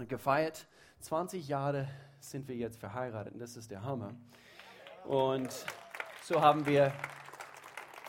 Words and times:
gefeiert. 0.00 0.66
20 1.00 1.46
Jahre 1.46 1.88
sind 2.18 2.48
wir 2.48 2.56
jetzt 2.56 2.78
verheiratet 2.80 3.34
und 3.34 3.40
das 3.40 3.56
ist 3.56 3.70
der 3.70 3.82
Hammer. 3.82 4.14
Und 5.04 5.52
so 6.22 6.40
haben 6.40 6.64
wir 6.66 6.92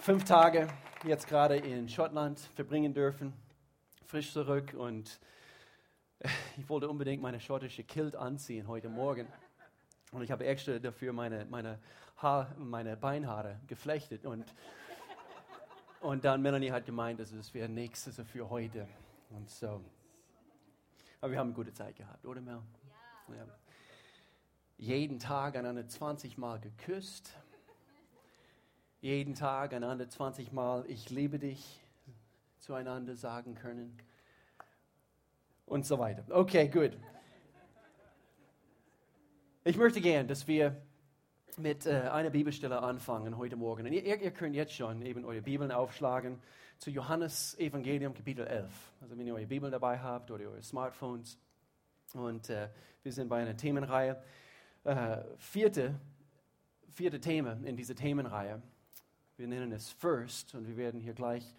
fünf 0.02 0.24
Tage 0.24 0.68
jetzt 1.04 1.28
gerade 1.28 1.58
in 1.58 1.90
Schottland 1.90 2.40
verbringen 2.56 2.94
dürfen, 2.94 3.34
frisch 4.06 4.32
zurück 4.32 4.74
und 4.74 5.20
ich 6.58 6.70
wollte 6.70 6.88
unbedingt 6.90 7.22
meine 7.22 7.40
schottische 7.40 7.84
Kilt 7.84 8.16
anziehen 8.16 8.68
heute 8.68 8.88
Morgen. 8.88 9.28
Und 10.12 10.22
ich 10.22 10.32
habe 10.32 10.46
extra 10.46 10.80
dafür 10.80 11.12
meine, 11.12 11.46
meine, 11.46 11.80
Haar, 12.18 12.56
meine 12.58 12.96
Beinhaare 12.96 13.60
geflechtet. 13.68 14.26
Und, 14.26 14.46
und 16.00 16.24
dann 16.24 16.42
Melanie 16.42 16.72
hat 16.72 16.86
gemeint, 16.86 17.20
dass 17.20 17.32
es 17.32 17.54
wäre 17.54 17.68
nichts 17.68 18.08
also 18.08 18.24
für 18.24 18.50
heute. 18.50 18.88
Und 19.32 19.50
so. 19.50 19.82
Aber 21.24 21.32
wir 21.32 21.40
haben 21.40 21.48
eine 21.48 21.56
gute 21.56 21.72
Zeit 21.72 21.96
gehabt, 21.96 22.26
oder 22.26 22.42
Mel? 22.42 22.60
Ja. 23.30 23.36
ja. 23.36 23.46
Jeden 24.76 25.20
Tag 25.20 25.56
einander 25.56 25.88
20 25.88 26.38
Mal 26.38 26.60
geküsst. 26.60 27.34
Jeden 29.00 29.34
Tag 29.34 29.74
einander 29.74 30.10
20 30.10 30.52
Mal 30.52 30.84
Ich 30.90 31.12
liebe 31.12 31.40
dich 31.40 31.82
zueinander 32.60 33.16
sagen 33.16 33.56
können. 33.56 33.98
Und 35.66 35.86
so 35.86 35.98
weiter. 35.98 36.26
Okay, 36.30 36.68
gut. 36.68 36.92
Ich 39.64 39.78
möchte 39.78 40.02
gern, 40.02 40.28
dass 40.28 40.46
wir 40.46 40.76
mit 41.58 41.86
äh, 41.86 42.10
einer 42.12 42.32
Bibelstelle 42.32 42.82
anfangen 42.82 43.38
heute 43.38 43.56
Morgen. 43.56 43.86
Und 43.88 43.94
ihr, 43.94 44.04
ihr, 44.04 44.32
könnt 44.32 44.56
jetzt 44.56 44.74
schon 44.74 45.02
eben 45.04 45.24
eure 45.24 45.42
Bibeln 45.42 45.72
aufschlagen 45.72 46.42
zu 46.84 46.92
Johannes 46.92 47.58
Evangelium 47.60 48.14
Kapitel 48.14 48.46
11. 48.46 48.70
Also 49.00 49.18
wenn 49.18 49.26
ihr 49.26 49.34
eure 49.34 49.48
Bibeln 49.48 49.72
dabei 49.72 49.98
habt 49.98 50.30
oder 50.32 50.50
eure 50.50 50.62
Smartphones. 50.62 51.38
Und 52.14 52.50
äh, 52.50 52.68
wir 53.04 53.14
sind 53.14 53.30
bei 53.30 53.42
einer 53.42 53.56
Themenreihe. 53.56 54.22
Äh, 54.84 55.20
vierte, 55.38 55.96
vierte 56.90 57.22
Thema 57.22 57.58
in 57.64 57.78
dieser 57.78 57.96
Themenreihe. 57.96 58.62
Wir 59.38 59.48
nennen 59.48 59.72
es 59.72 59.92
First 59.92 60.56
und 60.56 60.68
wir 60.68 60.76
werden 60.76 61.00
hier 61.00 61.14
gleich 61.14 61.56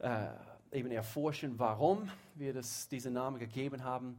äh, 0.00 0.26
eben 0.72 0.90
erforschen, 0.90 1.56
warum 1.60 2.10
wir 2.34 2.52
das, 2.52 2.88
diesen 2.88 3.12
Namen 3.12 3.38
gegeben 3.38 3.84
haben. 3.84 4.18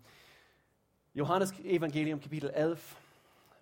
Johannes 1.14 1.52
Evangelium 1.60 2.22
Kapitel 2.22 2.52
11 2.52 2.96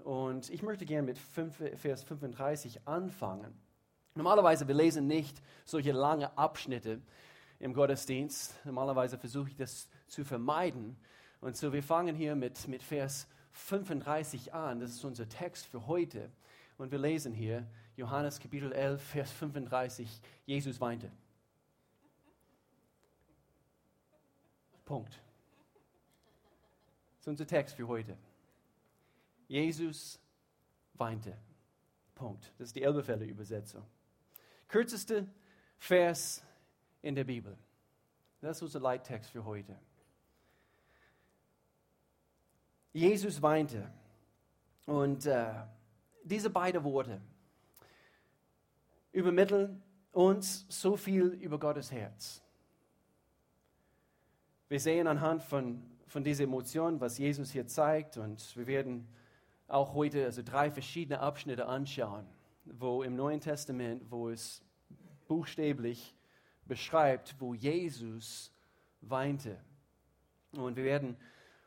und 0.04 0.52
ich 0.52 0.62
möchte 0.62 0.86
gerne 0.86 1.08
mit 1.08 1.18
5, 1.18 1.80
Vers 1.80 2.04
35 2.04 2.88
anfangen. 2.88 3.60
Normalerweise, 4.16 4.68
wir 4.68 4.76
lesen 4.76 5.08
nicht 5.08 5.42
solche 5.66 5.92
lange 5.92 6.38
Abschnitte 6.38 7.02
im 7.60 7.74
Gottesdienst. 7.74 8.54
Normalerweise 8.66 9.18
versuche 9.18 9.50
ich 9.50 9.56
das 9.56 9.90
zu 10.08 10.24
vermeiden. 10.24 10.96
Und 11.42 11.58
so, 11.58 11.74
wir 11.74 11.84
fangen 11.84 12.16
hier 12.16 12.36
mit, 12.36 12.68
mit 12.68 12.84
Vers 12.84 13.28
35 13.54 14.54
an. 14.54 14.80
Das 14.80 14.92
ist 14.92 15.04
unser 15.04 15.28
Text 15.28 15.66
für 15.66 15.88
heute. 15.88 16.32
Und 16.78 16.92
wir 16.92 17.00
lesen 17.00 17.34
hier 17.34 17.66
Johannes 17.96 18.40
Kapitel 18.40 18.72
11, 18.72 19.02
Vers 19.02 19.32
35. 19.32 20.22
Jesus 20.46 20.80
weinte. 20.80 21.12
Punkt. 24.86 25.14
Das 25.14 27.22
ist 27.22 27.28
unser 27.28 27.48
Text 27.48 27.76
für 27.76 27.88
heute. 27.88 28.18
Jesus 29.48 30.20
weinte. 30.94 31.36
Punkt. 32.16 32.52
Das 32.58 32.70
ist 32.70 32.76
die 32.76 32.84
Elberfelder 32.84 33.26
Übersetzung. 33.26 33.86
Kürzeste 34.74 35.28
Vers 35.78 36.44
in 37.04 37.14
der 37.14 37.26
Bibel. 37.26 37.56
Das 38.42 38.58
ist 38.58 38.64
unser 38.64 38.80
Leittext 38.80 39.30
für 39.30 39.46
heute. 39.46 39.78
Jesus 42.92 43.40
weinte. 43.40 43.88
Und 44.88 45.28
äh, 45.28 45.54
diese 46.24 46.50
beiden 46.50 46.84
Worte 46.84 47.22
übermitteln 49.12 49.84
uns 50.12 50.66
so 50.70 50.98
viel 50.98 51.26
über 51.26 51.60
Gottes 51.60 51.92
Herz. 51.92 52.42
Wir 54.70 54.80
sehen 54.80 55.06
anhand 55.06 55.44
von, 55.44 55.84
von 56.08 56.24
dieser 56.24 56.46
Emotion, 56.46 57.00
was 57.00 57.20
Jesus 57.20 57.52
hier 57.52 57.68
zeigt, 57.68 58.18
und 58.18 58.58
wir 58.58 58.66
werden 58.66 59.08
auch 59.68 59.94
heute 59.94 60.26
also 60.26 60.42
drei 60.42 60.72
verschiedene 60.72 61.20
Abschnitte 61.20 61.68
anschauen, 61.68 62.26
wo 62.66 63.04
im 63.04 63.16
Neuen 63.16 63.42
Testament, 63.42 64.04
wo 64.10 64.30
es 64.30 64.62
buchstäblich 65.28 66.16
beschreibt, 66.66 67.36
wo 67.40 67.54
Jesus 67.54 68.52
weinte. 69.02 69.60
Und 70.54 70.76
wir 70.76 70.84
werden 70.84 71.18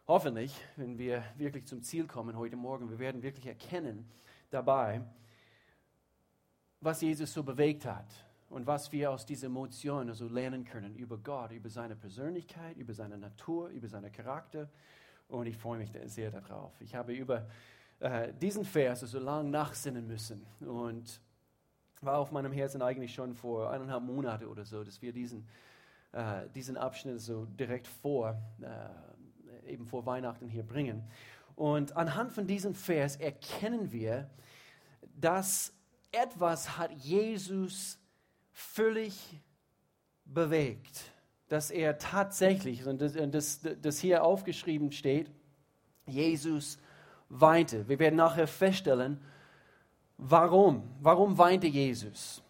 hoffentlich, 0.06 0.54
wenn 0.76 0.98
wir 0.98 1.24
wirklich 1.36 1.66
zum 1.66 1.82
Ziel 1.82 2.06
kommen 2.06 2.36
heute 2.36 2.56
Morgen, 2.56 2.90
wir 2.90 2.98
werden 2.98 3.22
wirklich 3.22 3.46
erkennen 3.46 4.08
dabei, 4.50 5.02
was 6.80 7.00
Jesus 7.00 7.32
so 7.32 7.42
bewegt 7.42 7.84
hat 7.84 8.06
und 8.48 8.66
was 8.66 8.92
wir 8.92 9.10
aus 9.10 9.26
dieser 9.26 9.46
Emotion 9.46 10.08
also 10.08 10.28
lernen 10.28 10.64
können 10.64 10.94
über 10.94 11.18
Gott, 11.18 11.50
über 11.50 11.68
seine 11.68 11.96
Persönlichkeit, 11.96 12.76
über 12.76 12.94
seine 12.94 13.18
Natur, 13.18 13.68
über 13.70 13.88
seinen 13.88 14.12
Charakter. 14.12 14.68
Und 15.28 15.46
ich 15.46 15.56
freue 15.56 15.78
mich 15.78 15.90
sehr 16.04 16.30
darauf. 16.30 16.80
Ich 16.80 16.94
habe 16.94 17.12
über 17.12 17.48
äh, 18.00 18.32
diesen 18.34 18.64
Vers 18.64 19.00
so 19.00 19.18
lange 19.18 19.48
nachsinnen 19.48 20.06
müssen 20.06 20.44
und 20.60 21.20
war 22.00 22.18
auf 22.18 22.30
meinem 22.30 22.52
Herzen 22.52 22.82
eigentlich 22.82 23.14
schon 23.14 23.34
vor 23.34 23.70
eineinhalb 23.70 24.02
Monaten 24.02 24.44
oder 24.46 24.64
so, 24.64 24.84
dass 24.84 25.00
wir 25.00 25.12
diesen, 25.12 25.46
äh, 26.12 26.48
diesen 26.54 26.76
Abschnitt 26.76 27.20
so 27.20 27.46
direkt 27.46 27.86
vor, 27.86 28.40
äh, 28.60 29.72
eben 29.72 29.86
vor 29.86 30.04
Weihnachten 30.06 30.48
hier 30.48 30.62
bringen. 30.62 31.08
Und 31.54 31.96
anhand 31.96 32.32
von 32.32 32.46
diesem 32.46 32.74
Vers 32.74 33.16
erkennen 33.16 33.90
wir, 33.90 34.28
dass 35.18 35.72
etwas 36.12 36.76
hat 36.76 36.92
Jesus 36.92 37.98
völlig 38.52 39.40
bewegt, 40.24 41.12
dass 41.48 41.70
er 41.70 41.98
tatsächlich, 41.98 42.86
und 42.86 43.00
das, 43.00 43.14
das, 43.14 43.60
das 43.80 43.98
hier 43.98 44.22
aufgeschrieben 44.22 44.92
steht, 44.92 45.30
Jesus 46.06 46.78
weinte. 47.28 47.88
Wir 47.88 47.98
werden 47.98 48.16
nachher 48.16 48.46
feststellen, 48.46 49.20
warum. 50.18 50.82
Warum 51.00 51.38
weinte 51.38 51.66
Jesus? 51.66 52.42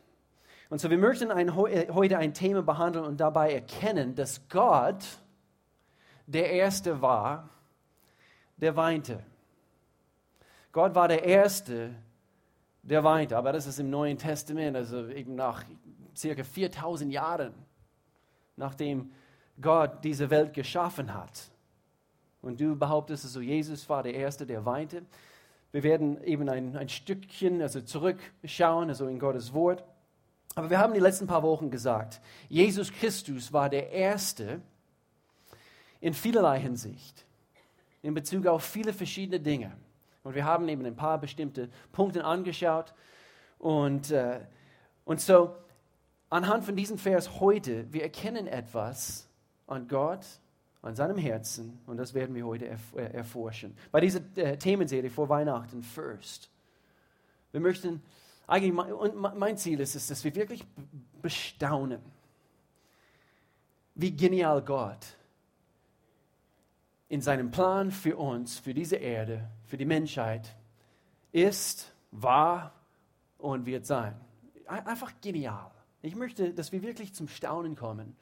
Und 0.68 0.80
so, 0.80 0.90
wir 0.90 0.98
möchten 0.98 1.30
ein, 1.30 1.48
äh, 1.48 1.88
heute 1.92 2.18
ein 2.18 2.34
Thema 2.34 2.62
behandeln 2.62 3.04
und 3.04 3.18
dabei 3.18 3.52
erkennen, 3.52 4.14
dass 4.14 4.48
Gott 4.48 5.04
der 6.26 6.50
Erste 6.50 7.00
war, 7.00 7.48
der 8.56 8.74
weinte. 8.74 9.22
Gott 10.72 10.94
war 10.94 11.08
der 11.08 11.24
Erste, 11.24 11.94
der 12.82 13.04
weinte. 13.04 13.36
Aber 13.36 13.52
das 13.52 13.66
ist 13.66 13.78
im 13.78 13.90
Neuen 13.90 14.18
Testament, 14.18 14.76
also 14.76 15.06
eben 15.08 15.34
nach 15.34 15.64
circa 16.16 16.42
4000 16.42 17.12
Jahren, 17.12 17.54
nachdem 18.56 19.12
Gott 19.60 20.02
diese 20.04 20.30
Welt 20.30 20.52
geschaffen 20.52 21.14
hat. 21.14 21.50
Und 22.46 22.60
du 22.60 22.76
behauptest 22.76 23.24
so, 23.24 23.40
Jesus 23.40 23.88
war 23.88 24.04
der 24.04 24.14
Erste, 24.14 24.46
der 24.46 24.64
weinte. 24.64 25.02
Wir 25.72 25.82
werden 25.82 26.22
eben 26.22 26.48
ein, 26.48 26.76
ein 26.76 26.88
Stückchen 26.88 27.60
also 27.60 27.80
zurückschauen, 27.80 28.88
also 28.88 29.08
in 29.08 29.18
Gottes 29.18 29.52
Wort. 29.52 29.82
Aber 30.54 30.70
wir 30.70 30.78
haben 30.78 30.94
die 30.94 31.00
letzten 31.00 31.26
paar 31.26 31.42
Wochen 31.42 31.70
gesagt, 31.70 32.20
Jesus 32.48 32.92
Christus 32.92 33.52
war 33.52 33.68
der 33.68 33.90
Erste 33.90 34.60
in 36.00 36.14
vielerlei 36.14 36.60
Hinsicht, 36.60 37.26
in 38.02 38.14
Bezug 38.14 38.46
auf 38.46 38.62
viele 38.62 38.92
verschiedene 38.92 39.40
Dinge. 39.40 39.72
Und 40.22 40.36
wir 40.36 40.44
haben 40.44 40.68
eben 40.68 40.86
ein 40.86 40.96
paar 40.96 41.18
bestimmte 41.18 41.68
Punkte 41.90 42.24
angeschaut. 42.24 42.94
Und, 43.58 44.12
äh, 44.12 44.38
und 45.04 45.20
so, 45.20 45.56
anhand 46.30 46.64
von 46.64 46.76
diesem 46.76 46.96
Vers 46.96 47.40
heute, 47.40 47.92
wir 47.92 48.04
erkennen 48.04 48.46
etwas 48.46 49.28
an 49.66 49.88
Gott, 49.88 50.24
an 50.86 50.94
seinem 50.94 51.18
Herzen 51.18 51.78
und 51.86 51.96
das 51.96 52.14
werden 52.14 52.34
wir 52.34 52.46
heute 52.46 52.66
erf 52.66 52.94
äh, 52.94 53.12
erforschen. 53.12 53.76
Bei 53.90 54.00
dieser 54.00 54.20
äh, 54.36 54.56
Themenserie 54.56 55.10
vor 55.10 55.28
Weihnachten 55.28 55.82
First. 55.82 56.48
Wir 57.50 57.60
möchten 57.60 58.02
eigentlich, 58.46 58.72
und 58.72 59.16
mein 59.16 59.56
Ziel 59.56 59.80
ist 59.80 59.96
es, 59.96 60.06
dass 60.06 60.22
wir 60.22 60.34
wirklich 60.36 60.64
bestaunen, 61.20 62.00
wie 63.96 64.16
genial 64.16 64.62
Gott 64.62 65.16
in 67.08 67.20
seinem 67.20 67.50
Plan 67.50 67.90
für 67.90 68.16
uns, 68.16 68.58
für 68.58 68.74
diese 68.74 68.96
Erde, 68.96 69.48
für 69.64 69.76
die 69.76 69.84
Menschheit 69.84 70.54
ist, 71.32 71.92
war 72.12 72.72
und 73.38 73.66
wird 73.66 73.86
sein. 73.86 74.14
Einfach 74.66 75.12
genial. 75.20 75.70
Ich 76.02 76.14
möchte, 76.14 76.52
dass 76.52 76.70
wir 76.70 76.82
wirklich 76.82 77.14
zum 77.14 77.26
Staunen 77.26 77.74
kommen 77.74 78.16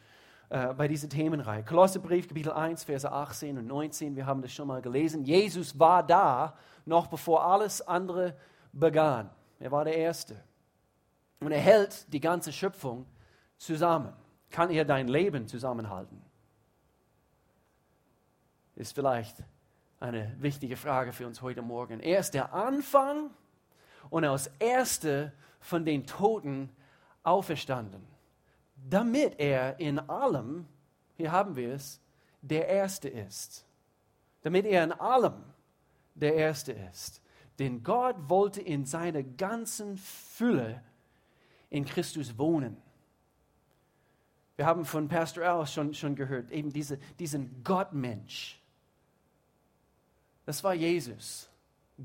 äh, 0.54 0.72
bei 0.72 0.86
dieser 0.86 1.08
Themenreihe. 1.08 1.64
Kolosserbrief, 1.64 2.28
Kapitel 2.28 2.52
1, 2.52 2.84
Verse 2.84 3.10
18 3.10 3.58
und 3.58 3.66
19, 3.66 4.14
wir 4.14 4.24
haben 4.24 4.40
das 4.40 4.52
schon 4.52 4.68
mal 4.68 4.80
gelesen. 4.80 5.24
Jesus 5.24 5.76
war 5.80 6.06
da, 6.06 6.56
noch 6.84 7.08
bevor 7.08 7.44
alles 7.44 7.82
andere 7.82 8.36
begann. 8.72 9.30
Er 9.58 9.72
war 9.72 9.84
der 9.84 9.96
Erste. 9.96 10.36
Und 11.40 11.50
er 11.50 11.58
hält 11.58 12.12
die 12.12 12.20
ganze 12.20 12.52
Schöpfung 12.52 13.04
zusammen. 13.56 14.12
Kann 14.48 14.70
er 14.70 14.84
dein 14.84 15.08
Leben 15.08 15.48
zusammenhalten? 15.48 16.22
ist 18.76 18.94
vielleicht 18.94 19.36
eine 19.98 20.36
wichtige 20.38 20.76
Frage 20.76 21.12
für 21.12 21.26
uns 21.26 21.42
heute 21.42 21.62
Morgen. 21.62 21.98
Er 21.98 22.20
ist 22.20 22.32
der 22.32 22.54
Anfang 22.54 23.30
und 24.08 24.24
aus 24.24 24.48
Erste 24.60 25.32
von 25.58 25.84
den 25.84 26.06
Toten 26.06 26.70
auferstanden, 27.24 28.06
damit 28.88 29.38
er 29.38 29.80
in 29.80 29.98
allem, 29.98 30.66
hier 31.16 31.32
haben 31.32 31.56
wir 31.56 31.74
es, 31.74 32.00
der 32.42 32.68
Erste 32.68 33.08
ist. 33.08 33.64
Damit 34.42 34.66
er 34.66 34.84
in 34.84 34.92
allem 34.92 35.42
der 36.14 36.34
Erste 36.34 36.72
ist. 36.72 37.22
Denn 37.58 37.82
Gott 37.82 38.16
wollte 38.28 38.60
in 38.60 38.84
seiner 38.84 39.22
ganzen 39.22 39.96
Fülle 39.96 40.82
in 41.70 41.84
Christus 41.84 42.36
wohnen. 42.36 42.76
Wir 44.56 44.66
haben 44.66 44.84
von 44.84 45.08
Pastor 45.08 45.44
Al 45.44 45.66
schon, 45.66 45.94
schon 45.94 46.14
gehört, 46.14 46.50
eben 46.50 46.72
diese, 46.72 46.98
diesen 47.18 47.64
Gottmensch. 47.64 48.60
Das 50.44 50.62
war 50.62 50.74
Jesus. 50.74 51.48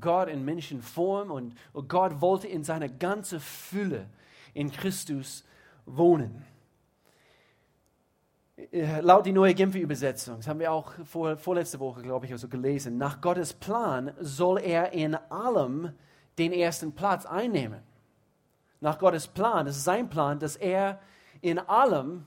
Gott 0.00 0.28
in 0.28 0.44
Menschenform 0.44 1.30
und, 1.30 1.54
und 1.72 1.88
Gott 1.88 2.20
wollte 2.20 2.48
in 2.48 2.64
seiner 2.64 2.88
ganzen 2.88 3.40
Fülle 3.40 4.08
in 4.54 4.70
Christus 4.70 5.44
wohnen. 5.84 6.44
Äh, 8.72 9.00
laut 9.00 9.26
die 9.26 9.32
neue 9.32 9.54
Genfer 9.54 9.78
Übersetzung, 9.78 10.36
das 10.36 10.48
haben 10.48 10.60
wir 10.60 10.72
auch 10.72 10.92
vor, 11.04 11.36
vorletzte 11.36 11.80
Woche, 11.80 12.02
glaube 12.02 12.26
ich, 12.26 12.32
also 12.32 12.48
gelesen, 12.48 12.98
nach 12.98 13.20
Gottes 13.20 13.52
Plan 13.52 14.12
soll 14.20 14.58
er 14.58 14.92
in 14.92 15.14
allem 15.14 15.92
den 16.38 16.52
ersten 16.52 16.92
Platz 16.92 17.26
einnehmen. 17.26 17.80
Nach 18.80 18.98
Gottes 18.98 19.28
Plan, 19.28 19.66
das 19.66 19.76
ist 19.76 19.84
sein 19.84 20.08
Plan, 20.08 20.38
dass 20.38 20.56
er 20.56 21.00
in 21.40 21.58
allem 21.58 22.26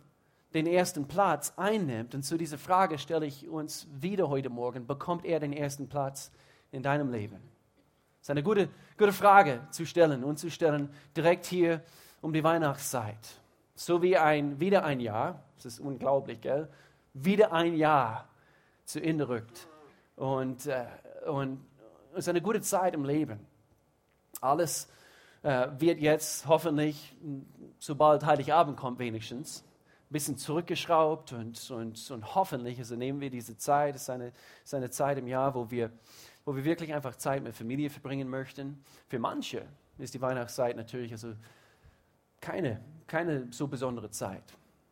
den 0.53 0.67
ersten 0.67 1.07
Platz 1.07 1.53
einnimmt. 1.57 2.13
Und 2.13 2.23
zu 2.23 2.37
dieser 2.37 2.57
Frage 2.57 2.99
stelle 2.99 3.25
ich 3.25 3.47
uns 3.47 3.87
wieder 3.91 4.29
heute 4.29 4.49
Morgen, 4.49 4.85
bekommt 4.85 5.25
er 5.25 5.39
den 5.39 5.51
ersten 5.53 5.87
Platz 5.87 6.31
in 6.71 6.83
deinem 6.83 7.11
Leben? 7.11 7.39
Das 8.19 8.27
ist 8.27 8.29
eine 8.29 8.43
gute, 8.43 8.69
gute 8.97 9.13
Frage 9.13 9.61
zu 9.71 9.85
stellen 9.85 10.23
und 10.23 10.37
zu 10.37 10.49
stellen 10.51 10.89
direkt 11.17 11.45
hier 11.45 11.81
um 12.21 12.33
die 12.33 12.43
Weihnachtszeit. 12.43 13.41
So 13.75 14.03
wie 14.03 14.15
ein, 14.15 14.59
wieder 14.59 14.85
ein 14.85 14.99
Jahr, 14.99 15.43
das 15.65 15.75
ist 15.75 15.79
unglaublich, 15.79 16.41
gell? 16.41 16.69
Wieder 17.13 17.51
ein 17.51 17.75
Jahr 17.75 18.27
zu 18.85 19.01
Ende 19.01 19.27
rückt. 19.29 19.67
Und, 20.15 20.65
äh, 20.65 20.85
und 21.25 21.65
es 22.13 22.19
ist 22.19 22.29
eine 22.29 22.41
gute 22.41 22.61
Zeit 22.61 22.93
im 22.93 23.05
Leben. 23.05 23.39
Alles 24.41 24.89
äh, 25.41 25.67
wird 25.77 25.99
jetzt 25.99 26.47
hoffentlich, 26.47 27.15
sobald 27.79 28.25
Heiligabend 28.25 28.77
kommt 28.77 28.99
wenigstens, 28.99 29.63
bisschen 30.09 30.37
zurückgeschraubt 30.37 31.33
und, 31.33 31.71
und, 31.71 32.11
und 32.11 32.35
hoffentlich 32.35 32.77
also 32.77 32.95
nehmen 32.95 33.19
wir 33.19 33.31
diese 33.31 33.57
Zeit, 33.57 33.95
es 33.95 34.03
ist 34.03 34.09
eine, 34.11 34.31
ist 34.63 34.73
eine 34.73 34.91
Zeit 34.91 35.17
im 35.17 35.27
Jahr, 35.27 35.55
wo 35.55 35.71
wir, 35.71 35.91
wo 36.45 36.55
wir 36.55 36.63
wirklich 36.63 36.93
einfach 36.93 37.15
Zeit 37.15 37.43
mit 37.43 37.55
Familie 37.55 37.89
verbringen 37.89 38.29
möchten. 38.29 38.83
Für 39.09 39.17
manche 39.17 39.65
ist 39.97 40.13
die 40.13 40.21
Weihnachtszeit 40.21 40.77
natürlich 40.77 41.11
also 41.11 41.33
keine, 42.39 42.79
keine 43.07 43.51
so 43.51 43.67
besondere 43.67 44.11
Zeit. 44.11 44.43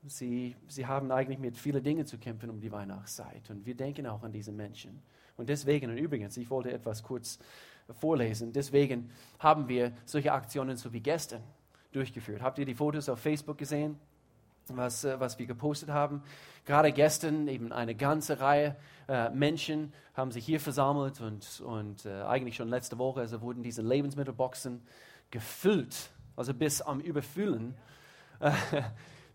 Sie, 0.08 0.56
sie 0.68 0.88
haben 0.88 1.12
eigentlich 1.12 1.38
mit 1.38 1.58
vielen 1.58 1.84
Dingen 1.84 2.06
zu 2.06 2.18
kämpfen 2.18 2.50
um 2.50 2.60
die 2.60 2.72
Weihnachtszeit 2.72 3.50
und 3.50 3.66
wir 3.66 3.76
denken 3.76 4.08
auch 4.08 4.24
an 4.24 4.32
diese 4.32 4.52
Menschen. 4.52 5.02
Und 5.38 5.50
deswegen, 5.50 5.92
und 5.92 5.98
übrigens, 5.98 6.38
ich 6.38 6.50
wollte 6.50 6.72
etwas 6.72 7.04
kurz 7.04 7.40
vorlesen, 8.00 8.52
deswegen 8.52 9.12
haben 9.40 9.68
wir 9.68 9.94
solche 10.06 10.34
Aktionen 10.34 10.78
so 10.78 10.92
wie 10.94 11.02
gestern 11.02 11.44
durchgeführt. 11.92 12.42
Habt 12.42 12.58
ihr 12.58 12.66
die 12.66 12.74
Fotos 12.74 13.10
auf 13.10 13.20
Facebook 13.20 13.58
gesehen? 13.58 14.00
was, 14.78 15.04
äh, 15.04 15.20
was 15.20 15.40
wir 15.40 15.46
gepostet 15.46 15.90
haben. 15.90 16.24
Gerade 16.66 16.92
gestern 16.92 17.48
eben 17.48 17.72
eine 17.72 17.96
ganze 17.96 18.40
Reihe 18.40 18.76
äh, 19.08 19.30
Menschen 19.30 19.94
haben 20.14 20.32
sich 20.32 20.46
hier 20.46 20.60
versammelt 20.60 21.22
und, 21.22 21.62
und 21.62 22.06
äh, 22.06 22.22
eigentlich 22.24 22.56
schon 22.56 22.70
letzte 22.70 22.98
Woche 22.98 23.22
also 23.22 23.42
wurden 23.42 23.64
diese 23.64 23.82
Lebensmittelboxen 23.82 24.82
gefüllt, 25.32 26.12
also 26.36 26.54
bis 26.54 26.82
am 26.82 27.00
Überfüllen 27.00 27.76
äh, 28.40 28.52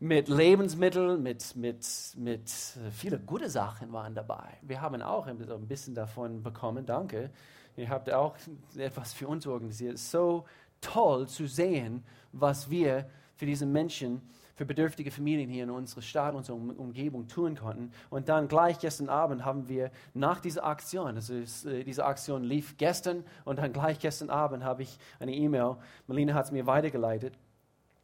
mit 0.06 0.28
Lebensmitteln, 0.28 1.22
mit, 1.22 1.56
mit, 1.56 1.86
mit 2.16 2.48
äh, 2.48 2.90
viele 2.90 3.18
gute 3.18 3.50
Sachen 3.50 3.92
waren 3.92 4.14
dabei. 4.14 4.58
Wir 4.62 4.80
haben 4.80 5.02
auch 5.02 5.26
ein 5.26 5.66
bisschen 5.66 5.94
davon 5.94 6.42
bekommen, 6.42 6.86
danke. 6.86 7.30
Ihr 7.76 7.88
habt 7.90 8.10
auch 8.12 8.36
etwas 8.76 9.12
für 9.12 9.28
uns 9.28 9.46
organisiert. 9.46 9.98
So 9.98 10.44
toll 10.80 11.28
zu 11.28 11.46
sehen, 11.46 12.04
was 12.32 12.70
wir 12.70 13.08
für 13.34 13.46
diese 13.46 13.66
Menschen 13.66 14.22
für 14.54 14.64
bedürftige 14.64 15.10
Familien 15.10 15.50
hier 15.50 15.64
in 15.64 15.70
unserer 15.70 16.00
Stadt, 16.00 16.34
unserer 16.34 16.56
Umgebung 16.56 17.28
tun 17.28 17.56
konnten. 17.56 17.92
Und 18.08 18.30
dann 18.30 18.48
gleich 18.48 18.78
gestern 18.78 19.10
Abend 19.10 19.44
haben 19.44 19.68
wir 19.68 19.90
nach 20.14 20.40
dieser 20.40 20.64
Aktion, 20.64 21.14
also 21.14 21.34
äh, 21.34 21.84
diese 21.84 22.06
Aktion 22.06 22.42
lief 22.42 22.78
gestern 22.78 23.22
und 23.44 23.58
dann 23.58 23.74
gleich 23.74 23.98
gestern 23.98 24.30
Abend 24.30 24.64
habe 24.64 24.82
ich 24.82 24.98
eine 25.20 25.34
E-Mail, 25.34 25.76
Melina 26.06 26.32
hat 26.32 26.46
es 26.46 26.52
mir 26.52 26.66
weitergeleitet, 26.66 27.34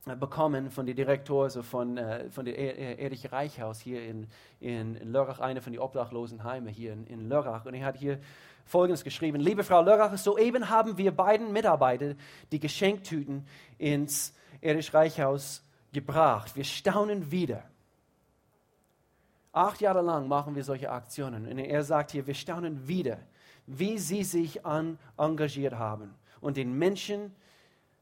bekommen 0.05 0.71
von 0.71 0.85
der 0.85 0.95
Direktor, 0.95 1.45
also 1.45 1.63
von, 1.63 1.97
äh, 1.97 2.29
von 2.31 2.45
der 2.45 2.59
Erich 2.99 3.31
Reichhaus 3.31 3.81
hier 3.81 4.05
in, 4.05 4.27
in, 4.59 5.13
Lörrach, 5.13 5.39
eine 5.39 5.61
von 5.61 5.73
den 5.73 5.81
Obdachlosenheime 5.81 6.71
hier 6.71 6.93
in, 6.93 7.07
in 7.07 7.29
Lörrach. 7.29 7.65
Und 7.67 7.75
er 7.75 7.87
hat 7.87 7.97
hier 7.97 8.19
Folgendes 8.65 9.05
geschrieben. 9.05 9.41
Liebe 9.41 9.63
Frau 9.65 9.83
Lörrach, 9.83 10.17
soeben 10.17 10.69
haben 10.69 10.99
wir 10.99 11.13
beiden 11.13 11.53
Mitarbeiter 11.53 12.15
die 12.51 12.59
Geschenktüten 12.59 13.47
ins 13.79 14.35
Erich 14.61 14.93
Reichhaus 14.93 15.65
gebracht. 15.93 16.57
Wir 16.57 16.65
staunen 16.65 17.31
wieder. 17.31 17.63
Acht 19.53 19.81
Jahre 19.81 20.01
lang 20.01 20.29
machen 20.29 20.55
wir 20.55 20.65
solche 20.65 20.91
Aktionen. 20.91 21.47
Und 21.47 21.59
er 21.59 21.85
sagt 21.85 22.13
hier, 22.13 22.27
wir 22.27 22.35
staunen 22.35 22.89
wieder, 22.89 23.19
wie 23.67 23.99
sie 23.99 24.25
sich 24.25 24.65
an 24.65 24.99
engagiert 25.17 25.75
haben 25.75 26.15
und 26.41 26.57
den 26.57 26.73
Menschen 26.73 27.35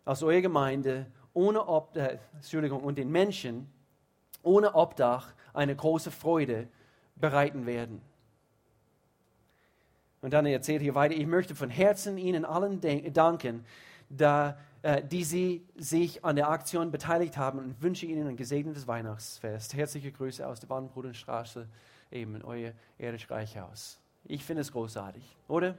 aus 0.05 0.23
eurer 0.23 0.41
Gemeinde 0.41 1.07
ohne 1.35 1.67
Ob 1.67 1.97
äh, 1.97 2.19
Entschuldigung, 2.35 2.83
und 2.83 2.99
den 2.99 3.11
Menschen 3.11 3.71
ohne 4.43 4.75
Obdach 4.75 5.35
eine 5.53 5.75
große 5.75 6.11
Freude 6.11 6.69
bereiten 7.17 7.67
werden. 7.67 8.01
Und 10.23 10.33
dann 10.33 10.47
erzählt 10.47 10.83
hier 10.83 10.95
weiter, 10.95 11.15
ich 11.15 11.27
möchte 11.27 11.55
von 11.55 11.71
Herzen 11.71 12.19
Ihnen 12.19 12.45
allen 12.45 12.81
danken, 13.13 13.65
da 14.09 14.59
äh, 14.83 15.03
die 15.03 15.25
Sie 15.25 15.67
sich 15.77 16.25
an 16.25 16.37
der 16.37 16.49
Aktion 16.49 16.91
beteiligt 16.91 17.37
haben 17.37 17.59
und 17.59 17.83
wünsche 17.83 18.07
Ihnen 18.07 18.27
ein 18.27 18.37
gesegnetes 18.37 18.87
Weihnachtsfest. 18.87 19.75
Herzliche 19.75 20.11
Grüße 20.11 20.47
aus 20.47 20.61
der 20.61 20.69
Badenbrudenstraße, 20.69 21.69
eben 22.11 22.43
euer 22.43 22.73
Erich 22.99 23.31
Reichhaus. 23.31 24.01
Ich 24.25 24.45
finde 24.45 24.63
es 24.63 24.73
großartig, 24.73 25.23
oder? 25.49 25.77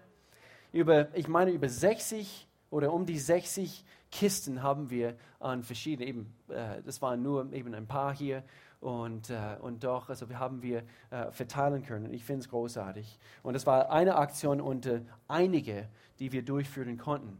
Über, 0.71 1.13
ich 1.15 1.27
meine, 1.27 1.51
über 1.51 1.67
60 1.67 2.47
oder 2.69 2.93
um 2.93 3.05
die 3.05 3.19
60 3.19 3.83
Kisten 4.11 4.61
haben 4.61 4.89
wir 4.89 5.15
an 5.39 5.63
verschiedenen, 5.63 6.07
eben, 6.09 6.35
äh, 6.49 6.81
das 6.83 7.01
waren 7.01 7.23
nur 7.23 7.51
eben 7.53 7.73
ein 7.73 7.87
paar 7.87 8.13
hier 8.13 8.43
und, 8.81 9.29
äh, 9.29 9.57
und 9.61 9.83
doch, 9.83 10.09
also 10.09 10.27
wir 10.29 10.39
haben 10.39 10.61
wir 10.61 10.83
äh, 11.11 11.31
verteilen 11.31 11.83
können. 11.83 12.13
Ich 12.13 12.25
finde 12.25 12.41
es 12.41 12.49
großartig. 12.49 13.19
Und 13.41 13.55
es 13.55 13.65
war 13.65 13.89
eine 13.89 14.15
Aktion 14.15 14.59
unter 14.59 15.01
einige, 15.27 15.87
die 16.19 16.31
wir 16.31 16.43
durchführen 16.43 16.97
konnten. 16.97 17.37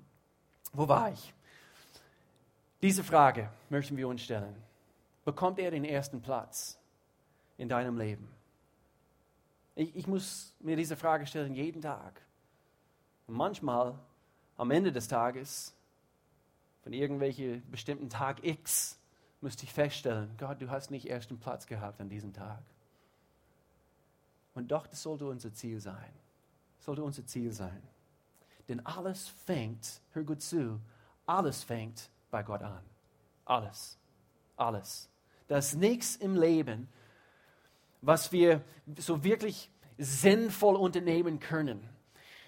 Wo 0.72 0.88
war 0.88 1.12
ich? 1.12 1.34
Diese 2.82 3.04
Frage 3.04 3.50
möchten 3.70 3.98
wir 3.98 4.08
uns 4.08 4.22
stellen. 4.22 4.56
Bekommt 5.26 5.60
er 5.60 5.72
den 5.72 5.84
ersten 5.84 6.22
Platz 6.22 6.80
in 7.58 7.70
deinem 7.70 7.98
Leben? 7.98 8.28
Ich, 9.76 9.96
ich 9.96 10.08
muss 10.08 10.56
mir 10.60 10.76
diese 10.76 10.96
Frage 10.96 11.26
stellen 11.26 11.54
jeden 11.54 11.82
Tag. 11.82 12.22
Und 13.28 13.36
manchmal 13.36 13.98
am 14.58 14.72
Ende 14.72 14.92
des 14.92 15.08
Tages, 15.08 15.76
von 16.82 16.94
irgendwelchen 16.94 17.70
bestimmten 17.70 18.10
Tag 18.10 18.44
X, 18.44 19.00
müsste 19.42 19.64
ich 19.64 19.74
feststellen, 19.74 20.36
Gott, 20.38 20.62
du 20.62 20.70
hast 20.70 20.92
nicht 20.92 21.10
ersten 21.10 21.40
Platz 21.40 21.66
gehabt 21.66 22.00
an 22.00 22.10
diesem 22.10 22.34
Tag. 22.34 22.64
Und 24.54 24.72
doch, 24.72 24.88
das 24.88 25.02
sollte 25.02 25.26
unser 25.26 25.54
Ziel 25.54 25.80
sein. 25.80 26.14
sollte 26.80 27.04
unser 27.04 27.26
Ziel 27.26 27.52
sein. 27.52 27.82
Denn 28.68 28.86
alles 28.86 29.28
fängt, 29.28 30.02
hör 30.12 30.24
gut 30.24 30.42
zu, 30.42 30.80
alles 31.26 31.64
fängt 31.64 32.10
bei 32.30 32.44
Gott 32.44 32.62
an. 32.62 32.84
Alles. 33.46 33.98
Alles. 34.56 35.10
Da 35.48 35.58
ist 35.58 35.76
nichts 35.76 36.16
im 36.16 36.36
Leben, 36.36 36.88
was 38.02 38.32
wir 38.32 38.64
so 38.98 39.24
wirklich 39.24 39.70
sinnvoll 39.98 40.76
unternehmen 40.76 41.40
können, 41.40 41.88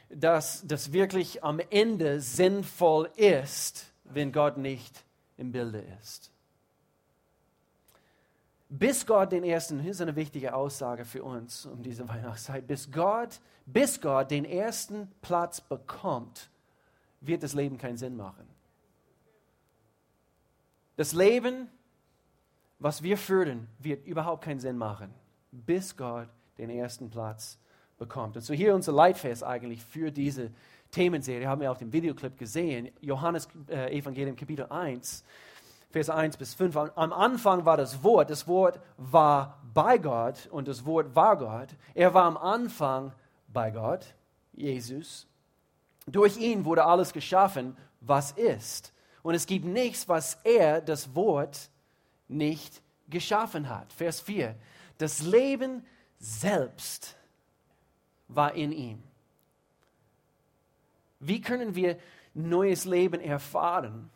dass 0.09 0.65
das 0.65 0.91
wirklich 0.93 1.43
am 1.43 1.59
Ende 1.59 2.19
sinnvoll 2.21 3.09
ist, 3.15 3.92
wenn 4.03 4.31
Gott 4.31 4.57
nicht 4.57 5.03
im 5.37 5.51
Bilde 5.51 5.83
ist. 6.01 6.31
Bis 8.69 9.05
Gott 9.05 9.31
den 9.31 9.43
ersten, 9.43 9.79
hier 9.79 9.91
ist 9.91 10.01
eine 10.01 10.15
wichtige 10.15 10.55
Aussage 10.55 11.05
für 11.05 11.23
uns 11.23 11.65
um 11.65 11.83
diese 11.83 12.07
Weihnachtszeit, 12.09 12.65
bis 12.65 12.91
Gott, 12.91 13.39
bis 13.65 14.01
Gott 14.01 14.31
den 14.31 14.45
ersten 14.45 15.11
Platz 15.21 15.61
bekommt, 15.61 16.49
wird 17.21 17.43
das 17.43 17.53
Leben 17.53 17.77
keinen 17.77 17.97
Sinn 17.97 18.17
machen. 18.17 18.47
Das 20.95 21.13
Leben, 21.13 21.69
was 22.79 23.01
wir 23.03 23.17
führen, 23.17 23.67
wird 23.79 24.05
überhaupt 24.05 24.43
keinen 24.43 24.59
Sinn 24.59 24.77
machen, 24.77 25.13
bis 25.51 25.95
Gott 25.95 26.27
den 26.57 26.69
ersten 26.69 27.09
Platz 27.09 27.57
bekommt. 27.97 28.35
Und 28.35 28.41
so 28.41 28.53
hier 28.53 28.75
unser 28.75 28.91
Leitfest 28.91 29.43
eigentlich 29.43 29.83
für 29.83 30.11
diese 30.11 30.51
Themenserie, 30.93 31.47
haben 31.47 31.61
wir 31.61 31.71
auf 31.71 31.79
dem 31.79 31.91
Videoclip 31.91 32.37
gesehen, 32.37 32.89
Johannes 33.01 33.49
äh, 33.67 33.97
Evangelium 33.97 34.35
Kapitel 34.35 34.67
1, 34.69 35.25
Vers 35.89 36.09
1 36.09 36.37
bis 36.37 36.53
5. 36.53 36.75
Am 36.95 37.13
Anfang 37.13 37.65
war 37.65 37.77
das 37.77 38.03
Wort, 38.03 38.29
das 38.29 38.47
Wort 38.47 38.79
war 38.97 39.61
bei 39.73 39.97
Gott 39.97 40.47
und 40.51 40.67
das 40.67 40.85
Wort 40.85 41.15
war 41.15 41.37
Gott. 41.37 41.69
Er 41.93 42.13
war 42.13 42.23
am 42.23 42.37
Anfang 42.37 43.11
bei 43.47 43.69
Gott, 43.71 44.15
Jesus. 44.53 45.27
Durch 46.07 46.37
ihn 46.37 46.65
wurde 46.65 46.85
alles 46.85 47.13
geschaffen, 47.13 47.75
was 48.01 48.31
ist. 48.31 48.93
Und 49.21 49.35
es 49.35 49.45
gibt 49.45 49.65
nichts, 49.65 50.07
was 50.07 50.37
er, 50.43 50.81
das 50.81 51.15
Wort, 51.15 51.69
nicht 52.27 52.81
geschaffen 53.09 53.69
hat. 53.69 53.91
Vers 53.93 54.19
4. 54.21 54.55
Das 54.97 55.21
Leben 55.21 55.85
selbst 56.19 57.15
war 58.27 58.53
in 58.53 58.71
ihm. 58.71 59.03
Wie 61.27 61.41
können 61.41 61.75
wir 61.75 61.97
neues 62.33 62.85
Leben 62.85 63.21
erfahren, 63.21 64.09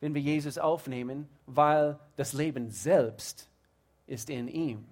wenn 0.00 0.14
wir 0.14 0.22
Jesus 0.22 0.58
aufnehmen? 0.58 1.28
Weil 1.46 1.98
das 2.16 2.32
Leben 2.32 2.70
selbst 2.70 3.48
ist 4.06 4.30
in 4.30 4.48
ihm. 4.48 4.84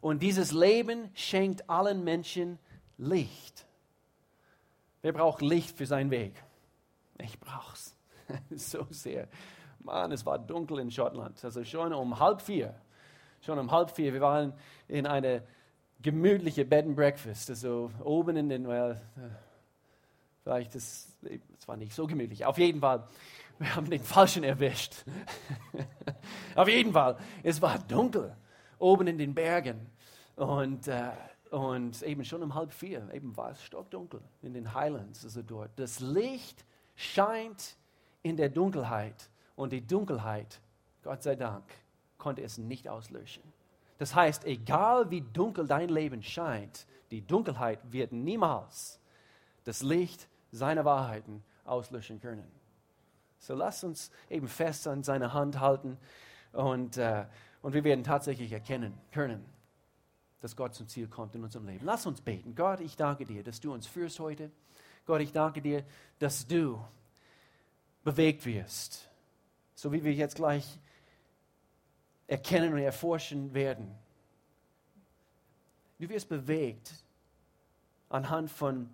Und 0.00 0.22
dieses 0.22 0.52
Leben 0.52 1.10
schenkt 1.14 1.68
allen 1.68 2.04
Menschen 2.04 2.58
Licht. 2.96 3.66
Wer 5.02 5.12
braucht 5.12 5.42
Licht 5.42 5.76
für 5.76 5.86
seinen 5.86 6.10
Weg? 6.10 6.34
Ich 7.18 7.38
brauch's 7.38 7.94
so 8.50 8.86
sehr. 8.90 9.28
Mann, 9.80 10.12
es 10.12 10.24
war 10.24 10.38
dunkel 10.38 10.78
in 10.78 10.90
Schottland. 10.90 11.42
Also 11.44 11.64
schon 11.64 11.92
um 11.92 12.18
halb 12.18 12.42
vier. 12.42 12.74
Schon 13.40 13.58
um 13.58 13.70
halb 13.70 13.90
vier. 13.90 14.12
Wir 14.12 14.20
waren 14.20 14.52
in 14.88 15.06
eine 15.06 15.42
gemütliche 16.02 16.64
Bed 16.64 16.86
and 16.86 16.96
Breakfast. 16.96 17.50
Also 17.50 17.90
oben 18.04 18.36
in 18.36 18.48
den, 18.48 18.68
well, 18.68 19.00
vielleicht 20.50 20.74
ist 20.74 21.16
es 21.58 21.68
war 21.68 21.76
nicht 21.76 21.94
so 21.94 22.08
gemütlich. 22.08 22.44
Auf 22.44 22.58
jeden 22.58 22.80
Fall, 22.80 23.06
wir 23.60 23.76
haben 23.76 23.88
den 23.88 24.02
Falschen 24.02 24.42
erwischt. 24.42 25.04
Auf 26.56 26.68
jeden 26.68 26.92
Fall, 26.92 27.16
es 27.44 27.62
war 27.62 27.78
dunkel 27.78 28.34
oben 28.80 29.06
in 29.06 29.16
den 29.16 29.32
Bergen. 29.32 29.86
Und, 30.34 30.88
äh, 30.88 31.10
und 31.50 32.02
eben 32.02 32.24
schon 32.24 32.42
um 32.42 32.52
halb 32.54 32.72
vier, 32.72 33.08
eben 33.12 33.36
war 33.36 33.52
es 33.52 33.62
stockdunkel 33.62 34.20
in 34.42 34.52
den 34.52 34.74
Highlands, 34.74 35.22
also 35.24 35.40
dort. 35.40 35.70
Das 35.76 36.00
Licht 36.00 36.64
scheint 36.96 37.76
in 38.22 38.36
der 38.36 38.48
Dunkelheit 38.48 39.30
und 39.54 39.72
die 39.72 39.86
Dunkelheit, 39.86 40.60
Gott 41.04 41.22
sei 41.22 41.36
Dank, 41.36 41.62
konnte 42.18 42.42
es 42.42 42.58
nicht 42.58 42.88
auslöschen. 42.88 43.44
Das 43.98 44.16
heißt, 44.16 44.46
egal 44.46 45.10
wie 45.10 45.20
dunkel 45.20 45.68
dein 45.68 45.90
Leben 45.90 46.24
scheint, 46.24 46.86
die 47.12 47.24
Dunkelheit 47.24 47.78
wird 47.92 48.10
niemals 48.10 49.00
das 49.64 49.82
Licht 49.82 50.29
seiner 50.50 50.84
Wahrheiten 50.84 51.42
auslöschen 51.64 52.20
können. 52.20 52.50
So 53.38 53.54
lasst 53.54 53.84
uns 53.84 54.10
eben 54.28 54.48
fest 54.48 54.86
an 54.86 55.02
seine 55.02 55.32
Hand 55.32 55.60
halten 55.60 55.96
und, 56.52 56.96
äh, 56.96 57.24
und 57.62 57.72
wir 57.72 57.84
werden 57.84 58.04
tatsächlich 58.04 58.52
erkennen 58.52 58.98
können, 59.12 59.44
dass 60.40 60.56
Gott 60.56 60.74
zum 60.74 60.88
Ziel 60.88 61.08
kommt 61.08 61.34
in 61.34 61.44
unserem 61.44 61.66
Leben. 61.66 61.84
Lass 61.84 62.06
uns 62.06 62.20
beten. 62.20 62.54
Gott, 62.54 62.80
ich 62.80 62.96
danke 62.96 63.24
dir, 63.24 63.42
dass 63.42 63.60
du 63.60 63.72
uns 63.72 63.86
führst 63.86 64.20
heute. 64.20 64.50
Gott, 65.06 65.20
ich 65.20 65.32
danke 65.32 65.62
dir, 65.62 65.84
dass 66.18 66.46
du 66.46 66.82
bewegt 68.04 68.44
wirst. 68.44 69.08
So 69.74 69.92
wie 69.92 70.04
wir 70.04 70.12
jetzt 70.12 70.36
gleich 70.36 70.78
erkennen 72.26 72.72
und 72.72 72.78
erforschen 72.78 73.54
werden. 73.54 73.90
Du 75.98 76.08
wirst 76.08 76.28
bewegt 76.28 76.92
anhand 78.08 78.50
von 78.50 78.88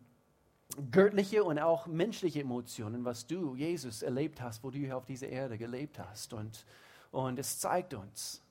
göttlichen 0.91 1.43
und 1.43 1.59
auch 1.59 1.87
menschlichen 1.87 2.43
Emotionen, 2.43 3.05
was 3.05 3.27
du, 3.27 3.55
Jesus, 3.55 4.03
erlebt 4.03 4.41
hast, 4.41 4.63
wo 4.63 4.71
du 4.71 4.79
hier 4.79 4.97
auf 4.97 5.05
dieser 5.05 5.29
Erde 5.29 5.59
gelebt 5.59 5.99
hast. 5.99 6.33
Und, 6.33 6.65
und 7.11 7.39
es 7.39 7.59
zeigt 7.59 7.95
uns, 7.95 8.43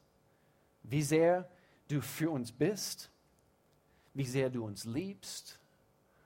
wie 0.84 1.02
sehr 1.02 1.50
du 1.88 2.02
für 2.02 2.30
uns 2.30 2.52
bist, 2.52 3.10
wie 4.14 4.26
sehr 4.26 4.50
du 4.50 4.66
uns 4.66 4.86
liebst 4.86 5.60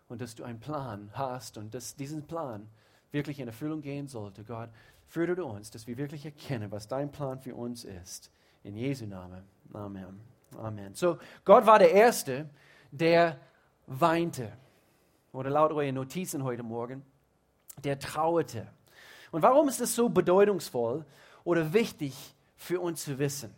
und 0.07 0.21
dass 0.21 0.35
du 0.35 0.43
einen 0.43 0.59
Plan 0.59 1.09
hast 1.13 1.57
und 1.57 1.73
dass 1.73 1.95
diesen 1.95 2.25
Plan 2.25 2.67
wirklich 3.11 3.39
in 3.39 3.47
Erfüllung 3.47 3.81
gehen 3.81 4.07
sollte. 4.07 4.43
Gott, 4.43 4.69
führe 5.07 5.35
du 5.35 5.45
uns, 5.45 5.71
dass 5.71 5.87
wir 5.87 5.97
wirklich 5.97 6.25
erkennen, 6.25 6.71
was 6.71 6.87
dein 6.87 7.11
Plan 7.11 7.39
für 7.39 7.55
uns 7.55 7.83
ist. 7.83 8.31
In 8.63 8.75
Jesu 8.75 9.05
Namen. 9.05 9.43
Amen. 9.73 10.19
Amen. 10.57 10.93
So, 10.93 11.17
Gott 11.45 11.65
war 11.65 11.79
der 11.79 11.91
Erste, 11.91 12.49
der 12.91 13.39
weinte. 13.87 14.51
Oder 15.31 15.49
laut 15.49 15.71
euren 15.71 15.95
Notizen 15.95 16.43
heute 16.43 16.63
Morgen, 16.63 17.03
der 17.83 17.99
trauerte. 17.99 18.67
Und 19.31 19.41
warum 19.41 19.67
ist 19.69 19.79
es 19.79 19.95
so 19.95 20.09
bedeutungsvoll 20.09 21.05
oder 21.43 21.73
wichtig 21.73 22.15
für 22.57 22.79
uns 22.79 23.03
zu 23.03 23.19
wissen? 23.19 23.53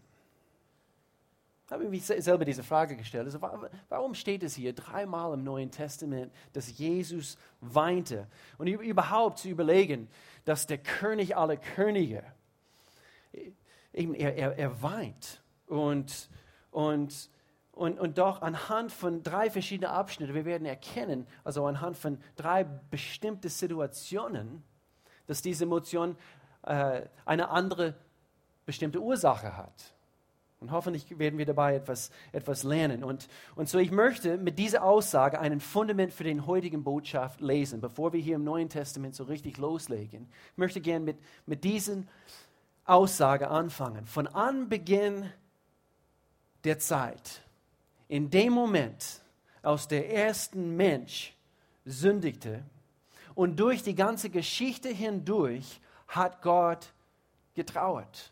habe 1.72 1.86
ich 1.86 1.90
mich 1.90 2.06
selber 2.06 2.44
diese 2.44 2.64
Frage 2.64 2.98
gestellt. 2.98 3.26
Also, 3.26 3.40
warum 3.88 4.14
steht 4.14 4.44
es 4.44 4.56
hier 4.56 4.74
dreimal 4.74 5.34
im 5.34 5.44
Neuen 5.44 5.72
Testament, 5.72 6.34
dass 6.52 6.78
Jesus 6.78 7.38
weinte? 7.62 8.28
Und 8.58 8.68
überhaupt 8.68 9.40
zu 9.40 9.48
überlegen, 9.48 10.10
dass 10.44 10.68
der 10.68 10.80
König 10.80 11.38
aller 11.38 11.56
Könige, 11.56 12.24
eben 13.94 14.14
er, 14.14 14.36
er, 14.36 14.58
er 14.58 14.84
weint. 14.84 15.42
Und, 15.68 16.30
und, 16.72 17.30
und, 17.72 18.00
und 18.00 18.18
doch 18.18 18.42
anhand 18.42 18.92
von 18.92 19.24
drei 19.24 19.50
verschiedenen 19.50 19.92
Abschnitten, 19.92 20.34
wir 20.34 20.46
werden 20.46 20.66
erkennen, 20.66 21.26
also 21.44 21.66
anhand 21.66 21.98
von 21.98 22.20
drei 22.36 22.64
bestimmten 22.64 23.50
Situationen, 23.50 24.64
dass 25.28 25.42
diese 25.42 25.64
Emotion 25.64 26.18
äh, 26.64 27.02
eine 27.26 27.50
andere 27.50 27.96
bestimmte 28.66 29.00
Ursache 29.02 29.58
hat. 29.58 29.94
Und 30.60 30.72
hoffentlich 30.72 31.18
werden 31.18 31.40
wir 31.40 31.48
dabei 31.48 31.74
etwas, 31.76 32.12
etwas 32.32 32.62
lernen. 32.62 33.04
Und, 33.04 33.28
und 33.56 33.68
so, 33.68 33.80
ich 33.80 33.90
möchte 33.90 34.38
mit 34.38 34.60
dieser 34.60 34.84
Aussage 34.84 35.40
einen 35.40 35.60
Fundament 35.60 36.14
für 36.14 36.24
den 36.24 36.46
heutigen 36.46 36.84
Botschaft 36.84 37.42
lesen, 37.42 37.82
bevor 37.82 38.14
wir 38.14 38.20
hier 38.20 38.36
im 38.36 38.44
Neuen 38.44 38.70
Testament 38.70 39.16
so 39.16 39.24
richtig 39.24 39.58
loslegen. 39.58 40.30
Ich 40.52 40.58
möchte 40.58 40.80
gerne 40.80 41.04
mit, 41.04 41.18
mit 41.48 41.64
dieser 41.64 42.04
Aussage 42.86 43.50
anfangen. 43.50 44.06
Von 44.06 44.28
Anbeginn 44.28 45.32
der 46.64 46.78
Zeit, 46.78 47.42
in 48.12 48.30
dem 48.30 48.54
Moment, 48.54 49.22
aus 49.64 49.88
der 49.88 50.12
ersten 50.12 50.76
Mensch 50.76 51.36
sündigte 51.86 52.64
und 53.36 53.60
durch 53.60 53.84
die 53.84 53.96
ganze 53.96 54.30
Geschichte 54.30 54.90
hindurch 54.90 55.80
hat 56.08 56.42
Gott 56.42 56.94
getrauert 57.54 58.32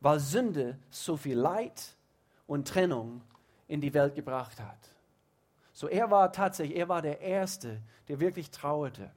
weil 0.00 0.20
Sünde 0.20 0.78
so 0.90 1.16
viel 1.16 1.36
Leid 1.36 1.96
und 2.46 2.68
Trennung 2.68 3.22
in 3.66 3.80
die 3.80 3.92
Welt 3.92 4.14
gebracht 4.14 4.60
hat. 4.60 4.78
So 5.72 5.88
er 5.88 6.10
war 6.10 6.32
tatsächlich, 6.32 6.78
er 6.78 6.88
war 6.88 7.02
der 7.02 7.20
Erste, 7.20 7.80
der 8.08 8.20
wirklich 8.20 8.50
trauerte. 8.50 9.10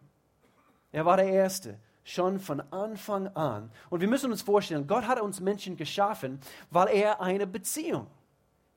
Er 0.91 1.05
war 1.05 1.17
der 1.17 1.27
Erste, 1.27 1.77
schon 2.03 2.39
von 2.39 2.59
Anfang 2.71 3.27
an. 3.35 3.71
Und 3.91 4.01
wir 4.01 4.07
müssen 4.07 4.31
uns 4.31 4.41
vorstellen, 4.41 4.87
Gott 4.87 5.05
hat 5.05 5.21
uns 5.21 5.39
Menschen 5.39 5.77
geschaffen, 5.77 6.39
weil 6.71 6.87
er 6.87 7.21
eine 7.21 7.45
Beziehung 7.45 8.07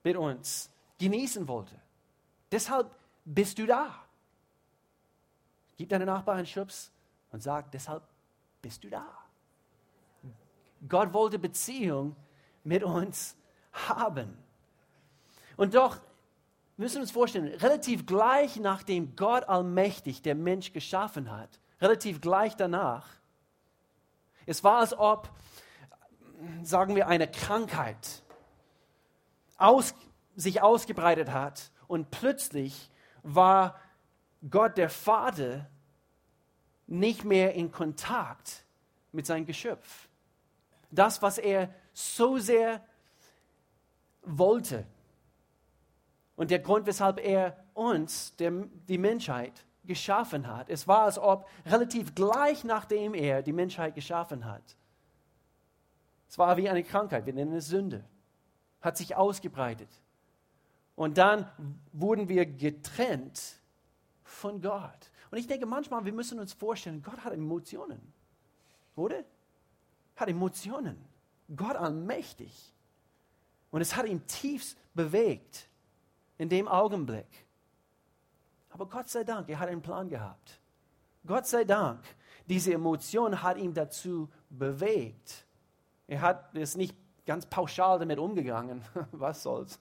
mit 0.03 0.17
uns 0.17 0.71
genießen 0.99 1.47
wollte. 1.49 1.75
Deshalb 2.51 2.95
bist 3.25 3.59
du 3.59 3.67
da. 3.67 3.95
Gib 5.77 5.89
deinem 5.89 6.07
Nachbarn 6.07 6.39
einen 6.39 6.47
Schubs 6.47 6.91
und 7.31 7.43
sag, 7.43 7.71
deshalb 7.73 8.03
bist 8.61 8.85
du 8.85 8.91
da. 8.91 9.07
Gott 10.89 11.13
wollte 11.13 11.39
Beziehung 11.39 12.17
mit 12.65 12.83
uns 12.83 13.37
haben. 13.73 14.37
Und 15.57 15.75
doch 15.75 15.99
müssen 16.77 16.97
wir 16.97 17.03
uns 17.03 17.11
vorstellen, 17.11 17.49
relativ 17.55 18.07
gleich 18.07 18.57
nachdem 18.57 19.17
Gott 19.17 19.45
allmächtig 19.45 20.23
der 20.23 20.35
Mensch 20.35 20.73
geschaffen 20.73 21.31
hat, 21.31 21.61
relativ 21.81 22.21
gleich 22.21 22.57
danach, 22.57 23.09
es 24.47 24.65
war, 24.65 24.81
als 24.81 24.97
ob, 24.99 25.31
sagen 26.63 26.97
wir, 26.97 27.07
eine 27.07 27.29
Krankheit 27.29 28.22
aus, 29.57 29.95
sich 30.37 30.63
ausgebreitet 30.63 31.31
hat 31.31 31.71
und 31.87 32.11
plötzlich 32.11 32.91
war 33.23 33.79
Gott 34.51 34.77
der 34.77 34.91
Vater 34.91 35.69
nicht 36.87 37.25
mehr 37.25 37.55
in 37.55 37.71
Kontakt 37.71 38.65
mit 39.13 39.27
seinem 39.27 39.47
Geschöpf 39.47 40.09
das, 40.93 41.23
was 41.23 41.39
er 41.39 41.75
so 41.93 42.39
sehr 42.39 42.81
wollte. 44.23 44.87
Und 46.37 46.51
der 46.51 46.61
Grund, 46.61 46.87
weshalb 46.87 47.19
er 47.19 47.57
uns, 47.75 48.37
der, 48.37 48.53
die 48.89 48.99
Menschheit, 48.99 49.53
geschaffen 49.85 50.47
hat. 50.47 50.71
Es 50.71 50.87
war, 50.87 51.03
als 51.03 51.19
ob 51.19 51.49
relativ 51.67 52.15
gleich 52.15 52.63
nachdem 52.63 53.15
er 53.15 53.43
die 53.43 53.53
Menschheit 53.53 53.97
geschaffen 53.97 54.45
hat. 54.45 54.63
Es 56.29 56.39
war 56.39 56.57
wie 56.57 56.69
eine 56.69 56.85
Krankheit, 56.85 57.27
wir 57.27 57.33
nennen 57.33 57.55
es 57.55 57.67
Sünde, 57.67 58.05
hat 58.83 58.97
sich 58.97 59.17
ausgebreitet. 59.17 59.89
Und 60.95 61.17
dann 61.17 61.51
wurden 61.93 62.29
wir 62.29 62.45
getrennt 62.45 63.61
von 64.25 64.61
Gott. 64.61 65.11
Und 65.31 65.39
ich 65.39 65.47
denke 65.47 65.65
manchmal, 65.65 66.05
wir 66.05 66.13
müssen 66.13 66.39
uns 66.39 66.53
vorstellen, 66.53 67.03
Gott 67.03 67.25
hat 67.25 67.33
Emotionen. 67.33 68.01
Oder? 68.97 69.25
Hat 70.17 70.29
Emotionen. 70.29 71.03
Gott 71.57 71.77
allmächtig. 71.77 72.73
Und 73.71 73.81
es 73.81 73.97
hat 73.97 74.07
ihn 74.07 74.27
tiefst 74.27 74.77
bewegt 74.95 75.69
in 76.37 76.49
dem 76.49 76.69
Augenblick. 76.69 77.47
Aber 78.71 78.87
Gott 78.87 79.09
sei 79.09 79.25
Dank, 79.25 79.49
er 79.49 79.59
hat 79.59 79.69
einen 79.69 79.83
Plan 79.83 80.09
gehabt. 80.09 80.61
Gott 81.27 81.47
sei 81.47 81.65
Dank, 81.65 82.01
diese 82.47 82.73
Emotion 82.73 83.43
hat 83.43 83.57
ihn 83.57 83.73
dazu 83.73 84.29
bewegt. 84.51 85.47
Er 86.07 86.21
hat 86.21 86.55
es 86.55 86.77
nicht 86.77 86.97
ganz 87.27 87.47
pauschal 87.47 87.99
damit 87.99 88.19
umgegangen, 88.19 88.83
was 89.13 89.43
soll's, 89.43 89.81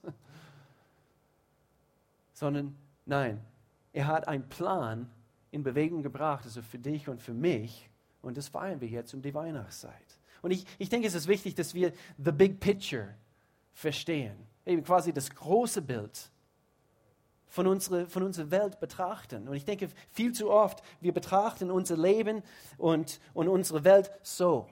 sondern 2.33 2.75
nein, 3.05 3.43
er 3.93 4.07
hat 4.07 4.27
einen 4.27 4.47
Plan 4.47 5.09
in 5.51 5.63
Bewegung 5.63 6.01
gebracht, 6.01 6.45
also 6.45 6.61
für 6.61 6.79
dich 6.79 7.09
und 7.09 7.21
für 7.21 7.33
mich. 7.33 7.89
Und 8.21 8.37
das 8.37 8.47
feiern 8.47 8.79
wir 8.79 8.87
jetzt 8.87 9.13
um 9.13 9.21
die 9.21 9.33
Weihnachtszeit. 9.33 9.93
Und 10.41 10.51
ich, 10.51 10.65
ich 10.77 10.89
denke, 10.89 11.07
es 11.07 11.15
ist 11.15 11.27
wichtig, 11.27 11.55
dass 11.55 11.73
wir 11.73 11.91
the 12.17 12.31
big 12.31 12.59
picture 12.59 13.15
verstehen. 13.73 14.35
Eben 14.65 14.83
quasi 14.83 15.11
das 15.11 15.29
große 15.29 15.81
Bild 15.81 16.31
von 17.47 17.67
unserer, 17.67 18.07
von 18.07 18.23
unserer 18.23 18.49
Welt 18.49 18.79
betrachten. 18.79 19.47
Und 19.47 19.55
ich 19.55 19.65
denke, 19.65 19.89
viel 20.11 20.31
zu 20.31 20.49
oft, 20.49 20.81
wir 21.01 21.13
betrachten 21.13 21.69
unser 21.69 21.97
Leben 21.97 22.43
und, 22.77 23.19
und 23.33 23.49
unsere 23.49 23.83
Welt 23.83 24.11
so. 24.21 24.69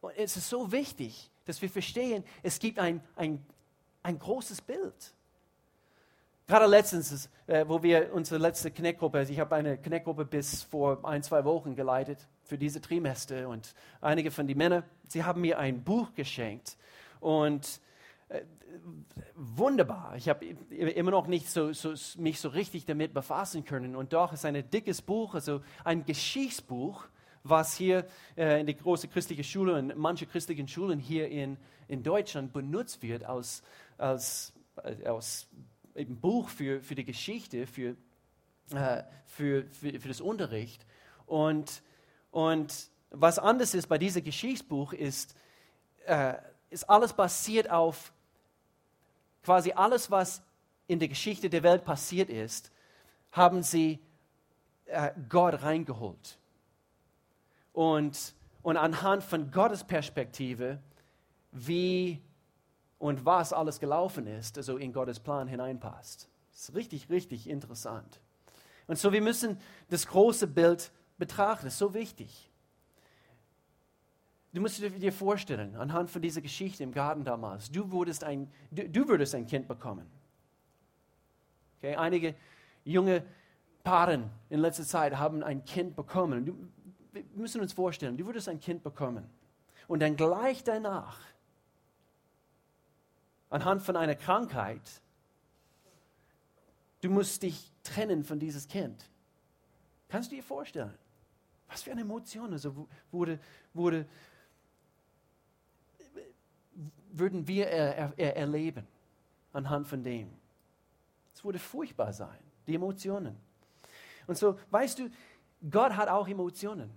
Und 0.00 0.16
es 0.16 0.36
ist 0.36 0.48
so 0.48 0.72
wichtig, 0.72 1.30
dass 1.44 1.60
wir 1.60 1.68
verstehen, 1.68 2.24
es 2.42 2.58
gibt 2.58 2.78
ein, 2.78 3.02
ein, 3.16 3.44
ein 4.02 4.18
großes 4.18 4.62
Bild. 4.62 5.14
Gerade 6.46 6.66
letztens, 6.66 7.28
äh, 7.46 7.64
wo 7.68 7.80
wir 7.82 8.12
unsere 8.12 8.40
letzte 8.40 8.72
Connect-Gruppe, 8.72 9.18
also 9.18 9.32
ich 9.32 9.38
habe 9.38 9.54
eine 9.54 9.78
Connect-Gruppe 9.78 10.24
bis 10.24 10.64
vor 10.64 11.04
ein, 11.04 11.22
zwei 11.22 11.44
Wochen 11.44 11.76
geleitet 11.76 12.26
für 12.42 12.58
diese 12.58 12.80
Trimester 12.80 13.48
und 13.48 13.72
einige 14.00 14.32
von 14.32 14.48
den 14.48 14.58
Männern, 14.58 14.82
sie 15.06 15.22
haben 15.22 15.42
mir 15.42 15.60
ein 15.60 15.84
Buch 15.84 16.12
geschenkt 16.14 16.76
und 17.20 17.80
äh, 18.28 18.40
wunderbar. 19.36 20.16
Ich 20.16 20.28
habe 20.28 20.44
immer 20.44 21.12
noch 21.12 21.28
nicht 21.28 21.48
so, 21.48 21.72
so, 21.72 21.94
mich 22.20 22.40
so 22.40 22.48
richtig 22.48 22.84
damit 22.84 23.14
befassen 23.14 23.64
können 23.64 23.94
und 23.94 24.12
doch 24.12 24.32
ist 24.32 24.44
ein 24.44 24.68
dickes 24.70 25.02
Buch, 25.02 25.34
also 25.34 25.62
ein 25.84 26.04
Geschichtsbuch, 26.04 27.06
was 27.42 27.76
hier 27.76 28.06
äh, 28.36 28.60
in 28.60 28.66
die 28.66 28.76
große 28.76 29.08
christliche 29.08 29.44
Schule 29.44 29.74
und 29.74 29.96
manche 29.96 30.26
christlichen 30.26 30.68
Schulen 30.68 30.98
hier 30.98 31.28
in, 31.28 31.56
in 31.88 32.02
Deutschland 32.02 32.52
benutzt 32.52 33.02
wird 33.02 33.24
als, 33.24 33.62
als, 33.98 34.52
äh, 34.82 35.04
als 35.06 35.48
ein 35.94 36.20
Buch 36.20 36.48
für, 36.48 36.82
für 36.82 36.94
die 36.94 37.04
Geschichte, 37.04 37.66
für, 37.66 37.96
äh, 38.72 39.02
für, 39.26 39.64
für, 39.70 40.00
für 40.00 40.08
das 40.08 40.20
Unterricht. 40.20 40.84
Und, 41.26 41.82
und 42.30 42.90
was 43.10 43.38
anders 43.38 43.74
ist 43.74 43.88
bei 43.88 43.98
diesem 43.98 44.22
Geschichtsbuch 44.22 44.92
ist, 44.92 45.34
äh, 46.06 46.34
ist 46.70 46.88
alles 46.88 47.12
basiert 47.12 47.70
auf 47.70 48.12
quasi 49.42 49.72
alles, 49.72 50.10
was 50.10 50.42
in 50.86 50.98
der 50.98 51.08
Geschichte 51.08 51.50
der 51.50 51.62
Welt 51.62 51.84
passiert 51.84 52.30
ist, 52.30 52.70
haben 53.32 53.62
sie 53.62 54.00
äh, 54.86 55.12
Gott 55.28 55.62
reingeholt. 55.62 56.38
Und, 57.72 58.34
und 58.62 58.76
anhand 58.76 59.22
von 59.22 59.50
Gottes 59.50 59.84
Perspektive, 59.84 60.80
wie 61.52 62.22
und 62.98 63.24
was 63.24 63.52
alles 63.52 63.80
gelaufen 63.80 64.26
ist, 64.26 64.58
also 64.58 64.76
in 64.76 64.92
Gottes 64.92 65.20
Plan 65.20 65.48
hineinpasst. 65.48 66.28
Das 66.52 66.68
ist 66.68 66.74
richtig, 66.74 67.08
richtig 67.08 67.48
interessant. 67.48 68.20
Und 68.86 68.98
so, 68.98 69.12
wir 69.12 69.22
müssen 69.22 69.58
das 69.88 70.06
große 70.06 70.46
Bild 70.46 70.92
betrachten, 71.16 71.66
das 71.66 71.74
ist 71.74 71.78
so 71.78 71.94
wichtig. 71.94 72.50
Du 74.52 74.60
musst 74.60 74.80
dir 74.80 75.12
vorstellen, 75.12 75.76
anhand 75.76 76.10
von 76.10 76.20
dieser 76.20 76.40
Geschichte 76.40 76.82
im 76.82 76.92
Garten 76.92 77.24
damals, 77.24 77.70
du 77.70 77.90
würdest 77.92 78.24
ein, 78.24 78.50
du, 78.70 78.88
du 78.88 79.08
würdest 79.08 79.34
ein 79.34 79.46
Kind 79.46 79.68
bekommen. 79.68 80.06
Okay, 81.78 81.94
einige 81.94 82.34
junge 82.84 83.24
Paaren 83.84 84.28
in 84.48 84.60
letzter 84.60 84.84
Zeit 84.84 85.16
haben 85.16 85.42
ein 85.42 85.64
Kind 85.64 85.94
bekommen. 85.96 86.44
Du, 86.44 86.68
wir 87.12 87.24
müssen 87.34 87.60
uns 87.60 87.72
vorstellen, 87.72 88.16
du 88.16 88.26
würdest 88.26 88.48
ein 88.48 88.60
Kind 88.60 88.82
bekommen. 88.82 89.28
Und 89.88 90.00
dann 90.00 90.16
gleich 90.16 90.62
danach 90.62 91.18
anhand 93.48 93.82
von 93.82 93.96
einer 93.96 94.14
Krankheit, 94.14 95.02
du 97.00 97.10
musst 97.10 97.42
dich 97.42 97.72
trennen 97.82 98.24
von 98.24 98.38
dieses 98.38 98.68
Kind. 98.68 99.10
Kannst 100.08 100.30
du 100.30 100.36
dir 100.36 100.42
vorstellen? 100.42 100.94
Was 101.68 101.82
für 101.82 101.92
eine 101.92 102.00
Emotion 102.00 102.52
also 102.52 102.88
wurde, 103.10 103.38
wurde, 103.74 104.06
würden 107.12 107.46
wir 107.46 107.68
er, 107.68 108.12
er, 108.16 108.36
erleben 108.36 108.86
anhand 109.52 109.86
von 109.86 110.02
dem. 110.02 110.30
Es 111.34 111.44
würde 111.44 111.58
furchtbar 111.58 112.12
sein, 112.12 112.38
die 112.66 112.74
Emotionen. 112.74 113.36
Und 114.26 114.36
so, 114.36 114.58
weißt 114.70 114.98
du, 114.98 115.10
Gott 115.70 115.92
hat 115.92 116.08
auch 116.08 116.26
Emotionen. 116.28 116.90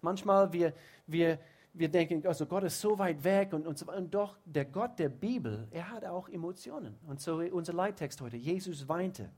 Manchmal 0.00 0.52
wir, 0.52 0.72
wir 1.06 1.38
wir 1.78 1.88
denken, 1.88 2.26
also 2.26 2.46
Gott 2.46 2.64
ist 2.64 2.80
so 2.80 2.98
weit 2.98 3.22
weg 3.22 3.52
und, 3.52 3.66
und, 3.66 3.78
so, 3.78 3.90
und 3.90 4.12
doch 4.12 4.36
der 4.44 4.64
Gott 4.64 4.98
der 4.98 5.08
Bibel, 5.08 5.68
er 5.70 5.90
hat 5.90 6.04
auch 6.04 6.28
Emotionen. 6.28 6.96
Und 7.06 7.20
so 7.20 7.36
unser 7.38 7.72
Leittext 7.72 8.20
heute, 8.20 8.36
Jesus 8.36 8.88
weinte. 8.88 9.30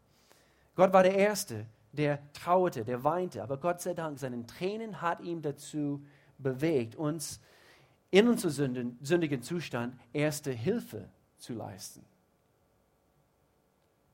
Gott 0.75 0.93
war 0.93 1.03
der 1.03 1.15
Erste, 1.15 1.67
der 1.93 2.21
trauerte, 2.33 2.85
der 2.85 3.03
weinte, 3.05 3.43
aber 3.43 3.57
Gott 3.57 3.81
sei 3.81 3.95
Dank, 3.95 4.19
seinen 4.19 4.47
Tränen 4.47 5.03
hat 5.03 5.21
ihn 5.21 5.43
dazu 5.43 6.05
bewegt, 6.39 6.97
uns 6.97 7.41
in 8.11 8.29
unserem 8.29 8.97
sündigen 9.03 9.43
Zustand 9.43 9.95
erste 10.13 10.53
Hilfe 10.53 11.09
zu 11.37 11.55
leisten. 11.55 12.05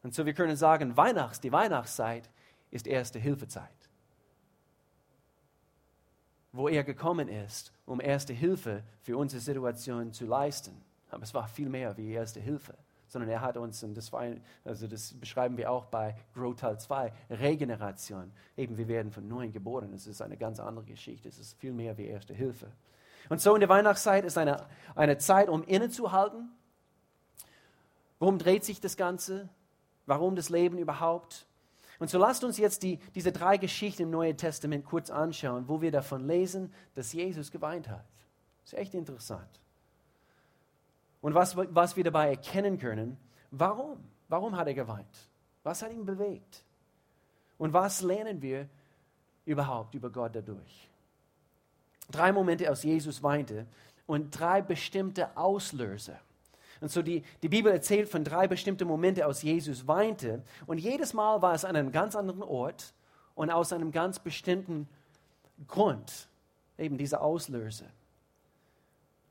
Und 0.02 0.14
so 0.14 0.26
wir 0.26 0.34
können 0.34 0.56
sagen, 0.56 0.96
Weihnachts, 0.96 1.40
die 1.40 1.52
Weihnachtszeit 1.52 2.30
ist 2.70 2.86
erste 2.86 3.18
Hilfezeit 3.18 3.85
wo 6.52 6.68
er 6.68 6.84
gekommen 6.84 7.28
ist, 7.28 7.72
um 7.84 8.00
erste 8.00 8.32
Hilfe 8.32 8.82
für 9.02 9.16
unsere 9.16 9.40
Situation 9.40 10.12
zu 10.12 10.26
leisten. 10.26 10.80
Aber 11.10 11.22
es 11.22 11.34
war 11.34 11.48
viel 11.48 11.68
mehr 11.68 11.96
wie 11.96 12.12
erste 12.12 12.40
Hilfe, 12.40 12.74
sondern 13.08 13.30
er 13.30 13.40
hat 13.40 13.56
uns, 13.56 13.82
und 13.82 13.94
das, 13.94 14.12
war, 14.12 14.24
also 14.64 14.86
das 14.86 15.12
beschreiben 15.14 15.56
wir 15.56 15.70
auch 15.70 15.86
bei 15.86 16.16
Grow 16.34 16.54
Teil 16.54 16.78
2, 16.78 17.12
Regeneration. 17.30 18.32
Eben, 18.56 18.76
wir 18.76 18.88
werden 18.88 19.12
von 19.12 19.28
neuem 19.28 19.52
geboren. 19.52 19.92
Es 19.92 20.06
ist 20.06 20.20
eine 20.22 20.36
ganz 20.36 20.60
andere 20.60 20.84
Geschichte. 20.84 21.28
Es 21.28 21.38
ist 21.38 21.58
viel 21.58 21.72
mehr 21.72 21.96
wie 21.96 22.06
erste 22.06 22.34
Hilfe. 22.34 22.70
Und 23.28 23.40
so 23.40 23.54
in 23.54 23.60
der 23.60 23.68
Weihnachtszeit 23.68 24.24
ist 24.24 24.38
eine, 24.38 24.66
eine 24.94 25.18
Zeit, 25.18 25.48
um 25.48 25.62
innezuhalten. 25.64 26.50
Worum 28.18 28.38
dreht 28.38 28.64
sich 28.64 28.80
das 28.80 28.96
Ganze? 28.96 29.48
Warum 30.06 30.36
das 30.36 30.48
Leben 30.48 30.78
überhaupt? 30.78 31.46
Und 31.98 32.10
so 32.10 32.18
lasst 32.18 32.44
uns 32.44 32.58
jetzt 32.58 32.82
die, 32.82 32.98
diese 33.14 33.32
drei 33.32 33.56
Geschichten 33.56 34.02
im 34.02 34.10
Neuen 34.10 34.36
Testament 34.36 34.84
kurz 34.84 35.10
anschauen, 35.10 35.68
wo 35.68 35.80
wir 35.80 35.90
davon 35.90 36.26
lesen, 36.26 36.72
dass 36.94 37.12
Jesus 37.12 37.50
geweint 37.50 37.88
hat. 37.88 38.04
Das 38.64 38.72
ist 38.72 38.78
echt 38.78 38.94
interessant. 38.94 39.60
Und 41.22 41.34
was, 41.34 41.56
was 41.56 41.96
wir 41.96 42.04
dabei 42.04 42.30
erkennen 42.30 42.78
können, 42.78 43.16
warum? 43.50 43.98
Warum 44.28 44.56
hat 44.56 44.66
er 44.66 44.74
geweint? 44.74 45.28
Was 45.62 45.82
hat 45.82 45.92
ihn 45.92 46.04
bewegt? 46.04 46.64
Und 47.58 47.72
was 47.72 48.02
lernen 48.02 48.42
wir 48.42 48.68
überhaupt 49.44 49.94
über 49.94 50.10
Gott 50.10 50.34
dadurch? 50.34 50.88
Drei 52.10 52.32
Momente, 52.32 52.70
aus 52.70 52.82
Jesus 52.82 53.22
weinte 53.22 53.66
und 54.06 54.38
drei 54.38 54.62
bestimmte 54.62 55.36
Auslöser. 55.36 56.20
Und 56.80 56.90
so 56.90 57.02
die, 57.02 57.22
die 57.42 57.48
Bibel 57.48 57.72
erzählt 57.72 58.08
von 58.08 58.24
drei 58.24 58.48
bestimmten 58.48 58.86
Momenten, 58.86 59.24
aus 59.24 59.42
Jesus 59.42 59.86
weinte. 59.86 60.42
Und 60.66 60.78
jedes 60.78 61.14
Mal 61.14 61.42
war 61.42 61.54
es 61.54 61.64
an 61.64 61.76
einem 61.76 61.92
ganz 61.92 62.16
anderen 62.16 62.42
Ort 62.42 62.94
und 63.34 63.50
aus 63.50 63.72
einem 63.72 63.92
ganz 63.92 64.18
bestimmten 64.18 64.88
Grund. 65.66 66.28
Eben 66.78 66.98
diese 66.98 67.20
Auslöser. 67.20 67.86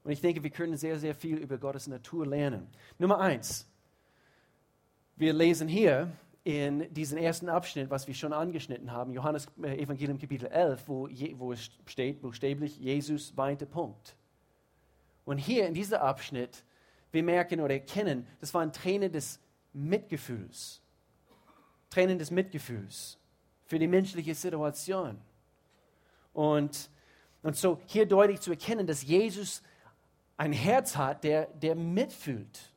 Und 0.03 0.11
ich 0.11 0.21
denke, 0.21 0.43
wir 0.43 0.51
können 0.51 0.77
sehr, 0.77 0.99
sehr 0.99 1.15
viel 1.15 1.37
über 1.37 1.57
Gottes 1.57 1.87
Natur 1.87 2.25
lernen. 2.25 2.67
Nummer 2.99 3.19
eins. 3.19 3.67
Wir 5.15 5.33
lesen 5.33 5.67
hier 5.67 6.11
in 6.43 6.93
diesem 6.93 7.17
ersten 7.17 7.49
Abschnitt, 7.49 7.89
was 7.89 8.07
wir 8.07 8.13
schon 8.13 8.31
angeschnitten 8.31 8.91
haben, 8.91 9.11
Johannes 9.11 9.47
äh, 9.63 9.81
Evangelium 9.81 10.19
Kapitel 10.19 10.47
11, 10.47 10.87
wo, 10.87 11.07
je, 11.07 11.33
wo 11.39 11.51
es 11.51 11.71
steht, 11.87 12.21
buchstäblich, 12.21 12.77
Jesus 12.77 13.35
weinte, 13.35 13.65
Punkt. 13.65 14.15
Und 15.25 15.39
hier 15.39 15.67
in 15.67 15.73
diesem 15.73 15.97
Abschnitt 15.97 16.63
merken 17.23 17.61
oder 17.61 17.73
erkennen, 17.73 18.27
das 18.39 18.53
waren 18.53 18.71
Tränen 18.71 19.11
des 19.11 19.39
Mitgefühls. 19.73 20.81
Tränen 21.89 22.17
des 22.19 22.31
Mitgefühls 22.31 23.17
für 23.65 23.79
die 23.79 23.87
menschliche 23.87 24.35
Situation. 24.35 25.19
Und, 26.33 26.89
und 27.43 27.55
so 27.55 27.79
hier 27.85 28.05
deutlich 28.05 28.41
zu 28.41 28.51
erkennen, 28.51 28.85
dass 28.85 29.03
Jesus 29.03 29.61
ein 30.37 30.53
Herz 30.53 30.95
hat, 30.97 31.23
der, 31.23 31.47
der 31.47 31.75
mitfühlt 31.75 32.71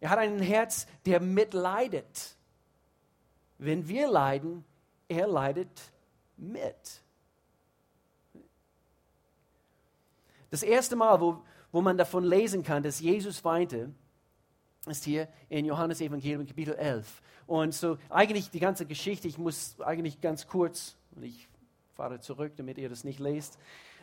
Er 0.00 0.10
hat 0.10 0.18
ein 0.18 0.38
Herz, 0.38 0.86
der 1.04 1.20
mitleidet. 1.20 2.36
Wenn 3.58 3.86
wir 3.88 4.08
leiden, 4.08 4.64
er 5.08 5.26
leidet 5.26 5.92
mit. 6.36 7.02
Das 10.50 10.62
erste 10.62 10.96
Mal, 10.96 11.20
wo, 11.20 11.42
wo 11.72 11.80
man 11.80 11.96
davon 11.96 12.24
lesen 12.24 12.62
kann, 12.62 12.82
dass 12.82 13.00
Jesus 13.00 13.44
weinte, 13.44 13.92
ist 14.86 15.04
hier 15.04 15.28
in 15.48 15.64
Johannes 15.64 16.00
Evangelium 16.00 16.46
Kapitel 16.46 16.74
11. 16.74 17.22
Und 17.46 17.74
so 17.74 17.98
eigentlich 18.08 18.50
die 18.50 18.60
ganze 18.60 18.86
Geschichte, 18.86 19.28
ich 19.28 19.38
muss 19.38 19.80
eigentlich 19.80 20.20
ganz 20.20 20.46
kurz, 20.46 20.96
und 21.14 21.24
ich 21.24 21.48
fahre 21.94 22.20
zurück, 22.20 22.52
damit 22.56 22.78
ihr 22.78 22.88
das 22.88 23.04
nicht 23.04 23.18
lest. 23.18 23.58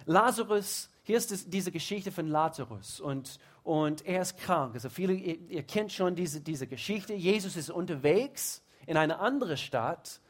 Lazarus, 0.06 0.90
hier 1.04 1.18
ist 1.18 1.32
das, 1.32 1.50
diese 1.50 1.72
Geschichte 1.72 2.12
von 2.12 2.28
Lazarus 2.28 3.00
und, 3.00 3.40
und 3.64 4.06
er 4.06 4.22
ist 4.22 4.38
krank. 4.38 4.76
Also 4.76 4.90
viele, 4.90 5.14
ihr, 5.14 5.40
ihr 5.50 5.64
kennt 5.64 5.92
schon 5.92 6.16
diese, 6.16 6.42
diese 6.42 6.68
Geschichte. 6.68 7.14
Jesus 7.14 7.56
ist 7.58 7.70
unterwegs 7.70 8.62
in 8.86 8.98
eine 8.98 9.20
andere 9.20 9.58
Stadt 9.58 10.22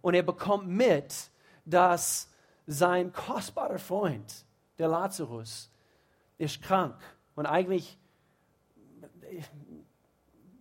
und 0.00 0.14
er 0.14 0.22
bekommt 0.22 0.68
mit, 0.68 1.30
dass 1.64 2.28
sein 2.66 3.12
kostbarer 3.12 3.78
Freund, 3.78 4.44
der 4.78 4.88
Lazarus, 4.88 5.70
ist 6.42 6.62
krank. 6.62 6.96
Und 7.34 7.46
eigentlich, 7.46 7.98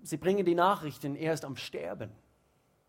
sie 0.04 0.18
bringen 0.18 0.46
die 0.46 0.56
Nachrichten, 0.56 1.16
er 1.16 1.34
ist 1.34 1.46
am 1.46 1.56
Sterben. 1.56 2.12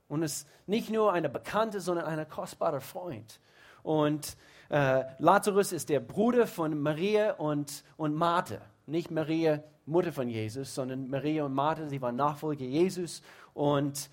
Und 0.09 0.23
es 0.23 0.39
ist 0.39 0.49
nicht 0.67 0.91
nur 0.91 1.13
eine 1.13 1.29
Bekannte, 1.29 1.81
sondern 1.81 2.05
ein 2.05 2.29
kostbarer 2.29 2.81
Freund. 2.81 3.41
Und 3.83 4.37
äh, 4.69 5.05
Lazarus 5.19 5.73
ist 5.73 5.89
der 5.89 6.01
Bruder 6.01 6.47
von 6.47 6.81
Maria 6.81 7.33
und, 7.33 7.83
und 7.97 8.15
Martha. 8.15 8.59
Nicht 8.87 9.11
Maria, 9.11 9.63
Mutter 9.87 10.13
von 10.13 10.29
Jesus, 10.29 10.75
sondern 10.75 11.09
Maria 11.09 11.45
und 11.45 11.55
Martha, 11.55 11.89
sie 11.89 12.01
waren 12.01 12.17
Nachfolger 12.17 12.65
Jesus. 12.65 13.23
Und, 13.55 14.11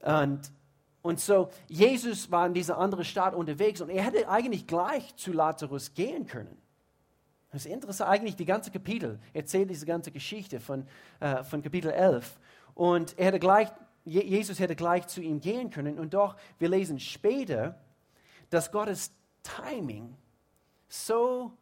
und, 0.00 0.52
und 1.02 1.20
so, 1.20 1.50
Jesus 1.68 2.30
war 2.30 2.46
in 2.46 2.54
dieser 2.54 2.78
anderen 2.78 3.04
Stadt 3.04 3.34
unterwegs 3.34 3.80
und 3.80 3.90
er 3.90 4.04
hätte 4.04 4.28
eigentlich 4.28 4.66
gleich 4.66 5.14
zu 5.16 5.32
Lazarus 5.32 5.94
gehen 5.94 6.26
können. 6.26 6.61
Das 7.52 7.66
ist 7.66 7.72
interessant, 7.72 8.10
eigentlich 8.10 8.34
die 8.34 8.46
ganze 8.46 8.70
Kapitel 8.70 9.20
erzählt 9.34 9.68
diese 9.68 9.84
ganze 9.84 10.10
Geschichte 10.10 10.58
von, 10.58 10.86
äh, 11.20 11.44
von 11.44 11.62
Kapitel 11.62 11.90
11. 11.90 12.38
Und 12.74 13.18
er 13.18 13.26
hätte 13.26 13.38
gleich, 13.38 13.68
Jesus 14.04 14.58
hätte 14.58 14.74
gleich 14.74 15.06
zu 15.06 15.20
ihm 15.20 15.38
gehen 15.38 15.68
können. 15.68 15.98
Und 15.98 16.14
doch, 16.14 16.36
wir 16.58 16.70
lesen 16.70 16.98
später, 16.98 17.78
dass 18.48 18.72
Gottes 18.72 19.12
Timing 19.42 20.16
so 20.88 21.52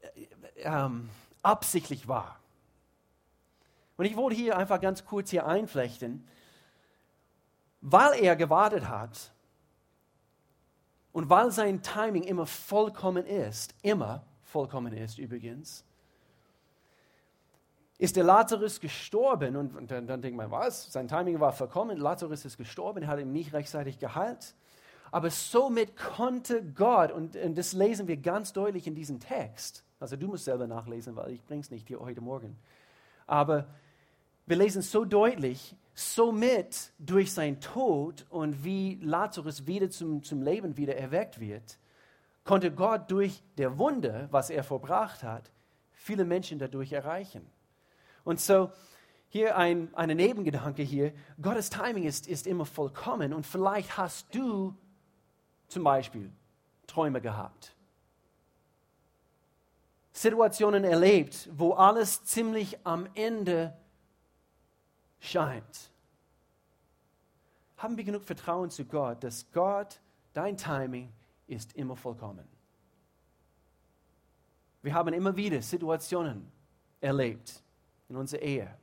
äh, 0.00 0.26
ähm, 0.62 1.10
absichtlich 1.42 2.08
war. 2.08 2.40
Und 3.98 4.06
ich 4.06 4.16
wollte 4.16 4.36
hier 4.36 4.56
einfach 4.56 4.80
ganz 4.80 5.04
kurz 5.04 5.28
hier 5.28 5.46
einflechten, 5.46 6.26
weil 7.82 8.18
er 8.18 8.36
gewartet 8.36 8.88
hat 8.88 9.32
und 11.12 11.28
weil 11.28 11.50
sein 11.50 11.82
Timing 11.82 12.22
immer 12.22 12.46
vollkommen 12.46 13.26
ist, 13.26 13.74
immer 13.82 14.24
vollkommen 14.50 14.92
ist 14.92 15.18
übrigens, 15.18 15.84
ist 17.98 18.16
der 18.16 18.24
Lazarus 18.24 18.80
gestorben 18.80 19.56
und, 19.56 19.90
dann, 19.90 20.06
dann 20.06 20.22
denkt 20.22 20.36
man, 20.36 20.50
was? 20.50 20.90
Sein 20.90 21.06
Timing 21.06 21.38
war 21.38 21.52
vollkommen, 21.52 21.98
Lazarus 21.98 22.44
ist 22.44 22.56
gestorben, 22.56 23.02
er 23.02 23.08
hat 23.08 23.20
ihn 23.20 23.32
nicht 23.32 23.52
rechtzeitig 23.52 23.98
geheilt. 23.98 24.54
Aber 25.12 25.30
somit 25.30 25.96
konnte 25.96 26.62
Gott, 26.62 27.12
und, 27.12 27.36
und 27.36 27.58
das 27.58 27.72
lesen 27.72 28.08
wir 28.08 28.16
ganz 28.16 28.52
deutlich 28.52 28.86
in 28.86 28.94
diesem 28.94 29.20
Text, 29.20 29.84
also 29.98 30.16
du 30.16 30.28
musst 30.28 30.44
selber 30.44 30.66
nachlesen, 30.66 31.14
weil 31.14 31.32
ich 31.32 31.42
es 31.48 31.70
nicht 31.70 31.88
hier 31.88 32.00
heute 32.00 32.22
Morgen. 32.22 32.56
Aber 33.26 33.66
wir 34.46 34.56
lesen 34.56 34.80
so 34.80 35.04
deutlich, 35.04 35.76
somit 35.94 36.92
durch 36.98 37.32
sein 37.32 37.60
Tod 37.60 38.24
und 38.30 38.64
wie 38.64 38.98
Lazarus 39.02 39.66
wieder 39.66 39.90
zum, 39.90 40.22
zum 40.22 40.40
Leben 40.42 40.76
wieder 40.76 40.96
erweckt 40.96 41.38
wird, 41.38 41.78
konnte 42.50 42.72
Gott 42.72 43.08
durch 43.12 43.44
der 43.58 43.78
Wunder, 43.78 44.26
was 44.32 44.50
er 44.50 44.64
verbracht 44.64 45.22
hat, 45.22 45.52
viele 45.92 46.24
Menschen 46.24 46.58
dadurch 46.58 46.92
erreichen. 46.92 47.46
Und 48.24 48.40
so 48.40 48.72
hier 49.28 49.56
ein, 49.56 49.94
eine 49.94 50.16
Nebengedanke 50.16 50.82
hier, 50.82 51.12
Gottes 51.40 51.70
Timing 51.70 52.02
ist, 52.02 52.26
ist 52.26 52.48
immer 52.48 52.66
vollkommen 52.66 53.32
und 53.32 53.46
vielleicht 53.46 53.96
hast 53.96 54.34
du 54.34 54.74
zum 55.68 55.84
Beispiel 55.84 56.28
Träume 56.88 57.20
gehabt. 57.20 57.76
Situationen 60.12 60.82
erlebt, 60.82 61.48
wo 61.52 61.74
alles 61.74 62.24
ziemlich 62.24 62.84
am 62.84 63.06
Ende 63.14 63.78
scheint. 65.20 65.92
Haben 67.76 67.96
wir 67.96 68.02
genug 68.02 68.24
Vertrauen 68.24 68.70
zu 68.70 68.84
Gott, 68.86 69.22
dass 69.22 69.48
Gott, 69.52 70.00
dein 70.32 70.56
Timing 70.56 71.12
ist 71.50 71.72
immer 71.74 71.96
vollkommen. 71.96 72.46
Wir 74.82 74.94
haben 74.94 75.12
immer 75.12 75.36
wieder 75.36 75.60
Situationen 75.60 76.50
erlebt 77.00 77.62
in 78.08 78.16
unserer 78.16 78.42
Ehe 78.42 78.76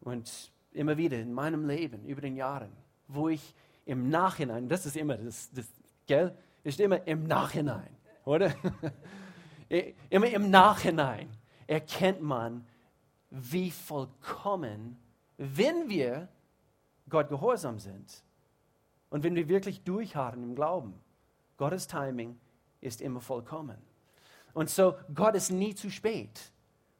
und 0.00 0.52
immer 0.72 0.96
wieder 0.96 1.18
in 1.18 1.32
meinem 1.32 1.66
Leben 1.66 2.04
über 2.06 2.20
den 2.20 2.36
Jahren, 2.36 2.70
wo 3.08 3.28
ich 3.28 3.54
im 3.84 4.08
Nachhinein, 4.08 4.68
das 4.68 4.86
ist 4.86 4.96
immer, 4.96 5.16
das, 5.16 5.50
das 5.50 5.66
gell, 6.06 6.34
ist 6.62 6.80
immer 6.80 7.06
im 7.06 7.24
Nachhinein, 7.24 7.90
oder? 8.24 8.54
immer 10.08 10.26
im 10.28 10.50
Nachhinein 10.50 11.28
erkennt 11.66 12.22
man, 12.22 12.64
wie 13.28 13.70
vollkommen, 13.70 14.96
wenn 15.36 15.88
wir 15.88 16.28
Gott 17.08 17.28
gehorsam 17.28 17.78
sind 17.78 18.22
und 19.12 19.24
wenn 19.24 19.34
wir 19.34 19.46
wirklich 19.46 19.82
durchharren 19.82 20.42
im 20.42 20.54
Glauben, 20.54 20.94
Gottes 21.58 21.86
Timing 21.86 22.40
ist 22.80 23.02
immer 23.02 23.20
vollkommen. 23.20 23.76
Und 24.54 24.70
so, 24.70 24.94
Gott 25.14 25.34
ist 25.34 25.50
nie 25.50 25.74
zu 25.74 25.90
spät. 25.90 26.50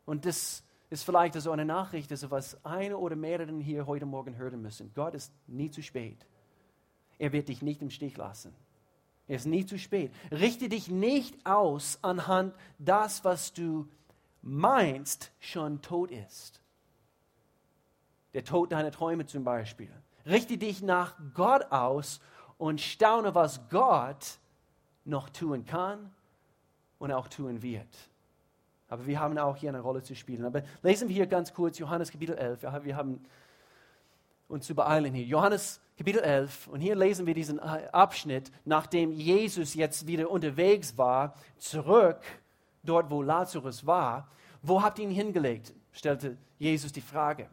Und 0.05 0.27
das 0.27 0.63
ist 0.91 1.05
vielleicht 1.05 1.33
so 1.41 1.51
eine 1.51 1.65
Nachricht, 1.65 2.11
also 2.11 2.31
was 2.31 2.63
eine 2.67 2.99
oder 2.99 3.17
mehrere 3.17 3.51
hier 3.61 3.87
heute 3.87 4.05
Morgen 4.05 4.37
hören 4.37 4.61
müssen. 4.61 4.93
Gott 4.95 5.15
ist 5.15 5.33
nie 5.47 5.71
zu 5.71 5.83
spät. 5.83 6.27
Er 7.19 7.33
wird 7.33 7.49
dich 7.49 7.63
nicht 7.63 7.81
im 7.81 7.89
Stich 7.89 8.19
lassen. 8.19 8.55
Er 9.27 9.37
ist 9.37 9.47
nie 9.47 9.65
zu 9.65 9.79
spät. 9.79 10.13
Richte 10.31 10.69
dich 10.69 10.89
nicht 10.89 11.47
aus 11.47 11.99
anhand 12.03 12.55
das, 12.79 13.25
was 13.25 13.55
du 13.55 13.89
meinst, 14.43 15.33
schon 15.41 15.81
tot 15.81 16.11
ist. 16.11 16.61
Der 18.35 18.45
Tod 18.45 18.71
deiner 18.71 18.91
Träume 18.91 19.25
zum 19.25 19.45
Beispiel. 19.45 19.91
Richte 20.27 20.59
dich 20.59 20.83
nach 20.83 21.17
Gott 21.35 21.71
aus 21.71 22.21
und 22.59 22.81
staune, 22.81 23.35
was 23.35 23.69
Gott 23.69 24.39
noch 25.05 25.29
tun 25.31 25.65
kann 25.65 26.13
und 26.99 27.13
auch 27.13 27.29
tun 27.29 27.63
wird. 27.63 27.89
Aber 28.89 29.07
wir 29.07 29.19
haben 29.19 29.39
auch 29.39 29.57
hier 29.57 29.71
eine 29.71 29.81
Rolle 29.81 30.03
zu 30.03 30.15
spielen. 30.15 30.45
Aber 30.45 30.63
lesen 30.83 31.09
wir 31.09 31.17
hier 31.17 31.27
ganz 31.27 31.53
kurz 31.53 31.79
Johannes 31.79 32.11
Kapitel 32.11 32.37
11. 32.37 32.63
Wir 32.85 32.97
haben 32.97 33.25
uns 34.49 34.67
zu 34.67 34.75
beeilen 34.75 35.15
hier. 35.15 35.25
Johannes 35.25 35.81
Kapitel 35.97 36.21
11. 36.21 36.69
Und 36.69 36.81
hier 36.81 36.95
lesen 36.95 37.27
wir 37.27 37.35
diesen 37.35 37.59
Abschnitt, 37.59 38.53
nachdem 38.65 39.11
Jesus 39.11 39.75
jetzt 39.75 40.07
wieder 40.07 40.31
unterwegs 40.31 40.97
war, 40.99 41.35
zurück 41.59 42.21
dort, 42.83 43.11
wo 43.11 43.23
Lazarus 43.23 43.87
war. 43.87 44.29
Wo 44.61 44.83
habt 44.83 44.99
ihr 44.99 45.07
ihn 45.07 45.11
hingelegt? 45.11 45.75
stellte 45.93 46.37
Jesus 46.59 46.93
die 46.93 47.01
Frage. 47.01 47.49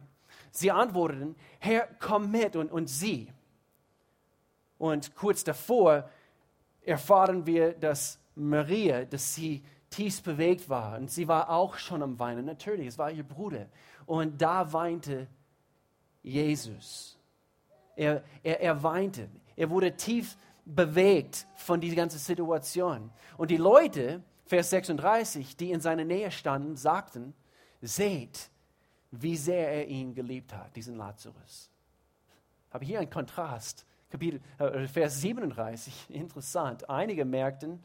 Sie 0.50 0.70
antworteten, 0.70 1.36
Herr, 1.58 1.88
komm 1.98 2.30
mit 2.30 2.56
und, 2.56 2.70
und 2.70 2.88
sieh. 2.88 3.32
Und 4.78 5.14
kurz 5.14 5.44
davor 5.44 6.08
erfahren 6.82 7.46
wir, 7.46 7.74
dass 7.74 8.18
Maria, 8.34 9.04
dass 9.04 9.34
sie 9.34 9.62
tief 9.90 10.22
bewegt 10.22 10.68
war. 10.68 10.98
Und 10.98 11.10
sie 11.10 11.28
war 11.28 11.50
auch 11.50 11.76
schon 11.76 12.02
am 12.02 12.18
Weinen. 12.18 12.44
Natürlich, 12.44 12.86
es 12.86 12.98
war 12.98 13.10
ihr 13.10 13.24
Bruder. 13.24 13.66
Und 14.06 14.40
da 14.40 14.72
weinte 14.72 15.28
Jesus. 16.22 17.18
Er, 17.96 18.22
er, 18.42 18.60
er 18.60 18.82
weinte. 18.82 19.28
Er 19.56 19.68
wurde 19.68 19.94
tief 19.96 20.36
bewegt 20.64 21.46
von 21.56 21.80
dieser 21.80 21.96
ganzen 21.96 22.18
Situation. 22.18 23.10
Und 23.36 23.50
die 23.50 23.56
Leute, 23.56 24.22
Vers 24.46 24.70
36, 24.70 25.56
die 25.56 25.72
in 25.72 25.80
seiner 25.80 26.04
Nähe 26.04 26.30
standen, 26.30 26.76
sagten, 26.76 27.34
seht, 27.82 28.49
wie 29.10 29.36
sehr 29.36 29.68
er 29.72 29.86
ihn 29.86 30.14
geliebt 30.14 30.54
hat, 30.54 30.74
diesen 30.76 30.96
Lazarus. 30.96 31.70
Aber 32.70 32.84
hier 32.84 33.00
ein 33.00 33.10
Kontrast. 33.10 33.84
Kapitel, 34.10 34.40
äh, 34.58 34.86
Vers 34.86 35.20
37, 35.20 36.06
interessant. 36.10 36.88
Einige 36.88 37.24
merkten, 37.24 37.82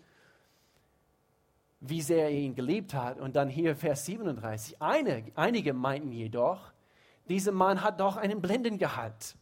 wie 1.80 2.02
sehr 2.02 2.26
er 2.26 2.32
ihn 2.32 2.56
geliebt 2.56 2.94
hat. 2.94 3.20
Und 3.20 3.36
dann 3.36 3.50
hier 3.50 3.76
Vers 3.76 4.06
37. 4.06 4.82
Eine, 4.82 5.24
einige 5.36 5.74
meinten 5.74 6.12
jedoch, 6.12 6.72
dieser 7.28 7.52
Mann 7.52 7.82
hat 7.82 8.00
doch 8.00 8.18
einen 8.18 8.42
Blinden 8.42 8.78
gehabt. 8.78 9.36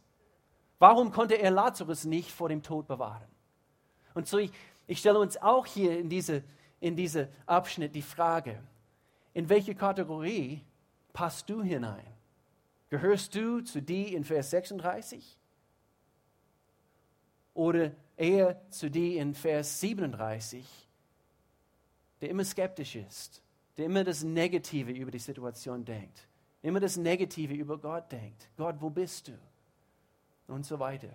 Warum 0.78 1.12
konnte 1.12 1.34
er 1.34 1.50
Lazarus 1.50 2.04
nicht 2.04 2.30
vor 2.30 2.48
dem 2.48 2.62
Tod 2.62 2.86
bewahren? 2.86 3.28
Und 4.14 4.26
so, 4.26 4.38
ich, 4.38 4.52
ich 4.86 4.98
stelle 4.98 5.18
uns 5.18 5.36
auch 5.36 5.66
hier 5.66 5.98
in 5.98 6.08
diese, 6.08 6.42
in 6.80 6.96
diese 6.96 7.28
Abschnitt 7.46 7.94
die 7.94 8.02
Frage, 8.02 8.62
in 9.32 9.48
welche 9.48 9.74
Kategorie 9.74 10.62
passt 11.14 11.48
du 11.48 11.62
hinein? 11.62 12.04
Gehörst 12.90 13.34
du 13.34 13.62
zu 13.62 13.80
die 13.80 14.14
in 14.14 14.24
Vers 14.24 14.50
36? 14.50 15.38
Oder 17.54 17.92
eher 18.16 18.70
zu 18.70 18.90
die 18.90 19.16
in 19.16 19.34
Vers 19.34 19.80
37, 19.80 20.66
der 22.20 22.28
immer 22.28 22.44
skeptisch 22.44 22.96
ist, 22.96 23.42
der 23.76 23.86
immer 23.86 24.04
das 24.04 24.22
Negative 24.22 24.92
über 24.92 25.10
die 25.10 25.18
Situation 25.18 25.84
denkt, 25.84 26.28
immer 26.62 26.80
das 26.80 26.96
Negative 26.96 27.54
über 27.54 27.78
Gott 27.78 28.12
denkt. 28.12 28.48
Gott, 28.56 28.76
wo 28.80 28.90
bist 28.90 29.28
du? 29.28 29.32
Und 30.46 30.66
so 30.66 30.78
weiter. 30.78 31.08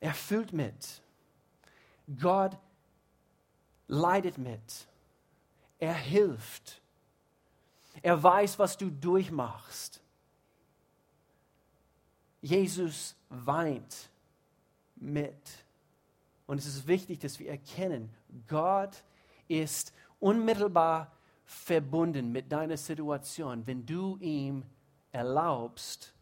Er 0.00 0.14
fühlt 0.14 0.52
mit. 0.52 1.02
Gott 2.18 2.58
leidet 3.86 4.38
mit. 4.38 4.88
Er 5.80 5.94
hilft. 5.94 6.80
Er 8.02 8.22
weiß, 8.22 8.58
was 8.58 8.76
du 8.76 8.90
durchmachst. 8.90 10.00
Jesus 12.40 13.16
weint 13.28 14.10
mit. 14.96 15.64
Und 16.46 16.58
es 16.58 16.66
ist 16.66 16.86
wichtig, 16.86 17.18
dass 17.18 17.38
wir 17.38 17.50
erkennen, 17.50 18.10
Gott 18.46 19.02
ist 19.48 19.92
unmittelbar 20.18 21.12
verbunden 21.44 22.30
mit 22.30 22.52
deiner 22.52 22.76
Situation, 22.76 23.66
wenn 23.66 23.84
du 23.84 24.16
ihm 24.18 24.64
erlaubst, 25.12 26.14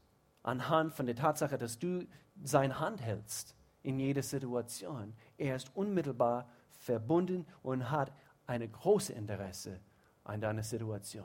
anhand 0.42 0.94
von 0.94 1.06
der 1.06 1.16
Tatsache, 1.16 1.58
dass 1.58 1.78
du 1.78 2.06
seine 2.42 2.78
Hand 2.78 3.02
hältst 3.02 3.54
in 3.82 3.98
jeder 3.98 4.22
Situation. 4.22 5.12
Er 5.36 5.56
ist 5.56 5.70
unmittelbar 5.74 6.48
verbunden 6.70 7.46
und 7.62 7.90
hat 7.90 8.12
ein 8.48 8.72
großes 8.72 9.10
Interesse 9.10 9.78
an 10.24 10.40
deiner 10.40 10.62
Situation. 10.62 11.24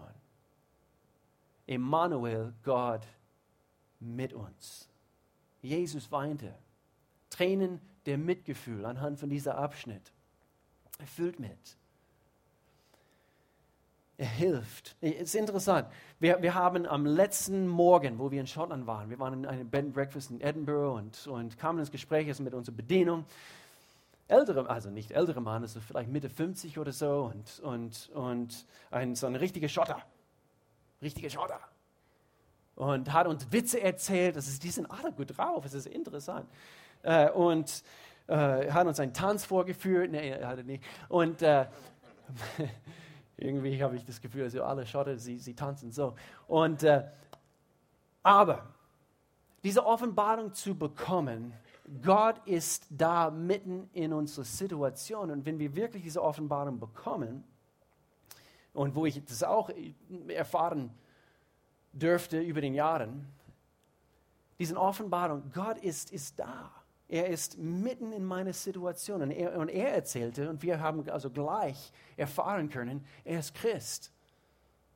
Emmanuel, 1.66 2.54
Gott 2.64 3.08
mit 4.00 4.34
uns. 4.34 4.90
Jesus 5.62 6.12
weinte. 6.12 6.54
Tränen 7.30 7.80
der 8.06 8.18
Mitgefühl 8.18 8.86
anhand 8.86 9.20
von 9.20 9.30
dieser 9.30 9.58
Abschnitt. 9.58 10.12
Er 11.00 11.08
füllt 11.08 11.40
mit. 11.40 11.78
Er 14.18 14.28
hilft. 14.28 14.96
Es 15.02 15.22
ist 15.22 15.36
interessant. 15.36 15.88
Wir, 16.20 16.42
wir 16.42 16.54
haben 16.54 16.86
am 16.86 17.06
letzten 17.06 17.68
Morgen, 17.68 18.20
wo 18.20 18.30
wir 18.30 18.42
in 18.42 18.48
Schottland 18.48 18.86
waren, 18.86 19.10
wir 19.10 19.18
waren 19.18 19.34
in 19.34 19.46
einem 19.46 19.70
Bed 19.70 19.86
and 19.86 19.94
Breakfast 19.94 20.30
in 20.30 20.42
Edinburgh 20.42 20.98
und, 20.98 21.28
und 21.28 21.58
kamen 21.58 21.80
ins 21.80 21.90
Gespräch 21.90 22.28
mit 22.40 22.54
unserer 22.54 22.76
Bedienung. 22.76 23.26
Ältere, 24.28 24.70
also 24.70 24.90
nicht 24.90 25.12
ältere 25.12 25.42
Mann, 25.42 25.64
also 25.64 25.80
vielleicht 25.80 26.10
Mitte 26.10 26.30
50 26.30 26.80
oder 26.80 26.92
so 26.92 27.32
und, 27.34 27.60
und, 27.60 28.10
und 28.14 28.66
ein, 28.90 29.16
so 29.16 29.28
ein 29.28 29.36
richtiger 29.36 29.68
Schotter. 29.68 30.02
Richtiger 31.02 31.30
Schotter. 31.30 31.60
Und 32.76 33.12
hat 33.12 33.28
uns 33.28 33.52
Witze 33.52 33.82
erzählt. 33.82 34.36
Das 34.36 34.48
ist, 34.48 34.64
die 34.64 34.72
sind 34.72 34.90
alle 34.90 35.12
gut 35.12 35.38
drauf. 35.38 35.66
Es 35.66 35.74
ist 35.74 35.86
interessant. 35.86 36.50
Äh, 37.04 37.30
und 37.32 37.84
äh, 38.28 38.72
hat 38.72 38.88
uns 38.88 39.00
einen 39.00 39.14
Tanz 39.14 39.46
vorgeführt. 39.46 40.12
Nee, 40.12 40.30
er 40.30 40.48
hatte 40.48 40.64
nicht. 40.64 40.84
Und 41.10 41.42
äh, 41.42 41.68
irgendwie 43.38 43.84
habe 43.84 43.96
ich 43.96 44.06
das 44.06 44.22
Gefühl, 44.22 44.44
also 44.44 44.64
alle 44.64 44.86
Schotter, 44.86 45.18
sie, 45.18 45.38
sie 45.38 45.54
tanzen 45.54 45.92
so. 45.92 46.16
Und, 46.48 46.84
äh, 46.84 47.04
aber 48.24 48.74
diese 49.64 49.86
Offenbarung 49.86 50.54
zu 50.54 50.76
bekommen, 50.76 51.54
Gott 52.02 52.46
ist 52.48 52.88
da 52.90 53.30
mitten 53.30 53.90
in 53.94 54.14
unserer 54.14 54.46
Situation. 54.46 55.32
Und 55.32 55.46
wenn 55.46 55.60
wir 55.60 55.76
wirklich 55.76 56.04
diese 56.04 56.22
Offenbarung 56.22 56.80
bekommen, 56.80 57.44
und 58.74 58.96
wo 58.96 59.06
ich 59.06 59.24
das 59.24 59.44
auch 59.44 59.70
erfahren 60.30 60.90
dürfte 61.92 62.40
über 62.40 62.60
den 62.62 62.74
Jahren, 62.74 63.28
diese 64.60 64.78
Offenbarung, 64.78 65.52
Gott 65.54 65.78
ist, 65.80 66.12
ist 66.12 66.40
da. 66.40 66.72
Er 67.08 67.28
ist 67.28 67.58
mitten 67.58 68.12
in 68.12 68.24
meiner 68.24 68.54
Situation. 68.54 69.22
Und 69.22 69.32
er, 69.32 69.58
und 69.60 69.70
er 69.70 69.94
erzählte, 69.94 70.50
und 70.50 70.64
wir 70.64 70.80
haben 70.80 71.08
also 71.10 71.30
gleich 71.30 71.92
erfahren 72.18 72.70
können, 72.70 73.06
er 73.24 73.40
ist 73.40 73.54
Christ. 73.54 74.12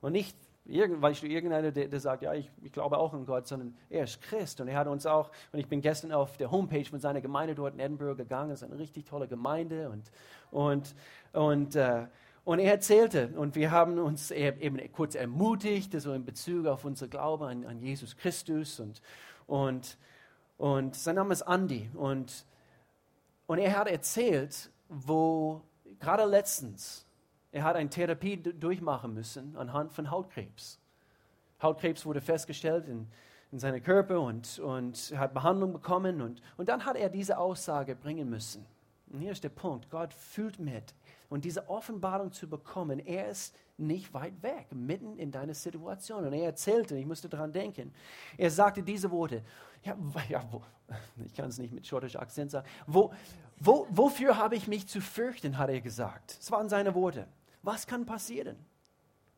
Und 0.00 0.12
nicht 0.12 0.36
irgend, 0.68 1.00
weißt 1.00 1.22
du, 1.22 1.26
irgendeiner, 1.26 1.72
der, 1.72 1.88
der 1.88 2.00
sagt, 2.00 2.22
ja, 2.22 2.34
ich, 2.34 2.50
ich, 2.62 2.70
glaube 2.70 2.98
auch 2.98 3.14
an 3.14 3.24
Gott, 3.24 3.46
sondern 3.46 3.74
er 3.88 4.04
ist 4.04 4.20
Christ. 4.20 4.60
Und 4.60 4.68
er 4.68 4.78
hat 4.78 4.86
uns 4.86 5.06
auch, 5.06 5.30
und 5.52 5.58
ich 5.58 5.66
bin 5.66 5.80
gestern 5.80 6.12
auf 6.12 6.36
der 6.36 6.50
Homepage 6.50 6.84
von 6.84 7.00
seiner 7.00 7.20
Gemeinde 7.20 7.54
dort 7.54 7.74
in 7.74 7.80
Edinburgh 7.80 8.16
gegangen, 8.16 8.50
das 8.50 8.62
ist 8.62 8.70
eine 8.70 8.78
richtig 8.78 9.06
tolle 9.06 9.26
Gemeinde. 9.26 9.88
Und, 9.90 10.12
und, 10.50 10.94
und, 11.32 11.76
äh, 11.76 12.06
und 12.44 12.58
er 12.60 12.72
erzählte, 12.72 13.28
und 13.36 13.56
wir 13.56 13.70
haben 13.70 13.98
uns 13.98 14.30
eben 14.30 14.80
kurz 14.92 15.14
ermutigt, 15.14 15.98
so 16.00 16.12
in 16.12 16.24
Bezug 16.24 16.66
auf 16.66 16.84
unser 16.84 17.08
Glaube 17.08 17.46
an, 17.46 17.64
an 17.64 17.80
Jesus 17.80 18.16
Christus. 18.16 18.78
Und, 18.78 19.00
und, 19.46 19.96
und 20.58 20.94
sein 20.94 21.16
Name 21.16 21.32
ist 21.32 21.42
Andy. 21.42 21.90
Und, 21.94 22.44
und 23.46 23.58
er 23.58 23.78
hat 23.78 23.88
erzählt, 23.88 24.70
wo 24.88 25.62
gerade 25.98 26.24
letztens, 26.24 27.07
er 27.50 27.64
hat 27.64 27.76
eine 27.76 27.88
Therapie 27.88 28.36
durchmachen 28.36 29.14
müssen 29.14 29.56
anhand 29.56 29.92
von 29.92 30.10
Hautkrebs. 30.10 30.80
Hautkrebs 31.62 32.04
wurde 32.04 32.20
festgestellt 32.20 32.86
in, 32.88 33.08
in 33.50 33.58
seinem 33.58 33.82
Körper 33.82 34.20
und, 34.20 34.58
und 34.58 35.14
hat 35.16 35.34
Behandlung 35.34 35.72
bekommen 35.72 36.20
und, 36.20 36.42
und 36.56 36.68
dann 36.68 36.84
hat 36.84 36.96
er 36.96 37.08
diese 37.08 37.38
Aussage 37.38 37.96
bringen 37.96 38.28
müssen. 38.28 38.66
Und 39.10 39.20
hier 39.20 39.32
ist 39.32 39.42
der 39.42 39.48
Punkt, 39.48 39.90
Gott 39.90 40.12
fühlt 40.12 40.58
mit. 40.58 40.94
Und 41.28 41.44
diese 41.44 41.68
Offenbarung 41.68 42.32
zu 42.32 42.48
bekommen, 42.48 43.00
er 43.00 43.28
ist 43.28 43.54
nicht 43.76 44.12
weit 44.14 44.42
weg, 44.42 44.66
mitten 44.72 45.18
in 45.18 45.30
deiner 45.30 45.54
Situation. 45.54 46.24
Und 46.24 46.32
er 46.32 46.44
erzählte, 46.44 46.96
ich 46.96 47.06
musste 47.06 47.28
daran 47.28 47.52
denken, 47.52 47.92
er 48.36 48.50
sagte 48.50 48.82
diese 48.82 49.10
Worte, 49.10 49.42
ja, 49.84 49.96
ja 50.28 50.42
wo, 50.50 50.62
ich 51.24 51.34
kann 51.34 51.50
es 51.50 51.58
nicht 51.58 51.72
mit 51.72 51.86
schottischer 51.86 52.20
Akzent 52.20 52.50
sagen, 52.50 52.66
wo, 52.86 53.12
wo, 53.58 53.86
wofür 53.90 54.36
habe 54.36 54.56
ich 54.56 54.68
mich 54.68 54.88
zu 54.88 55.00
fürchten, 55.00 55.58
hat 55.58 55.68
er 55.68 55.80
gesagt. 55.80 56.38
Das 56.38 56.50
waren 56.50 56.68
seine 56.68 56.94
Worte. 56.94 57.26
Was 57.62 57.86
kann 57.86 58.06
passieren? 58.06 58.56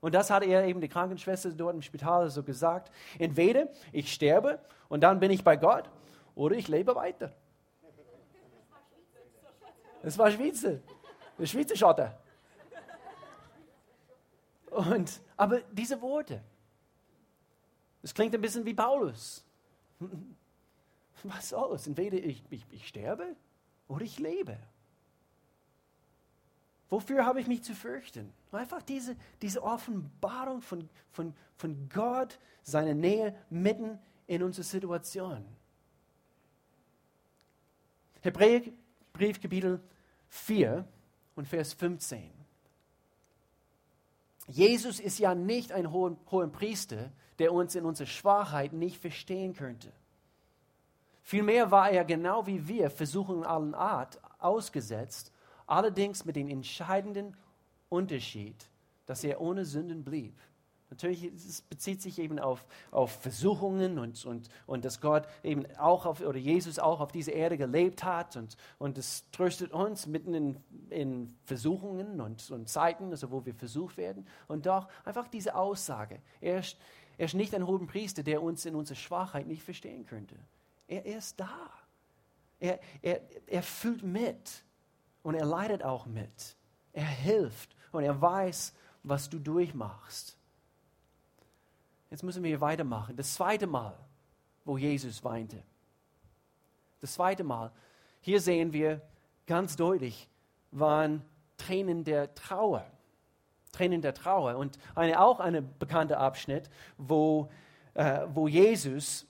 Und 0.01 0.15
das 0.15 0.31
hat 0.31 0.45
er 0.45 0.65
eben 0.65 0.81
die 0.81 0.89
Krankenschwester 0.89 1.51
dort 1.51 1.75
im 1.75 1.83
Spital 1.83 2.31
so 2.31 2.43
gesagt. 2.43 2.91
Entweder 3.19 3.69
ich 3.93 4.13
sterbe 4.13 4.61
und 4.89 5.03
dann 5.03 5.21
bin 5.21 5.31
ich 5.31 5.45
bei 5.45 5.57
Gott 5.57 5.91
oder 6.35 6.57
ich 6.57 6.69
lebe 6.69 6.95
weiter. 6.95 7.33
Das 10.03 10.17
war 10.17 10.31
Schweizer. 10.31 10.79
Der 11.41 11.47
Schweizer 11.47 11.75
Schotter. 11.75 12.19
Und, 14.71 15.21
aber 15.39 15.63
diese 15.73 16.01
Worte, 16.03 16.43
das 18.03 18.13
klingt 18.13 18.35
ein 18.35 18.41
bisschen 18.43 18.65
wie 18.67 18.75
Paulus. 18.75 19.43
Was 21.25 21.49
soll's? 21.49 21.87
Entweder 21.87 22.19
ich, 22.19 22.45
ich, 22.51 22.65
ich 22.71 22.87
sterbe 22.87 23.35
oder 23.89 24.05
ich 24.05 24.19
lebe. 24.19 24.59
Wofür 26.91 27.25
habe 27.25 27.41
ich 27.41 27.47
mich 27.47 27.63
zu 27.65 27.75
fürchten? 27.75 28.33
Einfach 28.53 28.83
diese, 28.83 29.17
diese 29.41 29.63
Offenbarung 29.63 30.61
von, 30.61 30.91
von, 31.11 31.35
von 31.57 31.89
Gott, 31.89 32.39
seine 32.63 32.95
Nähe 32.95 33.35
mitten 33.49 33.99
in 34.27 34.43
unserer 34.43 34.65
Situation. 34.65 35.45
Hebräerbrief 38.21 39.41
Kapitel 39.41 39.81
4 40.29 40.87
und 41.41 41.47
Vers 41.47 41.73
15. 41.73 42.31
Jesus 44.47 45.01
ist 45.01 45.19
ja 45.19 45.35
nicht 45.35 45.73
ein 45.73 45.91
hoher, 45.91 46.19
hoher 46.31 46.49
Priester, 46.49 47.11
der 47.39 47.55
uns 47.55 47.75
in 47.75 47.87
unserer 47.87 48.09
Schwachheit 48.09 48.75
nicht 48.75 48.99
verstehen 48.99 49.55
könnte. 49.55 49.91
Vielmehr 51.23 51.71
war 51.71 51.89
er 51.91 52.05
genau 52.05 52.47
wie 52.47 52.69
wir 52.69 52.91
Versuchungen 52.91 53.45
allen 53.45 53.75
Art 53.75 54.21
ausgesetzt, 54.39 55.33
allerdings 55.67 56.27
mit 56.27 56.37
dem 56.37 56.49
entscheidenden 56.49 57.35
Unterschied, 57.89 58.69
dass 59.07 59.25
er 59.25 59.41
ohne 59.41 59.65
Sünden 59.65 60.05
blieb. 60.05 60.39
Natürlich, 60.91 61.25
es 61.25 61.63
bezieht 61.63 62.03
sich 62.03 62.19
eben 62.19 62.41
auf, 62.41 62.67
auf 62.91 63.13
Versuchungen 63.23 64.01
und, 64.01 64.25
und, 64.27 64.49
und 64.67 64.85
dass 64.85 65.01
Gott 65.01 65.27
eben 65.45 65.65
auch 65.77 66.05
auf, 66.05 66.21
oder 66.21 66.39
Jesus 66.39 66.81
auch 66.81 67.01
auf 67.01 67.13
dieser 67.13 67.33
Erde 67.33 67.57
gelebt 67.57 68.03
hat 68.03 68.37
und, 68.37 68.57
und 68.79 68.99
es 68.99 69.25
tröstet 69.31 69.73
uns 69.73 70.07
mitten 70.07 70.35
in, 70.35 70.57
in 70.91 71.35
Versuchungen 71.45 72.21
und, 72.21 72.51
und 72.51 72.69
Zeiten, 72.69 73.11
also 73.11 73.31
wo 73.31 73.47
wir 73.47 73.55
versucht 73.55 73.97
werden. 73.97 74.27
Und 74.49 74.67
doch 74.67 74.89
einfach 75.05 75.29
diese 75.29 75.55
Aussage, 75.55 76.21
er 76.41 76.59
ist, 76.59 76.77
er 77.17 77.27
ist 77.27 77.35
nicht 77.35 77.55
ein 77.55 77.67
hoher 77.67 77.87
Priester, 77.87 78.25
der 78.25 78.43
uns 78.43 78.67
in 78.67 78.75
unserer 78.75 78.97
Schwachheit 78.97 79.47
nicht 79.47 79.63
verstehen 79.63 80.07
könnte. 80.07 80.35
Er, 80.89 81.07
er 81.07 81.19
ist 81.19 81.39
da. 81.39 81.71
Er, 82.59 82.81
er, 83.01 83.21
er 83.47 83.63
fühlt 83.63 84.03
mit 84.03 84.65
und 85.23 85.37
er 85.37 85.47
leidet 85.47 85.85
auch 85.85 86.07
mit. 86.07 86.57
Er 86.93 87.07
hilft 87.07 87.77
und 87.93 88.03
er 88.03 88.21
weiß, 88.21 88.75
was 89.05 89.31
du 89.31 89.39
durchmachst. 89.39 90.37
Jetzt 92.11 92.23
müssen 92.23 92.43
wir 92.43 92.61
weitermachen. 92.61 93.17
Das 93.17 93.35
zweite 93.35 93.67
Mal, 93.67 93.97
wo 94.65 94.77
Jesus 94.77 95.23
weinte. 95.23 95.63
Das 97.01 97.15
zweite 97.15 97.45
Mal. 97.45 97.71
Hier 98.21 98.41
sehen 98.41 98.73
wir 98.73 99.01
ganz 99.47 99.77
deutlich, 99.77 100.29
waren 100.71 101.25
Tränen 101.57 102.05
der 102.05 102.35
Trauer. 102.35 102.85
Tränen 103.73 104.03
der 104.03 104.13
Trauer. 104.13 104.57
Und 104.57 104.79
eine, 104.95 105.21
auch 105.21 105.41
ein 105.41 105.73
bekannter 105.79 106.19
Abschnitt, 106.19 106.69
wo, 106.99 107.49
äh, 107.95 108.27
wo 108.35 108.49
Jesus, 108.49 109.27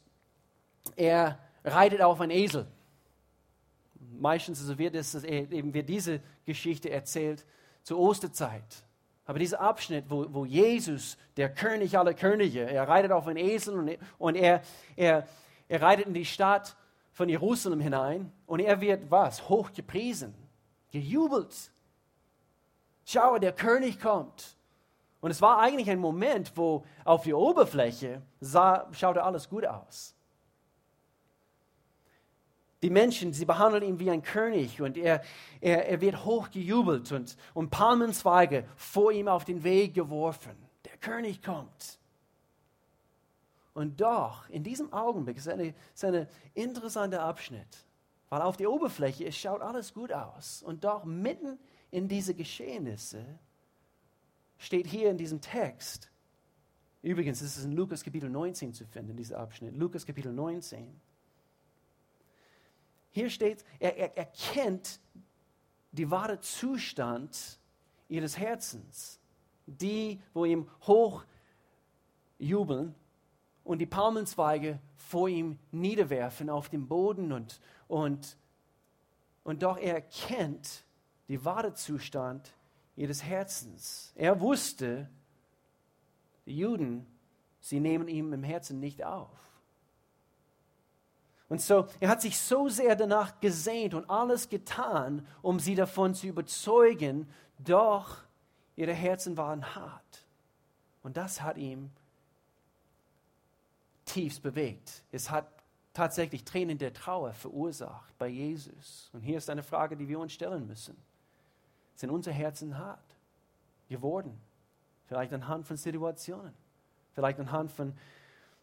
er 0.96 1.38
reitet 1.62 2.00
auf 2.00 2.20
einen 2.20 2.32
Esel. 2.32 2.66
Meistens 4.18 4.78
wird, 4.78 4.94
es, 4.94 5.14
eben 5.22 5.72
wird 5.74 5.88
diese 5.88 6.20
Geschichte 6.44 6.90
erzählt 6.90 7.44
zur 7.82 7.98
Osterzeit. 7.98 8.84
Aber 9.30 9.38
dieser 9.38 9.60
Abschnitt, 9.60 10.06
wo, 10.08 10.26
wo 10.34 10.44
Jesus, 10.44 11.16
der 11.36 11.54
König 11.54 11.96
aller 11.96 12.14
Könige, 12.14 12.68
er 12.68 12.88
reitet 12.88 13.12
auf 13.12 13.28
einen 13.28 13.36
Esel 13.36 13.78
und, 13.78 13.96
und 14.18 14.34
er, 14.34 14.60
er, 14.96 15.24
er 15.68 15.82
reitet 15.82 16.06
in 16.06 16.14
die 16.14 16.24
Stadt 16.24 16.74
von 17.12 17.28
Jerusalem 17.28 17.78
hinein 17.78 18.32
und 18.46 18.58
er 18.58 18.80
wird 18.80 19.08
was? 19.08 19.48
Hochgepriesen, 19.48 20.34
gejubelt. 20.90 21.54
Schau, 23.04 23.38
der 23.38 23.52
König 23.52 24.00
kommt. 24.00 24.56
Und 25.20 25.30
es 25.30 25.40
war 25.40 25.60
eigentlich 25.60 25.88
ein 25.88 26.00
Moment, 26.00 26.50
wo 26.56 26.84
auf 27.04 27.22
die 27.22 27.32
Oberfläche 27.32 28.22
sah, 28.40 28.88
schaute 28.90 29.22
alles 29.22 29.48
gut 29.48 29.64
aus. 29.64 30.16
Die 32.82 32.90
Menschen, 32.90 33.32
sie 33.32 33.44
behandeln 33.44 33.82
ihn 33.82 33.98
wie 33.98 34.10
ein 34.10 34.22
König 34.22 34.80
und 34.80 34.96
er, 34.96 35.22
er, 35.60 35.86
er 35.86 36.00
wird 36.00 36.24
hochgejubelt 36.24 37.12
und, 37.12 37.36
und 37.52 37.70
Palmenzweige 37.70 38.64
vor 38.76 39.12
ihm 39.12 39.28
auf 39.28 39.44
den 39.44 39.62
Weg 39.64 39.94
geworfen. 39.94 40.56
Der 40.86 40.96
König 40.96 41.42
kommt. 41.42 41.98
Und 43.74 44.00
doch, 44.00 44.48
in 44.48 44.64
diesem 44.64 44.92
Augenblick, 44.92 45.36
ist 45.36 45.48
ein 45.48 45.74
ist 45.94 46.04
ein 46.04 46.26
interessanter 46.54 47.22
Abschnitt, 47.22 47.84
weil 48.28 48.42
auf 48.42 48.56
der 48.56 48.70
Oberfläche, 48.70 49.26
es 49.26 49.36
schaut 49.36 49.60
alles 49.60 49.92
gut 49.92 50.12
aus. 50.12 50.62
Und 50.62 50.84
doch 50.84 51.04
mitten 51.04 51.58
in 51.90 52.08
diese 52.08 52.34
Geschehnisse 52.34 53.24
steht 54.58 54.86
hier 54.86 55.10
in 55.10 55.18
diesem 55.18 55.40
Text, 55.40 56.10
übrigens 57.02 57.42
ist 57.42 57.64
in 57.64 57.72
Lukas 57.72 58.02
Kapitel 58.02 58.28
19 58.28 58.72
zu 58.74 58.86
finden, 58.86 59.16
dieser 59.16 59.38
Abschnitt, 59.38 59.76
Lukas 59.76 60.04
Kapitel 60.04 60.32
19. 60.32 61.00
Hier 63.10 63.30
steht, 63.30 63.64
er, 63.78 63.96
er 63.96 64.16
erkennt 64.16 65.00
die 65.92 66.10
wahre 66.10 66.40
Zustand 66.40 67.58
ihres 68.08 68.38
Herzens. 68.38 69.18
Die, 69.66 70.20
wo 70.32 70.44
ihm 70.44 70.68
hoch 70.82 71.24
jubeln 72.38 72.94
und 73.64 73.78
die 73.78 73.86
Palmenzweige 73.86 74.80
vor 74.96 75.28
ihm 75.28 75.58
niederwerfen 75.70 76.50
auf 76.50 76.68
dem 76.68 76.88
Boden 76.88 77.32
und, 77.32 77.60
und, 77.88 78.36
und 79.44 79.62
doch 79.62 79.76
er 79.76 79.94
erkennt 79.94 80.84
die 81.28 81.44
wahre 81.44 81.74
Zustand 81.74 82.52
ihres 82.96 83.22
Herzens. 83.22 84.12
Er 84.16 84.40
wusste, 84.40 85.08
die 86.46 86.58
Juden, 86.58 87.06
sie 87.60 87.80
nehmen 87.80 88.08
ihm 88.08 88.32
im 88.32 88.42
Herzen 88.42 88.80
nicht 88.80 89.04
auf. 89.04 89.38
Und 91.50 91.60
so, 91.60 91.88
er 91.98 92.08
hat 92.08 92.22
sich 92.22 92.38
so 92.38 92.68
sehr 92.68 92.94
danach 92.94 93.40
gesehnt 93.40 93.92
und 93.92 94.08
alles 94.08 94.48
getan, 94.48 95.26
um 95.42 95.58
sie 95.58 95.74
davon 95.74 96.14
zu 96.14 96.28
überzeugen, 96.28 97.28
doch 97.58 98.18
ihre 98.76 98.94
Herzen 98.94 99.36
waren 99.36 99.74
hart. 99.74 100.24
Und 101.02 101.16
das 101.16 101.42
hat 101.42 101.58
ihm 101.58 101.90
tiefst 104.04 104.44
bewegt. 104.44 105.02
Es 105.10 105.28
hat 105.28 105.48
tatsächlich 105.92 106.44
Tränen 106.44 106.78
der 106.78 106.92
Trauer 106.92 107.32
verursacht 107.32 108.16
bei 108.16 108.28
Jesus. 108.28 109.10
Und 109.12 109.22
hier 109.22 109.38
ist 109.38 109.50
eine 109.50 109.64
Frage, 109.64 109.96
die 109.96 110.06
wir 110.06 110.20
uns 110.20 110.32
stellen 110.32 110.68
müssen. 110.68 110.96
Sind 111.96 112.10
unsere 112.10 112.34
Herzen 112.34 112.78
hart 112.78 113.16
geworden? 113.88 114.40
Vielleicht 115.06 115.32
anhand 115.32 115.66
von 115.66 115.76
Situationen, 115.76 116.54
vielleicht 117.12 117.40
anhand 117.40 117.72
von 117.72 117.92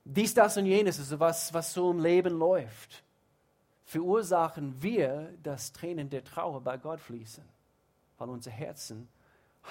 dies, 0.07 0.33
das 0.33 0.57
und 0.57 0.65
jenes, 0.65 0.99
also 0.99 1.19
was, 1.19 1.53
was 1.53 1.73
so 1.73 1.91
im 1.91 1.99
Leben 1.99 2.37
läuft. 2.37 3.03
Verursachen 3.85 4.81
wir, 4.81 5.33
dass 5.43 5.71
Tränen 5.71 6.09
der 6.09 6.23
Trauer 6.23 6.61
bei 6.61 6.77
Gott 6.77 6.99
fließen, 6.99 7.43
weil 8.17 8.29
unsere 8.29 8.55
Herzen 8.55 9.07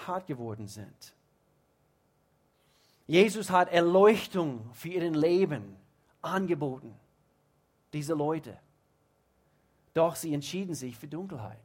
hart 0.07 0.27
geworden 0.27 0.69
sind. 0.69 1.15
Jesus 3.07 3.51
hat 3.51 3.71
Erleuchtung 3.71 4.69
für 4.73 4.89
ihr 4.89 5.11
Leben 5.11 5.77
angeboten, 6.23 6.95
diese 7.93 8.15
Leute. 8.15 8.59
Doch 9.95 10.17
sie 10.17 10.35
entschieden 10.35 10.75
sich 10.75 10.97
für 10.97 11.09
Dunkelheit. 11.09 11.59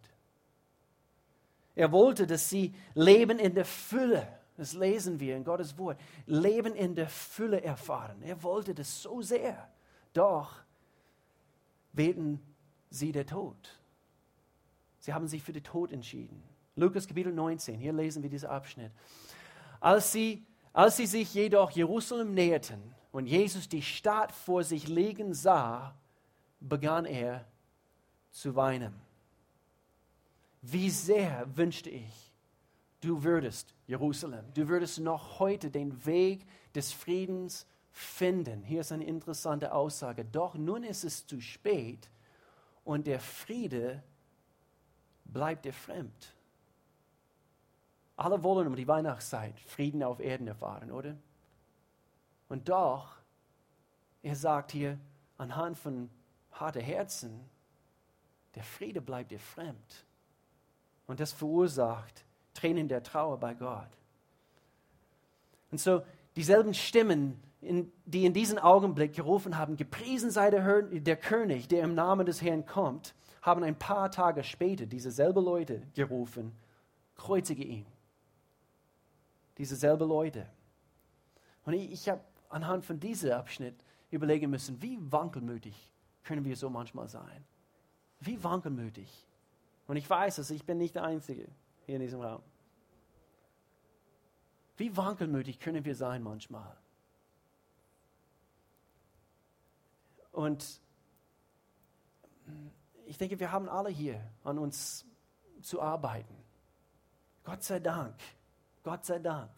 Er 1.76 1.92
wollte, 1.92 2.28
dass 2.28 2.50
sie 2.50 2.74
Leben 2.94 3.40
in 3.40 3.56
der 3.56 3.66
Fülle, 3.66 4.28
das 4.62 4.74
lesen 4.74 5.20
wir 5.20 5.36
in 5.36 5.44
Gottes 5.44 5.78
Wort, 5.78 6.00
Leben 6.26 6.76
in 6.76 6.96
der 6.96 7.10
Fülle 7.10 7.62
erfahren. 7.62 8.22
Er 8.22 8.42
wollte 8.44 8.74
das 8.74 9.02
so 9.02 9.22
sehr. 9.22 9.70
Doch 10.14 10.56
wählten 11.94 12.40
sie 12.90 13.12
der 13.12 13.26
Tod. 13.26 13.80
Sie 15.00 15.14
haben 15.14 15.28
sich 15.28 15.42
für 15.42 15.54
den 15.54 15.64
Tod 15.64 15.92
entschieden. 15.92 16.44
Lukas 16.76 17.08
Kapitel 17.08 17.34
19, 17.34 17.78
hier 17.78 17.92
lesen 17.92 18.24
wir 18.24 18.30
diesen 18.30 18.50
Abschnitt. 18.50 18.92
Als 19.80 20.12
sie 20.12 20.46
als 20.74 20.98
sie 20.98 21.06
sich 21.06 21.34
jedoch 21.34 21.72
Jerusalem 21.72 22.34
näherten 22.34 22.82
und 23.12 23.26
Jesus 23.26 23.68
die 23.68 23.82
Stadt 23.82 24.32
vor 24.32 24.64
sich 24.64 24.88
liegen 24.88 25.34
sah, 25.34 25.96
begann 26.60 27.06
er 27.06 27.46
zu 28.32 28.56
weinen. 28.56 28.94
Wie 30.62 30.90
sehr 30.90 31.46
wünschte 31.58 31.90
ich, 31.90 32.31
du 33.02 33.24
würdest, 33.24 33.74
Jerusalem, 33.88 34.46
du 34.54 34.68
würdest 34.68 35.00
noch 35.00 35.40
heute 35.40 35.70
den 35.70 36.06
Weg 36.06 36.46
des 36.74 36.94
Friedens 36.94 37.66
finden. 37.92 38.64
Hier 38.64 38.82
ist 38.82 38.92
eine 38.92 39.06
interessante 39.06 39.74
Aussage. 39.74 40.24
Doch 40.24 40.56
nun 40.56 40.84
ist 40.84 41.04
es 41.04 41.26
zu 41.26 41.42
spät 41.42 42.10
und 42.86 43.08
der 43.08 43.20
Friede 43.20 44.02
bleibt 45.26 45.66
dir 45.66 45.74
fremd. 45.74 46.34
Alle 48.16 48.44
wollen 48.44 48.68
um 48.68 48.76
die 48.76 48.88
Weihnachtszeit 48.88 49.60
Frieden 49.60 50.04
auf 50.04 50.20
Erden 50.20 50.48
erfahren, 50.48 50.92
oder? 50.92 51.18
Und 52.50 52.70
doch, 52.70 53.16
er 54.22 54.36
sagt 54.36 54.72
hier, 54.72 55.00
anhand 55.38 55.78
von 55.78 56.10
harten 56.52 56.82
Herzen, 56.82 57.50
der 58.56 58.64
Friede 58.64 59.02
bleibt 59.02 59.32
dir 59.32 59.40
fremd. 59.40 60.06
Und 61.08 61.20
das 61.20 61.32
verursacht 61.32 62.26
Tränen 62.54 62.88
der 62.88 63.04
Trauer 63.04 63.40
bei 63.40 63.54
Gott. 63.54 63.90
Und 65.72 65.80
so 65.80 66.02
dieselben 66.36 66.74
Stimmen, 66.74 67.42
in, 67.62 67.92
die 68.06 68.26
in 68.26 68.34
diesem 68.34 68.58
Augenblick 68.58 69.14
gerufen 69.14 69.58
haben, 69.58 69.78
gepriesen 69.78 70.32
sei 70.32 70.50
der, 70.50 70.82
der 70.82 71.16
König, 71.16 71.68
der 71.68 71.84
im 71.84 71.96
Namen 71.96 72.26
des 72.26 72.42
Herrn 72.42 72.66
kommt, 72.66 73.14
haben 73.42 73.64
ein 73.64 73.78
paar 73.78 74.12
Tage 74.12 74.44
später 74.44 74.86
dieselben 74.86 75.44
Leute 75.44 75.82
gerufen, 75.94 76.52
kreuzige 77.16 77.64
ihn 77.64 77.86
diese 79.62 79.76
selben 79.76 80.08
Leute. 80.08 80.48
Und 81.66 81.74
ich, 81.74 81.92
ich 81.92 82.10
habe 82.10 82.22
anhand 82.50 82.84
von 82.84 83.00
diesem 83.00 83.32
Abschnitt 83.32 83.76
überlegen 84.10 84.50
müssen, 84.50 84.82
wie 84.82 84.98
wankelmütig 85.00 85.92
können 86.24 86.44
wir 86.44 86.56
so 86.56 86.68
manchmal 86.68 87.08
sein? 87.08 87.46
Wie 88.20 88.44
wankelmütig. 88.44 89.28
Und 89.88 89.98
ich 89.98 90.10
weiß 90.10 90.40
es, 90.40 90.50
ich 90.50 90.66
bin 90.66 90.80
nicht 90.80 90.96
der 90.96 91.04
Einzige 91.04 91.48
hier 91.92 91.98
in 91.98 92.02
diesem 92.02 92.22
Raum. 92.22 92.42
Wie 94.78 94.96
wankelmütig 94.98 95.60
können 95.60 95.86
wir 95.86 95.96
sein 95.96 96.24
manchmal? 96.24 96.76
Und 100.32 100.82
ich 103.06 103.18
denke, 103.18 103.40
wir 103.40 103.52
haben 103.52 103.70
alle 103.70 103.90
hier 103.90 104.22
an 104.44 104.58
uns 104.58 105.06
zu 105.62 105.82
arbeiten. 105.82 106.36
Gott 107.44 107.64
sei 107.64 107.80
Dank 107.80 108.16
Gott 108.84 109.06
sei 109.06 109.20
Dank. 109.20 109.52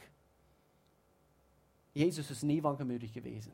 Jesus 1.93 2.29
ist 2.31 2.43
nie 2.43 2.61
wankelmütig 2.63 3.13
gewesen. 3.13 3.53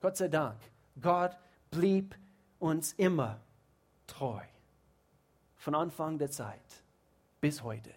Gott 0.00 0.16
sei 0.16 0.28
Dank. 0.28 0.58
Gott 1.00 1.36
blieb 1.70 2.16
uns 2.58 2.92
immer 2.94 3.40
treu. 4.06 4.42
Von 5.56 5.74
Anfang 5.74 6.18
der 6.18 6.30
Zeit 6.30 6.84
bis 7.40 7.62
heute. 7.62 7.92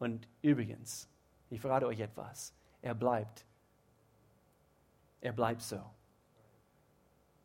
Und 0.00 0.26
übrigens, 0.42 1.08
ich 1.48 1.60
verrate 1.60 1.86
euch 1.86 2.00
etwas. 2.00 2.52
Er 2.82 2.94
bleibt. 2.94 3.46
Er 5.20 5.32
bleibt 5.32 5.62
so. 5.62 5.80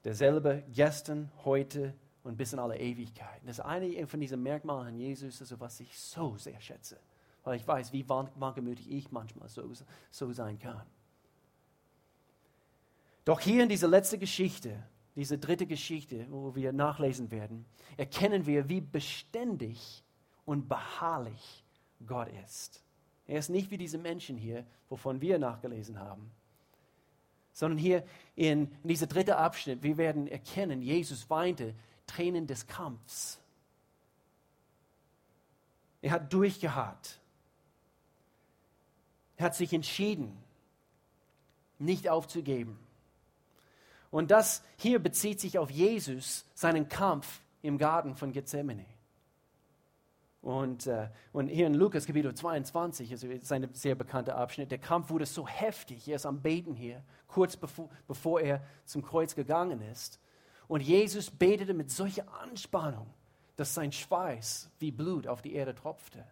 Derselbe 0.04 0.64
gestern, 0.70 1.32
heute 1.44 1.94
und 2.24 2.38
bis 2.38 2.54
in 2.54 2.58
alle 2.58 2.80
Ewigkeit. 2.80 3.42
Das 3.46 3.60
eine 3.60 4.08
von 4.08 4.20
diesen 4.20 4.42
Merkmalen 4.42 4.88
an 4.88 4.98
Jesus, 4.98 5.40
also 5.40 5.60
was 5.60 5.80
ich 5.80 6.00
so 6.00 6.36
sehr 6.38 6.60
schätze 6.60 6.98
weil 7.46 7.58
ich 7.58 7.68
weiß, 7.68 7.94
wie 7.94 8.08
wankelmütig 8.10 8.92
ich 8.92 9.12
manchmal 9.12 9.48
so, 9.48 9.72
so 10.12 10.34
sein 10.34 10.60
kann. 10.60 10.82
Doch 13.24 13.40
hier 13.40 13.64
in 13.64 13.70
dieser 13.70 13.88
letzten 13.88 14.20
Geschichte, 14.20 14.84
diese 15.16 15.38
dritte 15.38 15.66
Geschichte, 15.66 16.26
wo 16.30 16.56
wir 16.56 16.74
nachlesen 16.74 17.32
werden, 17.32 17.66
erkennen 17.98 18.46
wir, 18.46 18.68
wie 18.68 18.82
beständig 18.82 20.04
und 20.44 20.68
beharrlich 20.68 21.64
Gott 22.06 22.30
ist. 22.46 22.84
Er 23.28 23.40
ist 23.40 23.50
nicht 23.50 23.72
wie 23.72 23.78
diese 23.78 23.98
Menschen 23.98 24.38
hier, 24.38 24.66
wovon 24.90 25.22
wir 25.22 25.40
nachgelesen 25.40 26.00
haben. 26.00 26.32
Sondern 27.54 27.78
hier 27.78 28.04
in, 28.36 28.72
in 28.84 28.90
dieser 28.90 29.08
dritten 29.08 29.32
Abschnitt, 29.32 29.82
wir 29.82 29.98
werden 29.98 30.28
erkennen, 30.28 30.82
Jesus 30.82 31.30
weinte 31.30 31.74
Tränen 32.06 32.48
des 32.48 32.68
Kampfs. 32.68 33.40
Er 36.02 36.12
hat 36.12 36.32
durchgeharrt. 36.32 37.20
Er 39.38 39.46
hat 39.46 39.56
sich 39.56 39.74
entschieden, 39.74 40.38
nicht 41.80 42.10
aufzugeben. 42.10 42.80
Und 44.12 44.32
das 44.32 44.64
hier 44.78 45.00
bezieht 45.00 45.40
sich 45.42 45.58
auf 45.58 45.70
Jesus, 45.70 46.46
seinen 46.54 46.88
Kampf 46.88 47.42
im 47.62 47.78
Garten 47.78 48.16
von 48.16 48.32
Gethsemane. 48.32 48.86
Und, 50.46 50.86
äh, 50.86 51.10
und 51.34 51.48
hier 51.48 51.66
in 51.66 51.74
Lukas 51.74 52.06
Kapitel 52.06 52.32
22 52.32 53.12
ist 53.12 53.52
ein 53.52 53.68
sehr 53.74 53.96
bekannter 53.96 54.38
Abschnitt. 54.38 54.70
Der 54.70 54.78
Kampf 54.78 55.10
wurde 55.10 55.26
so 55.26 55.48
heftig, 55.48 56.08
er 56.08 56.18
ist 56.18 56.28
am 56.28 56.40
Beten 56.40 56.76
hier, 56.76 57.02
kurz 57.26 57.58
bevor, 57.58 57.90
bevor 58.08 58.40
er 58.40 58.62
zum 58.86 59.02
Kreuz 59.02 59.34
gegangen 59.34 59.82
ist. 59.82 60.20
Und 60.68 60.82
Jesus 60.82 61.32
betete 61.32 61.74
mit 61.74 61.90
solcher 61.90 62.32
Anspannung, 62.44 63.08
dass 63.56 63.74
sein 63.74 63.92
Schweiß 63.92 64.70
wie 64.78 64.92
Blut 64.92 65.26
auf 65.26 65.42
die 65.42 65.56
Erde 65.56 65.74
tropfte. 65.74 66.24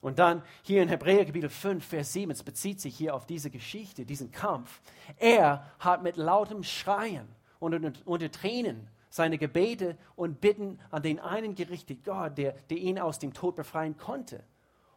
Und 0.00 0.20
dann 0.20 0.44
hier 0.62 0.80
in 0.80 0.88
Hebräer 0.88 1.24
Kapitel 1.24 1.50
5, 1.50 1.84
Vers 1.84 2.12
7, 2.12 2.30
es 2.30 2.44
bezieht 2.44 2.80
sich 2.80 2.96
hier 2.96 3.16
auf 3.16 3.26
diese 3.26 3.50
Geschichte, 3.50 4.06
diesen 4.06 4.30
Kampf. 4.30 4.80
Er 5.16 5.72
hat 5.80 6.04
mit 6.04 6.16
lautem 6.16 6.62
Schreien 6.62 7.26
und 7.58 7.74
unter, 7.74 7.92
unter 8.04 8.30
Tränen 8.30 8.86
seine 9.14 9.38
Gebete 9.38 9.96
und 10.16 10.40
Bitten 10.40 10.80
an 10.90 11.04
den 11.04 11.20
einen 11.20 11.54
gerichtet, 11.54 12.02
Gott, 12.02 12.36
der, 12.36 12.50
der 12.68 12.78
ihn 12.78 12.98
aus 12.98 13.20
dem 13.20 13.32
Tod 13.32 13.54
befreien 13.54 13.96
konnte. 13.96 14.42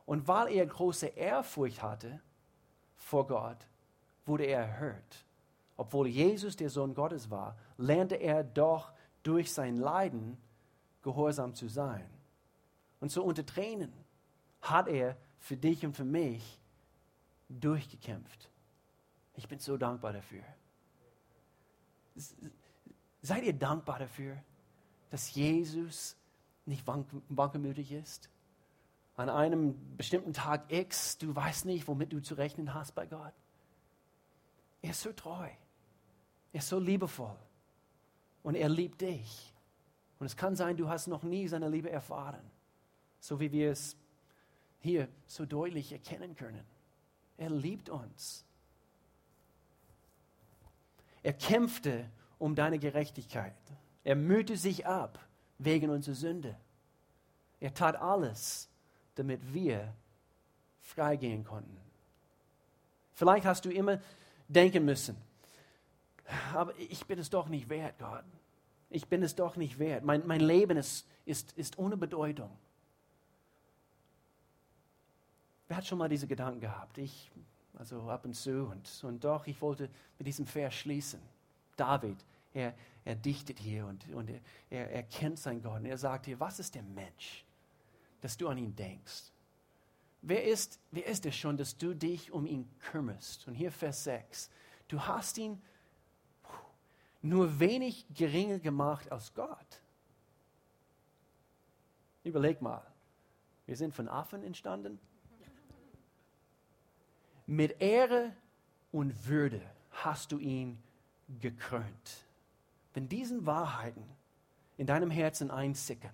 Und 0.08 0.28
weil 0.28 0.52
er 0.54 0.66
große 0.66 1.06
Ehrfurcht 1.06 1.84
hatte 1.84 2.20
vor 2.96 3.28
Gott, 3.28 3.68
wurde 4.26 4.46
er 4.46 4.62
erhört. 4.62 5.24
Obwohl 5.76 6.08
Jesus 6.08 6.56
der 6.56 6.72
Sohn 6.72 6.96
Gottes 6.96 7.30
war, 7.30 7.60
lernte 7.78 8.16
er 8.16 8.44
doch 8.44 8.92
durch 9.22 9.54
sein 9.54 9.78
Leiden 9.78 10.36
gehorsam 11.04 11.54
zu 11.54 11.68
sein. 11.68 12.10
Und 13.00 13.12
so 13.12 13.24
unter 13.24 13.46
Tränen 13.46 13.94
hat 14.62 14.88
er 14.88 15.16
für 15.38 15.58
dich 15.58 15.86
und 15.86 15.94
für 15.94 16.06
mich 16.06 16.60
durchgekämpft. 17.50 18.50
Ich 19.36 19.48
bin 19.48 19.60
so 19.60 19.78
dankbar 19.78 20.14
dafür. 20.14 20.42
Seid 23.28 23.44
ihr 23.44 23.52
dankbar 23.52 24.00
dafür, 24.00 24.38
dass 25.10 25.36
Jesus 25.36 26.16
nicht 26.66 26.88
wankelmütig 26.88 27.92
ist? 27.92 28.30
An 29.18 29.30
einem 29.30 29.76
bestimmten 29.98 30.32
Tag 30.32 30.72
X, 30.72 31.18
du 31.18 31.36
weißt 31.36 31.66
nicht, 31.66 31.90
womit 31.90 32.14
du 32.14 32.22
zu 32.22 32.36
rechnen 32.36 32.74
hast 32.74 32.96
bei 32.96 33.06
Gott. 33.06 33.34
Er 34.82 34.92
ist 34.92 35.02
so 35.02 35.12
treu. 35.12 35.50
Er 36.54 36.60
ist 36.60 36.70
so 36.70 36.80
liebevoll. 36.80 37.36
Und 38.44 38.56
er 38.56 38.70
liebt 38.70 39.02
dich. 39.02 39.54
Und 40.20 40.28
es 40.28 40.38
kann 40.38 40.56
sein, 40.56 40.78
du 40.78 40.88
hast 40.88 41.08
noch 41.08 41.24
nie 41.24 41.50
seine 41.50 41.68
Liebe 41.68 41.90
erfahren. 41.90 42.50
So 43.20 43.42
wie 43.42 43.52
wir 43.52 43.72
es 43.72 43.98
hier 44.80 45.10
so 45.26 45.46
deutlich 45.46 45.92
erkennen 45.92 46.34
können. 46.34 46.64
Er 47.36 47.50
liebt 47.50 47.90
uns. 47.90 48.46
Er 51.24 51.34
kämpfte 51.34 52.10
um 52.40 52.56
deine 52.56 52.80
Gerechtigkeit. 52.80 53.54
Er 54.04 54.16
mühte 54.16 54.58
sich 54.58 54.86
ab 54.86 55.20
wegen 55.58 55.90
unserer 55.90 56.16
Sünde. 56.16 56.56
Er 57.60 57.74
tat 57.74 57.96
alles, 57.96 58.70
damit 59.16 59.54
wir 59.54 59.94
freigehen 60.82 61.44
konnten. 61.44 61.78
Vielleicht 63.14 63.46
hast 63.46 63.66
du 63.66 63.72
immer 63.72 64.00
denken 64.48 64.86
müssen, 64.86 65.18
aber 66.54 66.78
ich 66.78 67.06
bin 67.06 67.20
es 67.20 67.30
doch 67.30 67.48
nicht 67.50 67.70
wert, 67.70 67.98
Gott. 67.98 68.24
Ich 68.90 69.08
bin 69.08 69.24
es 69.24 69.36
doch 69.36 69.56
nicht 69.58 69.80
wert. 69.80 70.04
Mein, 70.04 70.26
mein 70.26 70.40
Leben 70.40 70.78
ist, 70.78 71.06
ist, 71.26 71.52
ist 71.54 71.78
ohne 71.78 71.98
Bedeutung. 71.98 72.50
Wer 75.68 75.78
hat 75.78 75.86
schon 75.86 75.98
mal 75.98 76.08
diese 76.08 76.28
Gedanken 76.28 76.62
gehabt? 76.62 76.98
Ich, 76.98 77.30
also 77.78 78.10
ab 78.10 78.24
und 78.24 78.34
zu. 78.34 78.68
Und, 78.68 79.04
und 79.04 79.24
doch, 79.24 79.48
ich 79.48 79.62
wollte 79.62 79.90
mit 80.18 80.28
diesem 80.28 80.46
Vers 80.46 80.76
schließen. 80.76 81.20
David, 81.78 82.18
er, 82.54 82.74
er 83.06 83.16
dichtet 83.16 83.60
hier 83.60 83.86
und, 83.86 84.14
und 84.14 84.30
er, 84.70 84.92
er 84.92 85.04
kennt 85.04 85.40
sein 85.40 85.62
Gott. 85.62 85.80
Und 85.80 85.86
er 85.86 85.98
sagt 85.98 86.26
hier, 86.26 86.40
was 86.40 86.60
ist 86.60 86.76
der 86.76 86.84
Mensch, 86.84 87.46
dass 88.22 88.36
du 88.36 88.50
an 88.50 88.58
ihn 88.58 88.76
denkst? 88.76 89.32
Wer 90.22 90.44
ist, 90.44 90.80
wer 90.92 91.06
ist 91.06 91.26
es 91.26 91.36
schon, 91.36 91.56
dass 91.56 91.78
du 91.78 91.94
dich 91.94 92.32
um 92.32 92.46
ihn 92.46 92.68
kümmerst? 92.92 93.48
Und 93.48 93.54
hier 93.54 93.72
Vers 93.72 94.04
6. 94.04 94.50
Du 94.88 95.02
hast 95.02 95.38
ihn 95.38 95.62
nur 97.22 97.60
wenig 97.60 98.06
geringer 98.14 98.60
gemacht 98.60 99.12
als 99.12 99.34
Gott. 99.34 99.82
Überleg 102.24 102.62
mal. 102.62 102.86
Wir 103.66 103.76
sind 103.76 103.94
von 103.94 104.08
Affen 104.08 104.44
entstanden. 104.44 105.00
Mit 107.46 107.82
Ehre 107.82 108.34
und 108.92 109.28
Würde 109.28 109.62
hast 109.92 110.32
du 110.32 110.40
ihn 110.40 110.82
gekrönt. 111.40 112.26
Wenn 112.94 113.08
diesen 113.08 113.46
Wahrheiten 113.46 114.04
in 114.78 114.88
deinem 114.88 115.12
Herzen 115.12 115.52
einsickern, 115.52 116.14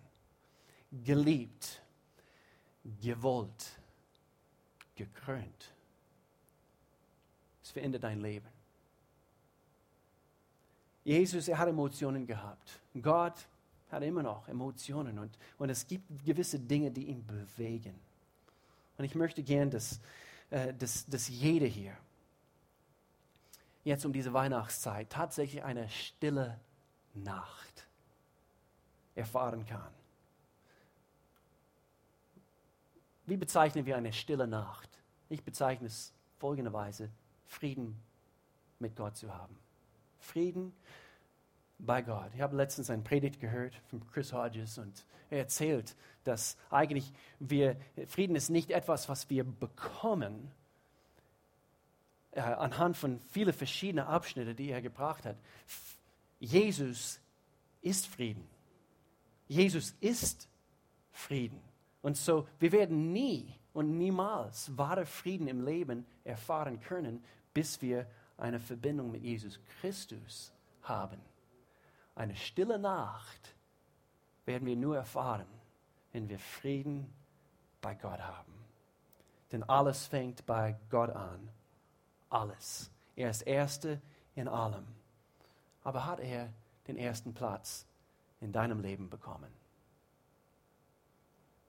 geliebt, 1.03 1.81
gewollt, 3.01 3.79
gekrönt, 4.95 5.73
es 7.61 7.71
verändert 7.71 8.03
dein 8.03 8.19
Leben. 8.19 8.47
Jesus, 11.03 11.47
er 11.47 11.57
hat 11.57 11.67
Emotionen 11.67 12.25
gehabt. 12.25 12.79
Gott 13.01 13.47
hat 13.91 14.03
immer 14.03 14.23
noch 14.23 14.47
Emotionen 14.47 15.19
und, 15.19 15.37
und 15.57 15.69
es 15.69 15.85
gibt 15.85 16.25
gewisse 16.25 16.59
Dinge, 16.59 16.91
die 16.91 17.05
ihn 17.05 17.25
bewegen. 17.25 17.95
Und 18.97 19.05
ich 19.05 19.15
möchte 19.15 19.43
gern, 19.43 19.69
dass, 19.69 19.99
äh, 20.49 20.73
dass, 20.73 21.05
dass 21.05 21.27
jeder 21.27 21.67
hier 21.67 21.95
jetzt 23.83 24.05
um 24.05 24.13
diese 24.13 24.33
Weihnachtszeit 24.33 25.09
tatsächlich 25.09 25.63
eine 25.63 25.89
stille 25.89 26.59
Nacht 27.13 27.87
erfahren 29.15 29.65
kann. 29.65 29.93
Wie 33.25 33.37
bezeichnen 33.37 33.85
wir 33.85 33.95
eine 33.95 34.13
stille 34.13 34.47
Nacht? 34.47 34.89
Ich 35.29 35.43
bezeichne 35.43 35.87
es 35.87 36.13
folgenderweise, 36.39 37.09
Frieden 37.45 38.01
mit 38.79 38.95
Gott 38.95 39.15
zu 39.15 39.33
haben. 39.33 39.57
Frieden 40.19 40.73
bei 41.79 42.01
Gott. 42.01 42.31
Ich 42.33 42.41
habe 42.41 42.55
letztens 42.55 42.89
eine 42.89 43.01
Predigt 43.01 43.39
gehört 43.39 43.75
von 43.87 44.05
Chris 44.07 44.33
Hodges 44.33 44.77
und 44.77 45.05
er 45.29 45.39
erzählt, 45.39 45.95
dass 46.23 46.57
eigentlich 46.69 47.13
wir, 47.39 47.77
Frieden 48.07 48.35
ist 48.35 48.49
nicht 48.49 48.71
etwas, 48.71 49.09
was 49.09 49.29
wir 49.29 49.43
bekommen, 49.43 50.51
äh, 52.35 52.41
anhand 52.41 52.97
von 52.97 53.19
vielen 53.31 53.53
verschiedenen 53.53 54.05
Abschnitten, 54.05 54.55
die 54.55 54.71
er 54.71 54.81
gebracht 54.81 55.25
hat. 55.25 55.37
Jesus 56.39 57.19
ist 57.81 58.07
Frieden. 58.07 58.47
Jesus 59.47 59.95
ist 59.99 60.49
Frieden. 61.11 61.61
Und 62.01 62.17
so, 62.17 62.47
wir 62.59 62.71
werden 62.71 63.13
nie 63.13 63.53
und 63.73 63.97
niemals 63.97 64.75
wahre 64.77 65.05
Frieden 65.05 65.47
im 65.47 65.63
Leben 65.63 66.05
erfahren 66.23 66.79
können, 66.79 67.23
bis 67.53 67.81
wir 67.81 68.07
eine 68.37 68.59
Verbindung 68.59 69.11
mit 69.11 69.21
Jesus 69.21 69.59
Christus 69.79 70.51
haben. 70.81 71.21
Eine 72.15 72.35
stille 72.35 72.79
Nacht 72.79 73.55
werden 74.45 74.65
wir 74.65 74.75
nur 74.75 74.97
erfahren, 74.97 75.47
wenn 76.11 76.29
wir 76.29 76.39
Frieden 76.39 77.13
bei 77.81 77.95
Gott 77.95 78.19
haben. 78.19 78.53
Denn 79.51 79.63
alles 79.63 80.07
fängt 80.07 80.45
bei 80.45 80.77
Gott 80.89 81.11
an. 81.11 81.49
Alles. 82.33 82.89
Er 83.15 83.29
ist 83.29 83.43
Erste 83.43 84.01
in 84.35 84.47
allem. 84.47 84.85
Aber 85.83 86.05
hat 86.07 86.19
er 86.19 86.51
den 86.87 86.97
ersten 86.97 87.33
Platz 87.33 87.85
in 88.41 88.51
deinem 88.51 88.81
Leben 88.81 89.07
bekommen? 89.09 89.51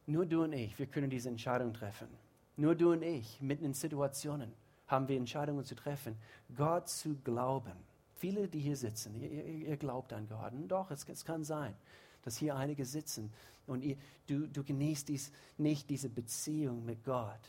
Nur 0.06 0.24
du 0.24 0.44
und 0.44 0.54
ich, 0.54 0.78
wir 0.78 0.86
können 0.86 1.10
diese 1.10 1.28
Entscheidung 1.28 1.74
treffen. 1.74 2.08
Nur 2.56 2.74
du 2.74 2.92
und 2.92 3.02
ich, 3.02 3.40
mitten 3.42 3.64
in 3.64 3.74
Situationen, 3.74 4.52
haben 4.86 5.06
wir 5.08 5.16
Entscheidungen 5.16 5.64
zu 5.64 5.74
treffen, 5.74 6.16
Gott 6.56 6.88
zu 6.88 7.16
glauben. 7.24 7.72
Viele, 8.16 8.48
die 8.48 8.60
hier 8.60 8.76
sitzen, 8.76 9.20
ihr, 9.20 9.44
ihr, 9.44 9.76
glaubt 9.76 10.14
an 10.14 10.26
Gott. 10.28 10.52
Und 10.52 10.68
doch, 10.68 10.90
es, 10.90 11.06
es, 11.08 11.26
kann 11.26 11.44
sein, 11.44 11.74
dass 12.22 12.38
hier 12.38 12.56
einige 12.56 12.86
sitzen 12.86 13.30
und 13.66 13.82
ihr, 13.82 13.96
du, 14.28 14.46
du 14.46 14.64
genießt 14.64 15.08
dies, 15.08 15.30
nicht 15.58 15.90
diese 15.90 16.08
Beziehung 16.08 16.86
mit 16.86 17.04
Gott. 17.04 17.40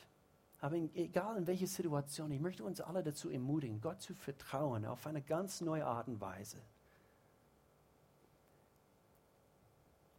Aber 0.61 0.75
egal 0.75 1.37
in 1.37 1.47
welcher 1.47 1.67
Situation, 1.67 2.31
ich 2.31 2.39
möchte 2.39 2.63
uns 2.63 2.81
alle 2.81 3.03
dazu 3.03 3.29
ermutigen, 3.29 3.81
Gott 3.81 4.01
zu 4.01 4.13
vertrauen 4.13 4.85
auf 4.85 5.05
eine 5.05 5.21
ganz 5.21 5.61
neue 5.61 5.85
Art 5.85 6.07
und 6.07 6.21
Weise. 6.21 6.57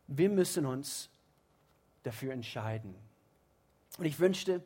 Wir 0.08 0.30
müssen 0.30 0.66
uns 0.66 1.10
dafür 2.02 2.32
entscheiden. 2.32 2.94
Und 3.98 4.04
ich 4.04 4.20
wünschte, 4.20 4.62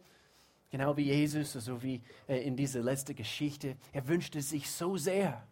genau 0.71 0.97
wie 0.97 1.05
Jesus, 1.05 1.57
also 1.57 1.83
wie 1.83 2.03
äh, 2.29 2.43
in 2.43 2.57
dieser 2.57 2.83
letzten 2.83 3.15
Geschichte, 3.15 3.77
er 3.93 4.07
wünschte 4.07 4.43
sich 4.43 4.71
so 4.71 4.97
sehr, 4.97 5.43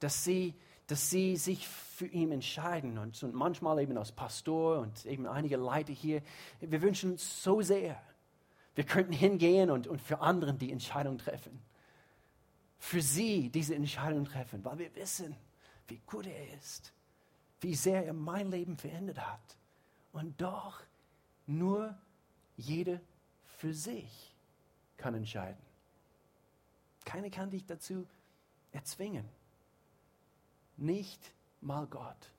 dass 0.00 0.24
sie, 0.24 0.54
dass 0.86 1.08
sie 1.08 1.36
sich 1.36 1.66
für 1.66 2.06
ihn 2.06 2.32
entscheiden. 2.32 2.98
Und, 2.98 3.22
und 3.22 3.34
manchmal 3.34 3.80
eben 3.80 3.96
als 3.96 4.12
Pastor 4.12 4.80
und 4.80 5.06
eben 5.06 5.26
einige 5.26 5.56
Leute 5.56 5.92
hier, 5.92 6.20
wir 6.60 6.82
wünschen 6.82 7.12
uns 7.12 7.42
so 7.42 7.62
sehr, 7.62 8.02
wir 8.74 8.84
könnten 8.84 9.12
hingehen 9.12 9.70
und, 9.70 9.86
und 9.86 10.00
für 10.00 10.20
anderen 10.20 10.58
die 10.58 10.72
Entscheidung 10.72 11.18
treffen. 11.18 11.60
Für 12.78 13.00
sie 13.00 13.48
diese 13.48 13.74
Entscheidung 13.74 14.24
treffen, 14.24 14.64
weil 14.64 14.78
wir 14.78 14.94
wissen, 14.94 15.36
wie 15.88 16.00
gut 16.06 16.26
er 16.26 16.54
ist, 16.54 16.92
wie 17.60 17.74
sehr 17.74 18.04
er 18.04 18.12
mein 18.12 18.50
Leben 18.50 18.76
verändert 18.76 19.18
hat. 19.18 19.56
Und 20.12 20.40
doch 20.40 20.80
nur 21.46 21.96
jede 22.56 23.00
für 23.58 23.72
sich 23.72 24.34
kann 24.96 25.14
entscheiden. 25.14 25.62
Keiner 27.04 27.30
kann 27.30 27.50
dich 27.50 27.64
dazu 27.66 28.06
erzwingen. 28.72 29.28
Nicht 30.76 31.32
mal 31.60 31.86
Gott. 31.86 32.32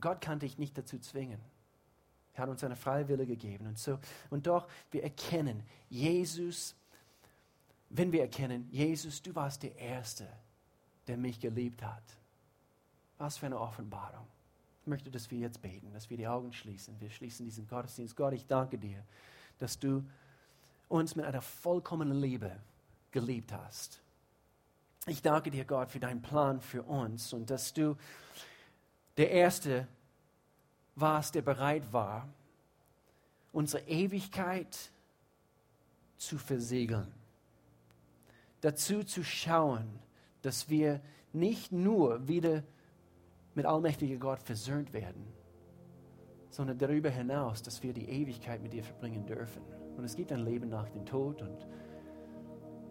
Gott 0.00 0.20
kann 0.20 0.38
dich 0.38 0.58
nicht 0.58 0.76
dazu 0.76 0.98
zwingen. 0.98 1.40
Er 2.36 2.42
hat 2.42 2.48
uns 2.50 2.62
eine 2.62 2.76
freie 2.76 3.08
Wille 3.08 3.26
gegeben. 3.26 3.66
Und, 3.66 3.78
so, 3.78 3.98
und 4.28 4.46
doch, 4.46 4.68
wir 4.90 5.02
erkennen, 5.02 5.62
Jesus, 5.88 6.74
wenn 7.88 8.12
wir 8.12 8.20
erkennen, 8.20 8.68
Jesus, 8.70 9.22
du 9.22 9.34
warst 9.34 9.62
der 9.62 9.74
Erste, 9.76 10.28
der 11.06 11.16
mich 11.16 11.40
geliebt 11.40 11.82
hat. 11.82 12.02
Was 13.18 13.38
für 13.38 13.46
eine 13.46 13.58
Offenbarung. 13.58 14.26
Ich 14.82 14.86
möchte, 14.86 15.10
dass 15.10 15.30
wir 15.30 15.38
jetzt 15.38 15.62
beten, 15.62 15.92
dass 15.94 16.10
wir 16.10 16.18
die 16.18 16.28
Augen 16.28 16.52
schließen. 16.52 17.00
Wir 17.00 17.10
schließen 17.10 17.46
diesen 17.46 17.66
Gottesdienst. 17.66 18.14
Gott, 18.14 18.34
ich 18.34 18.46
danke 18.46 18.76
dir, 18.76 19.02
dass 19.58 19.78
du 19.78 20.04
uns 20.88 21.16
mit 21.16 21.24
einer 21.24 21.40
vollkommenen 21.40 22.20
Liebe 22.20 22.54
geliebt 23.12 23.52
hast. 23.52 24.02
Ich 25.06 25.22
danke 25.22 25.50
dir, 25.50 25.64
Gott, 25.64 25.90
für 25.90 26.00
deinen 26.00 26.20
Plan 26.20 26.60
für 26.60 26.82
uns 26.82 27.32
und 27.32 27.48
dass 27.48 27.72
du 27.72 27.96
der 29.16 29.30
Erste 29.30 29.88
warst, 30.96 31.34
der 31.34 31.42
bereit 31.42 31.92
war, 31.92 32.28
unsere 33.52 33.86
Ewigkeit 33.86 34.90
zu 36.16 36.38
versiegeln. 36.38 37.12
Dazu 38.62 39.04
zu 39.04 39.22
schauen, 39.22 39.86
dass 40.42 40.68
wir 40.68 41.00
nicht 41.32 41.70
nur 41.70 42.26
wieder 42.26 42.62
mit 43.54 43.66
allmächtiger 43.66 44.16
Gott 44.16 44.40
versöhnt 44.42 44.92
werden, 44.92 45.26
sondern 46.50 46.78
darüber 46.78 47.10
hinaus, 47.10 47.62
dass 47.62 47.82
wir 47.82 47.92
die 47.92 48.08
Ewigkeit 48.08 48.62
mit 48.62 48.72
dir 48.72 48.82
verbringen 48.82 49.26
dürfen. 49.26 49.62
Und 49.96 50.04
es 50.04 50.16
gibt 50.16 50.32
ein 50.32 50.44
Leben 50.44 50.68
nach 50.68 50.88
dem 50.88 51.04
Tod. 51.04 51.42
Und 51.42 51.66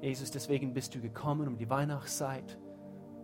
Jesus, 0.02 0.32
deswegen 0.32 0.74
bist 0.74 0.94
du 0.94 1.02
gekommen 1.02 1.48
um 1.48 1.58
die 1.58 1.70
Weihnachtszeit, 1.70 2.58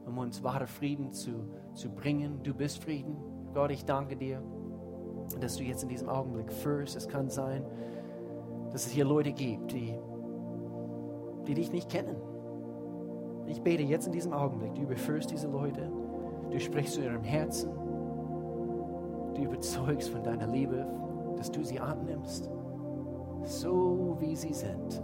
um 0.05 0.17
uns 0.17 0.43
wahre 0.43 0.67
Frieden 0.67 1.13
zu, 1.13 1.51
zu 1.73 1.89
bringen. 1.89 2.41
Du 2.43 2.53
bist 2.53 2.83
Frieden. 2.83 3.15
Gott, 3.53 3.71
ich 3.71 3.85
danke 3.85 4.15
dir, 4.15 4.41
dass 5.39 5.55
du 5.55 5.63
jetzt 5.63 5.83
in 5.83 5.89
diesem 5.89 6.09
Augenblick 6.09 6.51
führst. 6.51 6.95
Es 6.95 7.07
kann 7.07 7.29
sein, 7.29 7.63
dass 8.71 8.85
es 8.85 8.91
hier 8.91 9.05
Leute 9.05 9.31
gibt, 9.31 9.71
die, 9.71 9.97
die 11.47 11.53
dich 11.53 11.71
nicht 11.71 11.89
kennen. 11.89 12.17
Ich 13.47 13.61
bete 13.61 13.83
jetzt 13.83 14.07
in 14.07 14.13
diesem 14.13 14.33
Augenblick, 14.33 14.75
du 14.75 14.81
überführst 14.81 15.31
diese 15.31 15.47
Leute, 15.47 15.91
du 16.49 16.59
sprichst 16.59 16.95
zu 16.95 17.01
ihrem 17.01 17.23
Herzen, 17.23 17.71
du 19.35 19.43
überzeugst 19.43 20.09
von 20.09 20.23
deiner 20.23 20.47
Liebe, 20.47 20.85
dass 21.37 21.51
du 21.51 21.63
sie 21.63 21.79
annimmst 21.79 22.49
so 23.43 24.17
wie 24.19 24.35
sie 24.35 24.53
sind. 24.53 25.01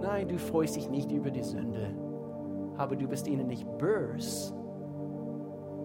Nein, 0.00 0.28
du 0.28 0.38
freust 0.38 0.76
dich 0.76 0.88
nicht 0.90 1.10
über 1.10 1.30
die 1.30 1.42
Sünde, 1.42 1.94
aber 2.76 2.96
du 2.96 3.06
bist 3.08 3.26
ihnen 3.26 3.46
nicht 3.46 3.66
böse, 3.78 4.54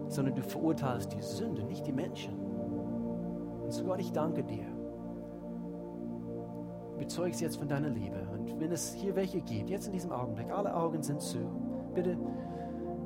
sondern 0.07 0.35
du 0.35 0.41
verurteilst 0.41 1.13
die 1.13 1.21
Sünde, 1.21 1.63
nicht 1.63 1.85
die 1.85 1.93
Menschen. 1.93 2.33
Und 3.69 3.73
so 3.73 3.83
Gott, 3.83 3.99
ich 3.99 4.11
danke 4.11 4.43
dir. 4.43 4.65
Bezeugst 6.97 7.39
jetzt 7.39 7.57
von 7.57 7.67
deiner 7.67 7.89
Liebe. 7.89 8.15
Und 8.33 8.59
wenn 8.59 8.71
es 8.71 8.95
hier 8.95 9.15
welche 9.15 9.41
gibt, 9.41 9.69
jetzt 9.69 9.85
in 9.85 9.93
diesem 9.93 10.11
Augenblick, 10.11 10.49
alle 10.49 10.75
Augen 10.75 11.03
sind 11.03 11.21
zu. 11.21 11.37
Bitte, 11.93 12.17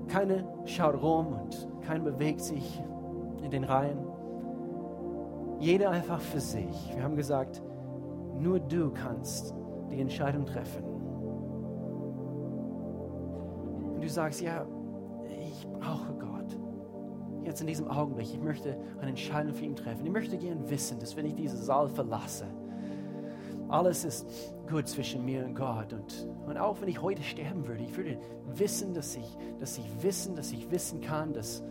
keine 0.07 0.47
schaut 0.64 1.01
rum 1.01 1.34
und 1.34 1.68
keiner 1.82 2.05
bewegt 2.05 2.39
sich 2.39 2.82
in 3.43 3.51
den 3.51 3.66
Reihen. 3.66 4.07
Jeder 5.59 5.89
einfach 5.89 6.22
für 6.22 6.39
sich. 6.39 6.95
Wir 6.95 7.03
haben 7.03 7.18
gesagt, 7.18 7.61
nur 8.39 8.61
du 8.61 8.89
kannst 8.91 9.53
die 9.91 9.99
Entscheidung 9.99 10.45
treffen. 10.45 10.86
Und 13.95 14.01
du 14.01 14.07
sagst, 14.07 14.39
ja. 14.39 14.66
Jetzt 17.54 17.62
in 17.62 17.68
diesem 17.68 17.88
Augenblick, 17.88 18.34
ich 18.34 18.41
möchte 18.41 18.76
eine 18.99 19.10
Entscheidung 19.10 19.54
für 19.54 19.64
ihn 19.64 19.76
treffen. 19.76 20.04
Ich 20.04 20.12
möchte 20.12 20.39
gern 20.39 20.68
wissen, 20.72 20.97
dass 20.99 21.16
wenn 21.16 21.28
ich 21.28 21.36
diesen 21.36 21.60
Saal 21.62 21.88
verlasse, 21.88 22.47
alles 23.70 24.04
ist 24.06 24.28
gut 24.68 24.88
zwischen 24.88 25.24
mir 25.24 25.45
und 25.45 25.54
Gott. 25.54 25.93
Und, 25.93 26.28
und 26.47 26.58
auch 26.58 26.82
wenn 26.82 26.88
ich 26.88 26.99
heute 26.99 27.22
sterben 27.22 27.68
würde, 27.68 27.84
ich 27.84 27.95
würde 27.95 28.18
wissen, 28.56 28.95
dass 28.95 29.16
ich, 29.16 29.38
dass 29.60 29.78
ich 29.78 29.86
wissen, 30.01 30.36
dass 30.36 30.51
ich 30.51 30.72
wissen 30.72 30.99
kann, 30.99 31.32
dass, 31.32 31.64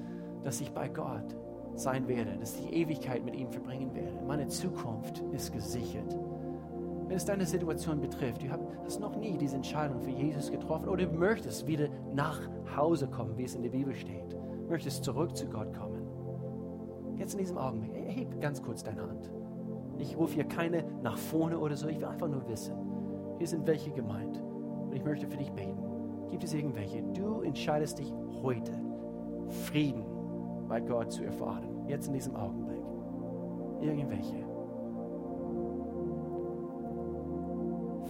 dass 0.44 0.60
ich 0.60 0.70
bei 0.70 0.88
Gott 0.88 1.34
sein 1.74 2.06
werde, 2.06 2.36
dass 2.38 2.54
ich 2.60 2.68
die 2.68 2.74
Ewigkeit 2.74 3.24
mit 3.24 3.34
ihm 3.34 3.50
verbringen 3.50 3.92
werde. 3.92 4.22
Meine 4.24 4.46
Zukunft 4.46 5.18
ist 5.32 5.52
gesichert. 5.52 6.16
Wenn 7.08 7.16
es 7.16 7.24
deine 7.24 7.44
Situation 7.44 8.00
betrifft, 8.00 8.40
du 8.40 8.46
hast 8.84 9.00
noch 9.00 9.16
nie 9.16 9.36
diese 9.36 9.56
Entscheidung 9.56 10.00
für 10.00 10.10
Jesus 10.10 10.48
getroffen 10.48 10.88
oder 10.88 11.06
du 11.06 11.18
möchtest 11.18 11.66
wieder 11.66 11.88
nach 12.14 12.38
Hause 12.76 13.08
kommen, 13.08 13.36
wie 13.36 13.42
es 13.42 13.56
in 13.56 13.64
der 13.64 13.70
Bibel 13.70 13.96
steht, 13.96 14.36
möchtest 14.72 15.04
zurück 15.04 15.36
zu 15.36 15.46
Gott 15.46 15.72
kommen. 15.74 16.02
Jetzt 17.16 17.34
in 17.34 17.38
diesem 17.38 17.58
Augenblick, 17.58 17.92
heb 18.16 18.40
ganz 18.40 18.62
kurz 18.62 18.82
deine 18.82 19.02
Hand. 19.02 19.30
Ich 19.98 20.16
rufe 20.16 20.34
hier 20.34 20.44
keine 20.44 20.84
nach 21.02 21.18
vorne 21.18 21.58
oder 21.58 21.76
so, 21.76 21.86
ich 21.88 21.98
will 21.98 22.06
einfach 22.06 22.28
nur 22.28 22.48
wissen, 22.48 22.74
hier 23.38 23.46
sind 23.46 23.66
welche 23.66 23.90
gemeint 23.90 24.42
und 24.86 24.94
ich 24.94 25.04
möchte 25.04 25.28
für 25.28 25.36
dich 25.36 25.52
beten. 25.52 25.78
Gibt 26.30 26.42
es 26.42 26.54
irgendwelche? 26.54 27.02
Du 27.12 27.42
entscheidest 27.42 27.98
dich 27.98 28.12
heute, 28.42 28.72
Frieden 29.66 30.04
bei 30.68 30.80
Gott 30.80 31.12
zu 31.12 31.22
erfahren. 31.22 31.86
Jetzt 31.86 32.06
in 32.06 32.14
diesem 32.14 32.34
Augenblick. 32.34 32.82
Irgendwelche. 33.80 34.52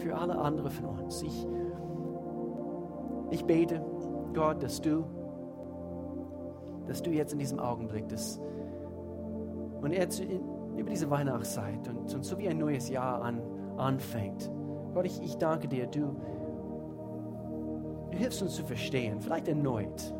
für 0.02 0.16
alle 0.16 0.36
anderen 0.36 0.70
von 0.70 0.86
uns. 0.86 1.22
Ich, 1.22 1.46
ich 3.30 3.44
bete, 3.44 3.84
Gott, 4.34 4.62
dass 4.62 4.80
du, 4.80 5.04
dass 6.86 7.02
du 7.02 7.10
jetzt 7.10 7.32
in 7.32 7.38
diesem 7.38 7.58
Augenblick, 7.58 8.08
das, 8.08 8.40
und 9.80 9.92
jetzt 9.92 10.22
über 10.76 10.90
diese 10.90 11.10
Weihnachtszeit 11.10 11.88
und, 11.88 12.14
und 12.14 12.24
so 12.24 12.38
wie 12.38 12.48
ein 12.48 12.58
neues 12.58 12.88
Jahr 12.88 13.22
an, 13.22 13.40
anfängt, 13.76 14.50
Gott, 14.94 15.06
ich, 15.06 15.22
ich 15.22 15.36
danke 15.36 15.68
dir, 15.68 15.86
du, 15.86 16.16
du 18.10 18.18
hilfst 18.18 18.42
uns 18.42 18.54
zu 18.54 18.64
verstehen, 18.64 19.20
vielleicht 19.20 19.48
erneut. 19.48 20.12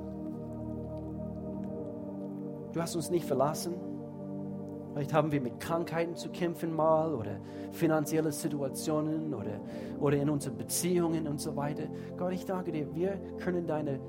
Du 2.73 2.81
hast 2.81 2.97
uns 2.97 3.11
nicht 3.11 3.27
verlassen. 3.27 3.75
Vielleicht 4.93 5.13
haben 5.15 5.33
wir 5.33 5.41
mit 5.41 5.59
Krankheiten 5.59 6.17
zu 6.17 6.29
kämpfen 6.31 6.75
mal 6.75 7.15
oder 7.15 7.39
finanzielle 7.71 8.31
Situationen 8.31 9.33
oder, 9.33 9.61
oder 9.99 10.19
in 10.19 10.29
unseren 10.29 10.57
Beziehungen 10.57 11.27
und 11.27 11.41
so 11.41 11.57
weiter. 11.57 11.85
Gott, 12.19 12.33
ich 12.33 12.45
danke 12.45 12.73
dir, 12.73 12.95
wir 12.95 13.19
können 13.39 13.67
deine 13.67 14.01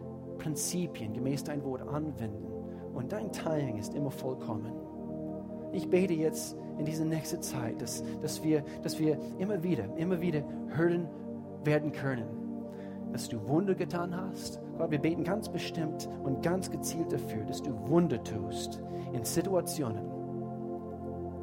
Prinzipien 0.43 1.13
gemäß 1.13 1.45
dein 1.45 1.63
Wort 1.63 1.81
anwenden 1.87 2.45
und 2.93 3.13
dein 3.13 3.31
Timing 3.31 3.77
ist 3.77 3.95
immer 3.95 4.11
vollkommen. 4.11 4.73
Ich 5.71 5.89
bete 5.89 6.13
jetzt 6.13 6.57
in 6.77 6.85
diese 6.85 7.05
nächste 7.05 7.39
Zeit, 7.39 7.81
dass, 7.81 8.03
dass, 8.21 8.43
wir, 8.43 8.63
dass 8.83 8.99
wir 8.99 9.17
immer 9.39 9.63
wieder, 9.63 9.85
immer 9.95 10.19
wieder 10.19 10.43
hören 10.67 11.07
werden 11.63 11.93
können, 11.93 12.27
dass 13.13 13.29
du 13.29 13.47
Wunder 13.47 13.73
getan 13.73 14.15
hast. 14.15 14.59
Gott, 14.77 14.91
wir 14.91 14.99
beten 14.99 15.23
ganz 15.23 15.47
bestimmt 15.47 16.09
und 16.23 16.43
ganz 16.43 16.69
gezielt 16.69 17.13
dafür, 17.13 17.45
dass 17.45 17.61
du 17.61 17.71
Wunder 17.87 18.21
tust 18.21 18.81
in 19.13 19.23
Situationen, 19.23 20.03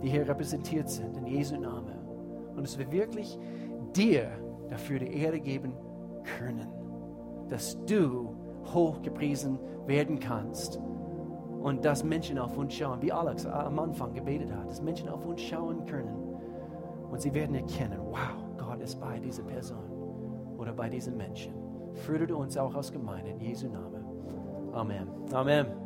die 0.03 0.11
hier 0.11 0.29
repräsentiert 0.29 0.91
sind, 0.91 1.17
in 1.17 1.27
Jesu 1.27 1.57
Namen. 1.57 1.97
Und 2.55 2.65
dass 2.65 2.79
wir 2.79 2.93
wirklich 2.93 3.39
dir 3.97 4.31
dafür 4.69 4.99
die 4.99 5.17
Ehre 5.17 5.41
geben 5.41 5.73
können, 6.39 6.69
dass 7.49 7.83
du 7.87 8.40
hochgepriesen 8.73 9.59
werden 9.87 10.19
kannst 10.19 10.81
und 11.61 11.85
dass 11.85 12.05
Menschen 12.05 12.39
auf 12.39 12.57
uns 12.57 12.75
schauen, 12.75 13.03
wie 13.03 13.13
Alex 13.13 13.47
am 13.47 13.79
Anfang 13.79 14.15
gebetet 14.15 14.53
hat, 14.53 14.69
dass 14.69 14.81
Menschen 14.81 15.09
auf 15.09 15.25
uns 15.27 15.43
schauen 15.43 15.85
können 15.85 16.17
und 17.11 17.21
sie 17.21 17.35
werden 17.35 17.55
erkennen, 17.55 17.99
wow, 18.11 18.45
Gott 18.57 18.81
ist 18.81 19.01
bei 19.01 19.19
dieser 19.19 19.43
Person 19.43 20.57
oder 20.57 20.73
bei 20.73 20.89
diesen 20.89 21.17
Menschen. 21.17 21.55
Führe 21.95 22.35
uns 22.35 22.57
auch 22.57 22.75
als 22.75 22.93
Gemeinde 22.93 23.31
in 23.31 23.41
Jesu 23.41 23.69
Namen. 23.69 24.05
Amen. 24.73 25.09
Amen. 25.33 25.81